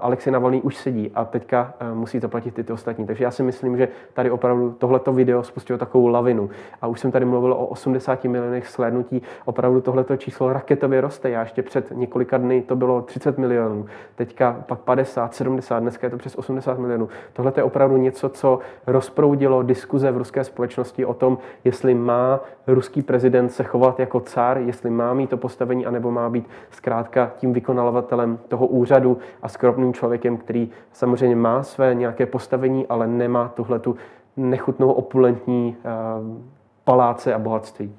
Alexej 0.00 0.32
Navalný 0.32 0.62
už 0.62 0.76
sedí 0.76 1.10
a 1.14 1.24
teďka 1.24 1.74
uh, 1.82 1.98
musí 1.98 2.20
to 2.20 2.28
platit 2.28 2.54
ty, 2.54 2.64
ty 2.64 2.72
ostatní. 2.72 3.06
Takže 3.06 3.24
já 3.24 3.30
si 3.30 3.42
myslím, 3.42 3.76
že 3.76 3.88
tady 4.12 4.30
opravdu 4.30 4.72
tohleto 4.72 5.12
video 5.12 5.42
spustilo 5.42 5.78
takovou 5.78 6.06
lavinu. 6.06 6.50
A 6.82 6.86
už 6.86 7.00
jsem 7.00 7.10
tady 7.10 7.24
mluvil 7.24 7.52
o 7.52 7.66
80 7.66 8.24
milionech 8.24 8.68
slednutí. 8.68 9.22
Opravdu 9.44 9.80
tohleto 9.80 10.16
číslo 10.16 10.52
raketově 10.52 11.00
roste. 11.00 11.30
Já 11.30 11.40
ještě 11.40 11.62
před 11.62 11.90
několika 11.90 12.38
dny 12.38 12.62
to 12.62 12.76
bylo 12.76 13.02
30 13.02 13.38
milionů, 13.38 13.86
teďka 14.14 14.64
pak 14.66 14.78
50, 14.78 15.34
70, 15.34 15.80
dneska 15.80 16.06
je 16.06 16.10
to 16.10 16.16
přes 16.16 16.34
80 16.34 16.78
milionů. 16.78 17.08
Tohle 17.32 17.52
je 17.56 17.62
opravdu 17.62 17.96
něco, 17.96 18.28
co 18.28 18.58
rozproudilo 18.86 19.62
diskuze 19.62 20.10
v 20.10 20.16
ruské 20.16 20.44
společnosti 20.44 21.04
o 21.04 21.14
tom, 21.14 21.38
jestli 21.64 21.94
má 21.94 22.40
ruský 22.66 23.02
prezident 23.02 23.48
se 23.48 23.64
chovat 23.64 24.00
jako 24.00 24.20
cár, 24.20 24.58
jestli 24.58 24.90
má 24.90 25.14
mít 25.14 25.30
to 25.30 25.36
postavení, 25.36 25.86
anebo 25.86 26.10
má 26.10 26.30
být 26.30 26.48
zkrátka 26.70 27.30
tím 27.36 27.52
vykonavatelem 27.52 28.38
toho 28.48 28.66
úřadu 28.66 29.18
a 29.42 29.48
skromným 29.48 29.94
člověkem, 29.94 30.36
který 30.36 30.70
samozřejmě 30.92 31.36
má 31.36 31.62
své 31.62 31.94
nějaké 31.94 32.26
postavení, 32.26 32.86
ale 32.86 33.06
nemá 33.06 33.48
tuhle 33.48 33.78
tu 33.78 33.96
nechutnou 34.36 34.92
opulentní 34.92 35.76
uh, 35.76 36.36
paláce 36.84 37.34
a 37.34 37.38
bohatství. 37.38 37.94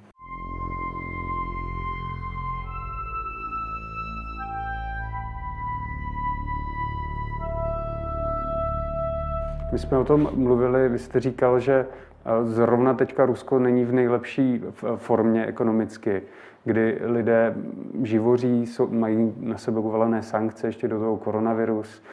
My 9.71 9.81
jsme 9.81 9.97
o 9.97 10.03
tom 10.03 10.29
mluvili, 10.33 10.89
vy 10.89 10.99
jste 10.99 11.19
říkal, 11.19 11.59
že 11.59 11.85
eh, 12.25 12.45
zrovna 12.45 12.93
teďka 12.93 13.25
Rusko 13.25 13.59
není 13.59 13.85
v 13.85 13.93
nejlepší 13.93 14.63
formě 14.95 15.45
ekonomicky 15.45 16.21
kdy 16.67 16.99
lidé 17.01 17.55
živoří, 18.03 18.65
jsou, 18.65 18.87
mají 18.87 19.33
na 19.39 19.57
sebe 19.57 19.79
uvalené 19.79 20.23
sankce, 20.23 20.67
ještě 20.67 20.87
do 20.87 20.99
toho 20.99 21.17
koronavirus. 21.17 22.03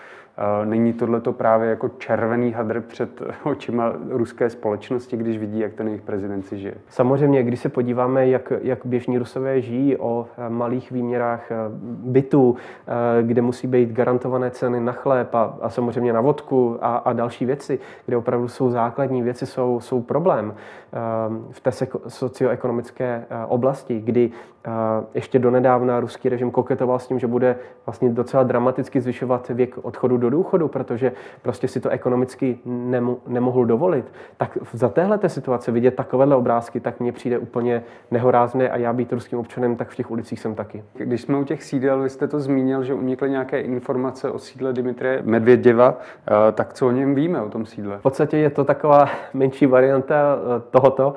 Není 0.64 0.92
tohleto 0.92 1.32
právě 1.32 1.70
jako 1.70 1.88
červený 1.88 2.52
hadr 2.52 2.80
před 2.80 3.22
očima 3.42 3.92
ruské 4.08 4.50
společnosti, 4.50 5.16
když 5.16 5.38
vidí, 5.38 5.58
jak 5.60 5.74
ten 5.74 5.86
jejich 5.86 6.02
prezident 6.02 6.42
si 6.42 6.58
žije? 6.58 6.74
Samozřejmě, 6.88 7.42
když 7.42 7.60
se 7.60 7.68
podíváme, 7.68 8.28
jak, 8.28 8.52
jak 8.62 8.78
běžní 8.84 9.18
rusové 9.18 9.60
žijí 9.60 9.96
o 9.96 10.26
eh, 10.38 10.50
malých 10.50 10.90
výměrách 10.90 11.50
eh, 11.50 11.56
bytů, 11.86 12.56
eh, 12.86 13.22
kde 13.22 13.42
musí 13.42 13.66
být 13.66 13.92
garantované 13.92 14.50
ceny 14.50 14.80
na 14.80 14.92
chléb 14.92 15.34
a, 15.34 15.54
a 15.62 15.70
samozřejmě 15.70 16.12
na 16.12 16.20
vodku 16.20 16.78
a, 16.80 16.96
a 16.96 17.12
další 17.12 17.46
věci, 17.46 17.78
kde 18.06 18.16
opravdu 18.16 18.48
jsou 18.48 18.70
základní 18.70 19.22
věci, 19.22 19.46
jsou, 19.46 19.80
jsou 19.80 20.02
problém 20.02 20.54
v 21.50 21.60
té 21.60 21.70
socioekonomické 22.08 23.24
oblasti, 23.48 24.00
kdy 24.00 24.30
ještě 25.14 25.38
donedávna 25.38 26.00
ruský 26.00 26.28
režim 26.28 26.50
koketoval 26.50 26.98
s 26.98 27.06
tím, 27.06 27.18
že 27.18 27.26
bude 27.26 27.56
vlastně 27.86 28.10
docela 28.10 28.42
dramaticky 28.42 29.00
zvyšovat 29.00 29.48
věk 29.48 29.78
odchodu 29.82 30.16
důchodu, 30.30 30.68
protože 30.68 31.12
prostě 31.42 31.68
si 31.68 31.80
to 31.80 31.88
ekonomicky 31.88 32.58
nemu, 32.64 33.18
nemohl 33.26 33.64
dovolit. 33.64 34.04
Tak 34.36 34.58
za 34.72 34.88
téhle 34.88 35.18
situace 35.26 35.72
vidět 35.72 35.94
takovéhle 35.94 36.36
obrázky, 36.36 36.80
tak 36.80 37.00
mně 37.00 37.12
přijde 37.12 37.38
úplně 37.38 37.82
nehorázné 38.10 38.68
a 38.70 38.76
já 38.76 38.92
být 38.92 39.12
ruským 39.12 39.38
občanem, 39.38 39.76
tak 39.76 39.88
v 39.88 39.96
těch 39.96 40.10
ulicích 40.10 40.40
jsem 40.40 40.54
taky. 40.54 40.84
Když 40.94 41.22
jsme 41.22 41.38
u 41.38 41.44
těch 41.44 41.62
sídel, 41.62 42.02
vy 42.02 42.10
jste 42.10 42.28
to 42.28 42.40
zmínil, 42.40 42.84
že 42.84 42.94
unikly 42.94 43.30
nějaké 43.30 43.60
informace 43.60 44.30
o 44.30 44.38
sídle 44.38 44.72
Dimitrie 44.72 45.22
Medvěděva, 45.24 45.98
tak 46.52 46.72
co 46.72 46.86
o 46.86 46.90
něm 46.90 47.14
víme, 47.14 47.42
o 47.42 47.48
tom 47.48 47.66
sídle? 47.66 47.98
V 47.98 48.02
podstatě 48.02 48.36
je 48.36 48.50
to 48.50 48.64
taková 48.64 49.08
menší 49.34 49.66
varianta 49.66 50.36
eh, 50.36 50.62
tohoto. 50.70 51.14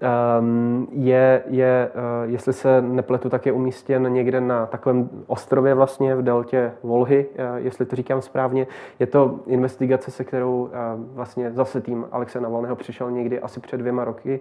Ehm, 0.00 0.86
je, 0.92 1.42
je, 1.46 1.90
eh, 1.94 2.26
jestli 2.26 2.52
se 2.52 2.82
nepletu, 2.82 3.28
tak 3.28 3.46
je 3.46 3.52
umístěn 3.52 4.12
někde 4.12 4.40
na 4.40 4.66
takovém 4.66 5.08
ostrově 5.26 5.74
vlastně 5.74 6.14
v 6.14 6.22
deltě 6.22 6.72
Volhy, 6.82 7.26
eh, 7.36 7.44
jestli 7.56 7.86
to 7.86 7.96
říkám 7.96 8.22
správně. 8.22 8.66
Je 8.98 9.06
to 9.06 9.40
investigace, 9.46 10.10
se 10.10 10.24
kterou 10.24 10.70
eh, 10.72 10.78
vlastně 11.14 11.50
zase 11.50 11.80
tým 11.80 12.06
Alexe 12.12 12.40
Navalného 12.40 12.76
přišel 12.76 13.10
někdy 13.10 13.40
asi 13.40 13.60
před 13.60 13.76
dvěma 13.76 14.04
roky 14.04 14.40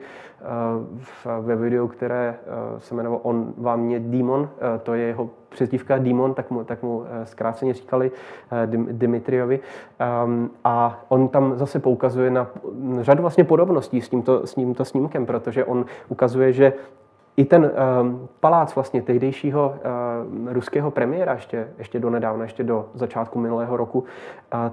ve 1.41 1.55
videu, 1.55 1.87
které 1.87 2.35
se 2.77 2.93
jmenovalo 2.93 3.21
On 3.21 3.53
vám 3.57 3.79
mě 3.79 3.99
Demon, 3.99 4.49
to 4.83 4.93
je 4.93 5.03
jeho 5.07 5.29
přezdívka 5.49 5.97
Demon, 5.97 6.33
tak 6.33 6.51
mu, 6.51 6.63
tak 6.63 6.83
mu 6.83 7.03
eh, 7.05 7.25
zkráceně 7.25 7.73
říkali 7.73 8.11
eh, 8.51 8.67
Dimitriovi. 8.91 9.59
Um, 10.25 10.51
a 10.63 11.03
on 11.07 11.27
tam 11.27 11.57
zase 11.57 11.79
poukazuje 11.79 12.31
na 12.31 12.47
řadu 13.01 13.21
vlastně 13.21 13.43
podobností 13.43 14.01
s 14.01 14.09
tímto, 14.09 14.47
s 14.47 14.55
tímto 14.55 14.85
snímkem, 14.85 15.25
protože 15.25 15.65
on 15.65 15.85
ukazuje, 16.09 16.53
že 16.53 16.73
i 17.37 17.45
ten 17.45 17.71
um, 18.01 18.27
palác 18.39 18.75
vlastně 18.75 19.01
tehdejšího 19.01 19.75
uh, 19.75 20.53
ruského 20.53 20.91
premiéra 20.91 21.33
ještě, 21.33 21.67
ještě 21.77 21.99
do 21.99 22.09
nedávna, 22.09 22.43
ještě 22.43 22.63
do 22.63 22.85
začátku 22.93 23.39
minulého 23.39 23.77
roku, 23.77 23.99
uh, 23.99 24.05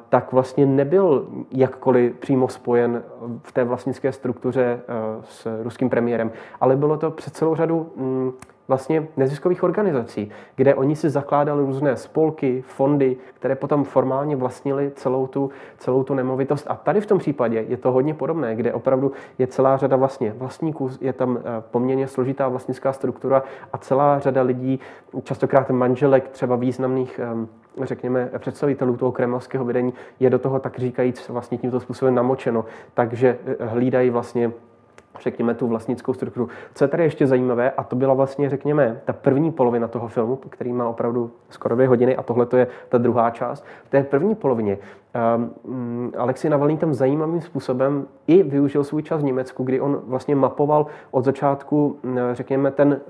tak 0.08 0.32
vlastně 0.32 0.66
nebyl 0.66 1.26
jakkoliv 1.50 2.14
přímo 2.14 2.48
spojen 2.48 3.02
v 3.42 3.52
té 3.52 3.64
vlastnické 3.64 4.12
struktuře 4.12 4.80
s 5.22 5.62
ruským 5.62 5.90
premiérem, 5.90 6.32
ale 6.60 6.76
bylo 6.76 6.96
to 6.96 7.10
před 7.10 7.34
celou 7.34 7.54
řadu 7.54 7.90
um, 7.94 8.32
vlastně 8.68 9.06
neziskových 9.16 9.62
organizací, 9.62 10.30
kde 10.56 10.74
oni 10.74 10.96
si 10.96 11.10
zakládali 11.10 11.64
různé 11.64 11.96
spolky, 11.96 12.64
fondy, 12.66 13.16
které 13.34 13.54
potom 13.54 13.84
formálně 13.84 14.36
vlastnili 14.36 14.92
celou 14.94 15.26
tu, 15.26 15.50
celou 15.78 16.02
tu 16.04 16.14
nemovitost. 16.14 16.66
A 16.68 16.76
tady 16.76 17.00
v 17.00 17.06
tom 17.06 17.18
případě 17.18 17.64
je 17.68 17.76
to 17.76 17.92
hodně 17.92 18.14
podobné, 18.14 18.56
kde 18.56 18.72
opravdu 18.72 19.12
je 19.38 19.46
celá 19.46 19.76
řada 19.76 19.96
vlastně 19.96 20.34
vlastníků, 20.38 20.90
je 21.00 21.12
tam 21.12 21.38
eh, 21.38 21.42
poměrně 21.70 22.08
složitá 22.08 22.48
vlastnická 22.48 22.92
struktura 22.92 23.42
a 23.72 23.78
celá 23.78 24.18
řada 24.18 24.42
lidí, 24.42 24.80
častokrát 25.22 25.70
manželek 25.70 26.28
třeba 26.28 26.56
významných 26.56 27.18
ehm, 27.18 27.48
řekněme, 27.82 28.30
představitelů 28.38 28.96
toho 28.96 29.12
kremelského 29.12 29.64
vedení 29.64 29.94
je 30.20 30.30
do 30.30 30.38
toho 30.38 30.58
tak 30.58 30.78
říkajíc 30.78 31.28
vlastně 31.28 31.58
tímto 31.58 31.80
způsobem 31.80 32.14
namočeno, 32.14 32.64
takže 32.94 33.38
eh, 33.46 33.66
hlídají 33.66 34.10
vlastně 34.10 34.52
řekněme, 35.20 35.54
tu 35.54 35.66
vlastnickou 35.66 36.14
strukturu. 36.14 36.48
Co 36.74 36.84
je 36.84 36.88
tady 36.88 37.02
ještě 37.02 37.26
zajímavé, 37.26 37.70
a 37.70 37.84
to 37.84 37.96
byla 37.96 38.14
vlastně, 38.14 38.50
řekněme, 38.50 39.00
ta 39.04 39.12
první 39.12 39.52
polovina 39.52 39.88
toho 39.88 40.08
filmu, 40.08 40.36
který 40.36 40.72
má 40.72 40.88
opravdu 40.88 41.30
skoro 41.50 41.74
dvě 41.74 41.88
hodiny, 41.88 42.16
a 42.16 42.22
tohle 42.22 42.46
to 42.46 42.56
je 42.56 42.66
ta 42.88 42.98
druhá 42.98 43.30
část. 43.30 43.64
V 43.84 43.90
té 43.90 44.02
první 44.02 44.34
polovině 44.34 44.78
um, 45.36 46.12
Alexej 46.18 46.50
Navalný 46.50 46.76
tam 46.76 46.94
zajímavým 46.94 47.40
způsobem 47.40 48.06
i 48.26 48.42
využil 48.42 48.84
svůj 48.84 49.02
čas 49.02 49.20
v 49.20 49.24
Německu, 49.24 49.64
kdy 49.64 49.80
on 49.80 50.02
vlastně 50.06 50.36
mapoval 50.36 50.86
od 51.10 51.24
začátku, 51.24 51.98
řekněme, 52.32 52.70
ten, 52.70 53.00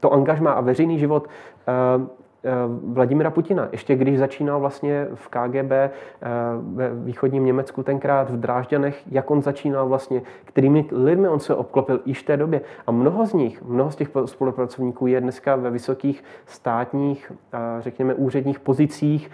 to 0.00 0.12
angažmá 0.12 0.52
a 0.52 0.60
veřejný 0.60 0.98
život 0.98 1.28
Eh, 1.66 2.06
Vladimira 2.94 3.30
Putina. 3.30 3.68
Ještě 3.72 3.96
když 3.96 4.18
začínal 4.18 4.60
vlastně 4.60 5.06
v 5.14 5.28
KGB 5.28 5.72
eh, 5.72 5.90
ve 6.74 6.90
východním 6.94 7.44
Německu 7.44 7.82
tenkrát 7.82 8.30
v 8.30 8.36
Drážďanech, 8.36 9.02
jak 9.10 9.30
on 9.30 9.42
začínal 9.42 9.88
vlastně, 9.88 10.22
kterými 10.44 10.84
lidmi 10.92 11.28
on 11.28 11.40
se 11.40 11.54
obklopil 11.54 12.00
již 12.04 12.22
v 12.22 12.26
té 12.26 12.36
době. 12.36 12.60
A 12.86 12.90
mnoho 12.90 13.26
z 13.26 13.32
nich, 13.32 13.62
mnoho 13.62 13.90
z 13.90 13.96
těch 13.96 14.08
spolupracovníků 14.24 15.06
je 15.06 15.20
dneska 15.20 15.56
ve 15.56 15.70
vysokých 15.70 16.24
státních, 16.46 17.32
eh, 17.52 17.58
řekněme, 17.80 18.14
úředních 18.14 18.60
pozicích 18.60 19.30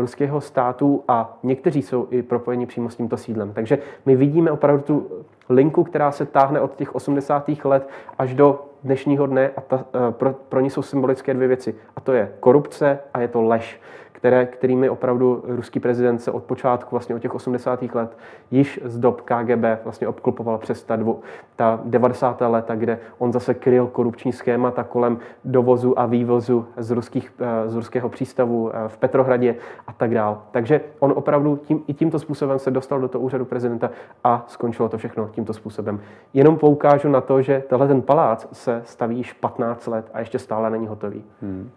ruského 0.00 0.40
státu 0.40 1.04
a 1.08 1.38
někteří 1.42 1.82
jsou 1.82 2.06
i 2.10 2.22
propojeni 2.22 2.66
přímo 2.66 2.90
s 2.90 2.96
tímto 2.96 3.16
sídlem. 3.16 3.52
Takže 3.52 3.78
my 4.06 4.16
vidíme 4.16 4.50
opravdu 4.50 4.82
tu 4.82 5.06
linku, 5.48 5.84
která 5.84 6.12
se 6.12 6.26
táhne 6.26 6.60
od 6.60 6.76
těch 6.76 6.94
80. 6.94 7.64
let 7.64 7.88
až 8.18 8.34
do 8.34 8.69
dnešního 8.84 9.26
dne 9.26 9.50
a 9.56 9.60
ta, 9.60 9.84
eh, 9.94 10.12
pro, 10.12 10.32
pro 10.32 10.60
ní 10.60 10.70
jsou 10.70 10.82
symbolické 10.82 11.34
dvě 11.34 11.48
věci. 11.48 11.74
A 11.96 12.00
to 12.00 12.12
je 12.12 12.32
korupce 12.40 12.98
a 13.14 13.20
je 13.20 13.28
to 13.28 13.42
lež 13.42 13.80
které, 14.20 14.46
kterými 14.46 14.90
opravdu 14.90 15.42
ruský 15.46 15.80
prezident 15.80 16.18
se 16.18 16.30
od 16.30 16.44
počátku, 16.44 16.88
vlastně 16.90 17.14
od 17.14 17.18
těch 17.18 17.34
80. 17.34 17.82
let, 17.94 18.16
již 18.50 18.80
z 18.84 18.98
dob 18.98 19.20
KGB 19.20 19.64
vlastně 19.84 20.08
obklopoval 20.08 20.58
přes 20.58 20.84
ta, 20.84 20.96
dvo, 20.96 21.20
ta 21.56 21.80
90. 21.84 22.40
léta, 22.40 22.74
kde 22.74 22.98
on 23.18 23.32
zase 23.32 23.54
kryl 23.54 23.86
korupční 23.86 24.32
schémata 24.32 24.84
kolem 24.84 25.18
dovozu 25.44 25.98
a 25.98 26.06
vývozu 26.06 26.66
z, 26.76 26.90
ruských, 26.90 27.32
eh, 27.40 27.68
z 27.68 27.74
ruského 27.74 28.08
přístavu 28.08 28.70
eh, 28.72 28.88
v 28.88 28.98
Petrohradě 28.98 29.56
a 29.86 29.92
tak 29.92 30.14
dále. 30.14 30.36
Takže 30.50 30.80
on 30.98 31.12
opravdu 31.16 31.56
tím, 31.56 31.82
i 31.86 31.94
tímto 31.94 32.18
způsobem 32.18 32.58
se 32.58 32.70
dostal 32.70 33.00
do 33.00 33.08
toho 33.08 33.24
úřadu 33.24 33.44
prezidenta 33.44 33.90
a 34.24 34.44
skončilo 34.48 34.88
to 34.88 34.98
všechno 34.98 35.28
tímto 35.28 35.52
způsobem. 35.52 36.00
Jenom 36.34 36.56
poukážu 36.56 37.08
na 37.08 37.20
to, 37.20 37.42
že 37.42 37.62
tenhle 37.68 37.88
ten 37.88 38.02
palác 38.02 38.48
se 38.52 38.82
staví 38.84 39.16
již 39.16 39.32
15 39.32 39.86
let 39.86 40.10
a 40.14 40.18
ještě 40.18 40.38
stále 40.38 40.70
není 40.70 40.86
hotový. 40.86 41.24
Hmm. 41.42 41.70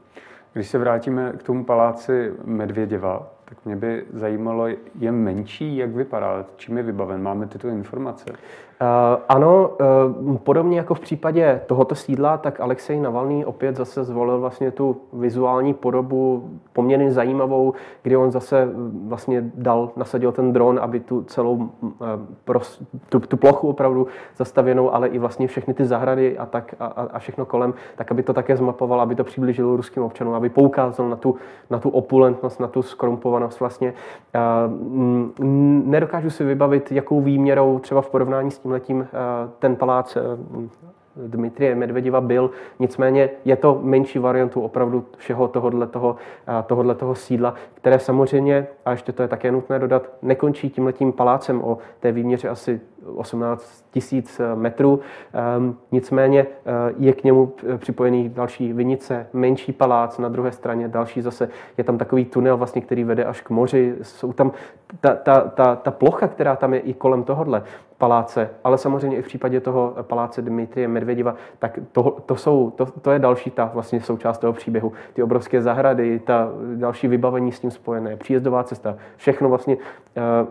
Když 0.54 0.68
se 0.68 0.78
vrátíme 0.78 1.34
k 1.38 1.44
tomu 1.44 1.66
paláci 1.66 2.34
Medvěděva, 2.44 3.32
tak 3.46 3.66
mě 3.66 3.76
by 3.76 4.06
zajímalo, 4.14 4.68
je 5.00 5.12
menší, 5.12 5.78
jak 5.78 5.90
vypadá, 5.90 6.46
čím 6.56 6.78
je 6.78 6.84
vybaven, 6.84 7.24
máme 7.24 7.48
tyto 7.48 7.68
informace? 7.68 8.26
Uh, 8.84 9.22
ano, 9.30 9.70
uh, 10.28 10.38
podobně 10.38 10.78
jako 10.78 10.94
v 10.94 11.00
případě 11.00 11.62
tohoto 11.66 11.96
sídla, 11.96 12.38
tak 12.38 12.60
Alexej 12.60 13.00
Navalný 13.00 13.46
opět 13.46 13.76
zase 13.76 14.04
zvolil 14.04 14.40
vlastně 14.40 14.72
tu 14.72 14.98
vizuální 15.14 15.74
podobu 15.74 16.50
poměrně 16.74 17.12
zajímavou, 17.12 17.74
kdy 18.02 18.18
on 18.18 18.32
zase 18.32 18.70
vlastně 19.08 19.52
dal, 19.56 19.90
nasadil 19.96 20.32
ten 20.32 20.54
dron, 20.54 20.80
aby 20.82 21.00
tu 21.00 21.24
celou 21.24 21.70
tu, 23.10 23.20
tu 23.20 23.38
plochu 23.38 23.70
opravdu 23.70 24.08
zastavěnou, 24.38 24.94
ale 24.94 25.08
i 25.08 25.20
vlastně 25.20 25.48
všechny 25.48 25.74
ty 25.74 25.86
zahrady 25.86 26.38
a, 26.38 26.46
tak, 26.46 26.76
a, 26.80 26.86
a 26.86 27.20
všechno 27.20 27.46
kolem, 27.46 27.74
tak 27.96 28.12
aby 28.12 28.24
to 28.24 28.34
také 28.34 28.58
zmapoval, 28.58 29.02
aby 29.02 29.16
to 29.16 29.24
přiblížilo 29.24 29.76
ruským 29.76 30.04
občanům, 30.04 30.34
aby 30.34 30.50
poukázal 30.50 31.10
na 31.10 31.16
tu, 31.16 31.36
na 31.70 31.80
tu 31.80 31.90
opulentnost, 31.90 32.60
na 32.60 32.68
tu 32.68 32.82
skorumpovanost 32.82 33.60
vlastně. 33.60 33.94
Nedokážu 35.84 36.30
si 36.30 36.44
vybavit, 36.44 36.92
jakou 36.92 37.22
výměrou 37.22 37.80
třeba 37.80 38.02
v 38.02 38.10
porovnání 38.10 38.52
s 38.52 38.60
tím 38.60 38.73
letím 38.74 39.02
eh, 39.02 39.08
ten 39.60 39.76
palác 39.76 40.18
eh, 40.18 40.22
Dmitrie 41.28 41.76
Medvedeva 41.76 42.22
byl. 42.22 42.52
Nicméně 42.80 43.30
je 43.46 43.56
to 43.56 43.80
menší 43.84 44.20
variantu 44.20 44.62
opravdu 44.62 45.06
všeho 45.18 45.48
tohohle 45.48 45.88
toho, 45.88 46.16
eh, 46.48 46.64
tohohle 46.68 46.96
toho 46.96 47.16
sídla, 47.16 47.54
které 47.74 48.00
samozřejmě, 48.00 48.68
a 48.86 48.92
ještě 48.92 49.12
to 49.12 49.22
je 49.22 49.28
také 49.28 49.52
nutné 49.52 49.80
dodat, 49.80 50.10
nekončí 50.22 50.70
tímhletím 50.70 51.12
palácem 51.12 51.64
o 51.64 51.78
té 52.00 52.12
výměře 52.12 52.50
asi 52.50 52.82
18 53.16 53.86
tisíc 53.92 54.42
metrů. 54.56 55.00
Ehm, 55.34 55.76
nicméně 55.92 56.48
je 56.98 57.14
k 57.14 57.24
němu 57.24 57.54
připojený 57.78 58.30
další 58.30 58.74
vinice, 58.74 59.28
menší 59.34 59.72
palác, 59.74 60.18
na 60.18 60.30
druhé 60.30 60.52
straně 60.52 60.88
další 60.88 61.22
zase 61.22 61.50
je 61.78 61.84
tam 61.84 61.98
takový 61.98 62.26
tunel, 62.26 62.58
vlastně, 62.58 62.82
který 62.82 63.04
vede 63.04 63.26
až 63.26 63.42
k 63.42 63.50
moři. 63.50 63.96
Jsou 64.02 64.34
tam 64.34 64.52
ta, 65.00 65.16
ta, 65.16 65.42
ta, 65.42 65.76
ta 65.76 65.92
plocha, 65.92 66.28
která 66.28 66.56
tam 66.56 66.74
je 66.74 66.80
i 66.80 66.94
kolem 66.94 67.24
tohohle, 67.24 67.64
paláce, 68.04 68.50
ale 68.64 68.78
samozřejmě 68.78 69.18
i 69.18 69.22
v 69.22 69.26
případě 69.26 69.60
toho 69.60 69.96
paláce 70.02 70.42
Dmitrie 70.42 70.88
Medvědiva, 70.88 71.36
tak 71.60 71.80
to, 71.92 72.18
to, 72.26 72.36
jsou, 72.36 72.70
to, 72.70 72.86
to 72.86 73.12
je 73.12 73.20
další 73.20 73.52
ta 73.52 73.72
vlastně 73.74 74.02
součást 74.02 74.38
toho 74.38 74.54
příběhu. 74.54 74.92
Ty 75.14 75.24
obrovské 75.24 75.62
zahrady, 75.62 76.20
ta 76.20 76.50
další 76.76 77.08
vybavení 77.08 77.52
s 77.52 77.60
tím 77.60 77.72
spojené, 77.72 78.16
příjezdová 78.16 78.64
cesta, 78.64 78.96
všechno 79.16 79.50
vlastně 79.50 79.76
uh, 79.76 79.84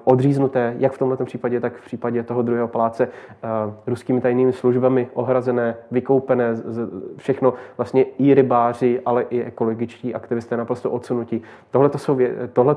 odříznuté, 0.04 0.74
jak 0.78 0.92
v 0.92 0.98
tomto 0.98 1.24
případě, 1.24 1.60
tak 1.60 1.76
v 1.76 1.84
případě 1.84 2.22
toho 2.22 2.42
druhého 2.42 2.68
paláce 2.68 3.08
ruskými 3.86 4.20
tajnými 4.20 4.52
službami 4.52 5.08
ohrazené, 5.14 5.76
vykoupené, 5.90 6.54
všechno 7.16 7.54
vlastně 7.76 8.02
i 8.18 8.34
rybáři, 8.34 9.00
ale 9.04 9.22
i 9.22 9.42
ekologičtí 9.42 10.14
aktivisté 10.14 10.56
naprosto 10.56 10.90
odsunutí. 10.90 11.42
Tohle 11.70 11.88
to 11.88 11.98
jsou, 11.98 12.18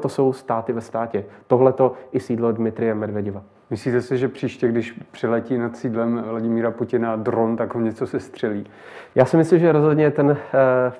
jsou 0.08 0.34
státy 0.34 0.74
ve 0.74 0.82
státě. 0.82 1.26
Tohle 1.48 1.55
to 1.76 1.94
i 2.12 2.20
sídlo 2.20 2.52
Dmitrie 2.52 2.96
Medvedeva. 2.96 3.44
Myslíte 3.70 4.02
si, 4.02 4.18
že 4.18 4.28
příště, 4.28 4.68
když 4.68 5.00
přiletí 5.12 5.58
nad 5.58 5.78
sídlem 5.78 6.24
Vladimíra 6.30 6.72
Putina 6.72 7.16
dron, 7.16 7.58
tak 7.58 7.76
ho 7.76 7.82
něco 7.82 8.08
se 8.08 8.20
střelí? 8.20 8.66
Já 9.16 9.26
si 9.26 9.38
myslím, 9.38 9.60
že 9.60 9.72
rozhodně 9.72 10.12
ten 10.12 10.28
uh, 10.28 10.36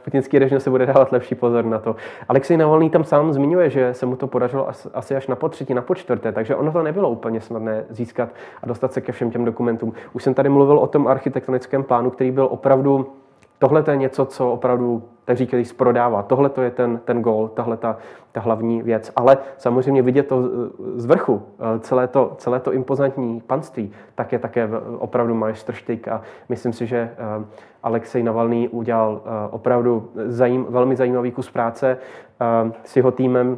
putinský 0.04 0.40
režim 0.40 0.60
se 0.60 0.70
bude 0.70 0.86
dávat 0.86 1.12
lepší 1.12 1.36
pozor 1.36 1.66
na 1.66 1.80
to. 1.80 1.96
Alexej 2.30 2.58
Navalný 2.58 2.90
tam 2.90 3.04
sám 3.04 3.34
zmiňuje, 3.34 3.70
že 3.70 3.94
se 3.94 4.06
mu 4.06 4.16
to 4.16 4.28
podařilo 4.28 4.70
asi 4.94 5.16
až 5.16 5.28
na 5.28 5.36
potřetí, 5.36 5.74
na 5.74 5.82
počtvrté, 5.82 6.32
takže 6.32 6.56
ono 6.56 6.72
to 6.72 6.84
nebylo 6.84 7.10
úplně 7.10 7.42
snadné 7.42 7.86
získat 7.90 8.30
a 8.64 8.68
dostat 8.68 8.94
se 8.94 9.02
ke 9.02 9.12
všem 9.12 9.32
těm 9.32 9.46
dokumentům. 9.46 9.94
Už 10.14 10.24
jsem 10.24 10.34
tady 10.34 10.50
mluvil 10.50 10.80
o 10.80 10.88
tom 10.88 11.08
architektonickém 11.08 11.84
plánu, 11.84 12.10
který 12.10 12.32
byl 12.32 12.48
opravdu 12.52 13.14
Tohle 13.60 13.84
to 13.84 13.92
je 13.92 13.98
něco, 13.98 14.26
co 14.26 14.52
opravdu, 14.52 15.04
tak 15.26 15.38
říkají, 15.38 15.66
prodává. 15.78 16.24
Tohle 16.24 16.50
to 16.50 16.62
je 16.62 16.72
ten, 16.72 17.00
ten 17.06 17.22
gol, 17.22 17.48
tahle 17.48 17.78
ta, 17.78 17.98
ta 18.32 18.42
hlavní 18.42 18.82
věc. 18.82 19.12
Ale 19.16 19.38
samozřejmě 19.58 20.02
vidět 20.02 20.28
to 20.28 20.44
z 20.96 21.06
vrchu, 21.06 21.42
eh, 21.60 21.80
celé 21.80 22.08
to, 22.08 22.34
celé 22.38 22.60
to 22.60 22.74
impozantní 22.74 23.42
panství, 23.42 23.92
tak 24.16 24.32
je 24.32 24.40
také 24.40 24.70
opravdu 24.98 25.36
majstrštyk 25.36 26.08
a 26.08 26.22
myslím 26.50 26.74
si, 26.74 26.88
že 26.88 26.98
eh, 26.98 27.46
Alexej 27.84 28.24
Navalný 28.24 28.68
udělal 28.70 29.22
eh, 29.26 29.30
opravdu 29.52 30.12
zajím, 30.16 30.66
velmi 30.70 30.96
zajímavý 30.96 31.32
kus 31.32 31.50
práce 31.50 31.98
s 32.84 32.96
jeho 32.96 33.12
týmem 33.12 33.58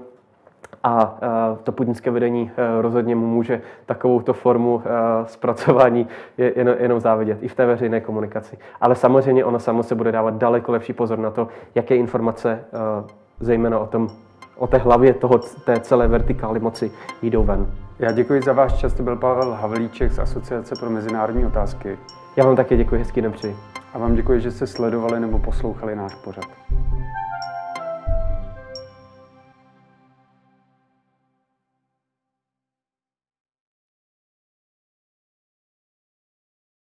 a 0.88 1.17
to 1.63 1.71
putinské 1.71 2.11
vedení 2.11 2.51
e, 2.57 2.81
rozhodně 2.81 3.15
mu 3.15 3.27
může 3.27 3.61
takovouto 3.85 4.33
formu 4.33 4.81
e, 4.85 4.89
zpracování 5.25 6.07
jenom 6.79 6.99
závidět 6.99 7.38
i 7.41 7.47
v 7.47 7.55
té 7.55 7.65
veřejné 7.65 8.01
komunikaci. 8.01 8.57
Ale 8.81 8.95
samozřejmě 8.95 9.45
ono 9.45 9.59
samo 9.59 9.83
se 9.83 9.95
bude 9.95 10.11
dávat 10.11 10.33
daleko 10.33 10.71
lepší 10.71 10.93
pozor 10.93 11.19
na 11.19 11.31
to, 11.31 11.47
jaké 11.75 11.95
informace 11.95 12.51
e, 12.51 12.59
zejména 13.39 13.79
o 13.79 13.88
tom, 13.88 14.07
o 14.57 14.67
té 14.67 14.77
hlavě 14.77 15.13
toho, 15.13 15.39
té 15.65 15.79
celé 15.79 16.07
vertikály 16.07 16.59
moci 16.59 16.91
jdou 17.21 17.43
ven. 17.43 17.67
Já 17.99 18.11
děkuji 18.11 18.41
za 18.41 18.53
váš 18.53 18.73
čas, 18.73 18.93
to 18.93 19.03
byl 19.03 19.15
Pavel 19.15 19.53
Havlíček 19.53 20.11
z 20.11 20.19
Asociace 20.19 20.75
pro 20.79 20.89
mezinárodní 20.89 21.45
otázky. 21.45 21.97
Já 22.35 22.45
vám 22.45 22.55
také 22.55 22.77
děkuji, 22.77 22.95
hezký 22.95 23.21
den 23.21 23.31
přeji. 23.31 23.55
A 23.93 23.97
vám 23.97 24.15
děkuji, 24.15 24.41
že 24.41 24.51
jste 24.51 24.67
sledovali 24.67 25.19
nebo 25.19 25.39
poslouchali 25.39 25.95
náš 25.95 26.15
pořad. 26.15 26.45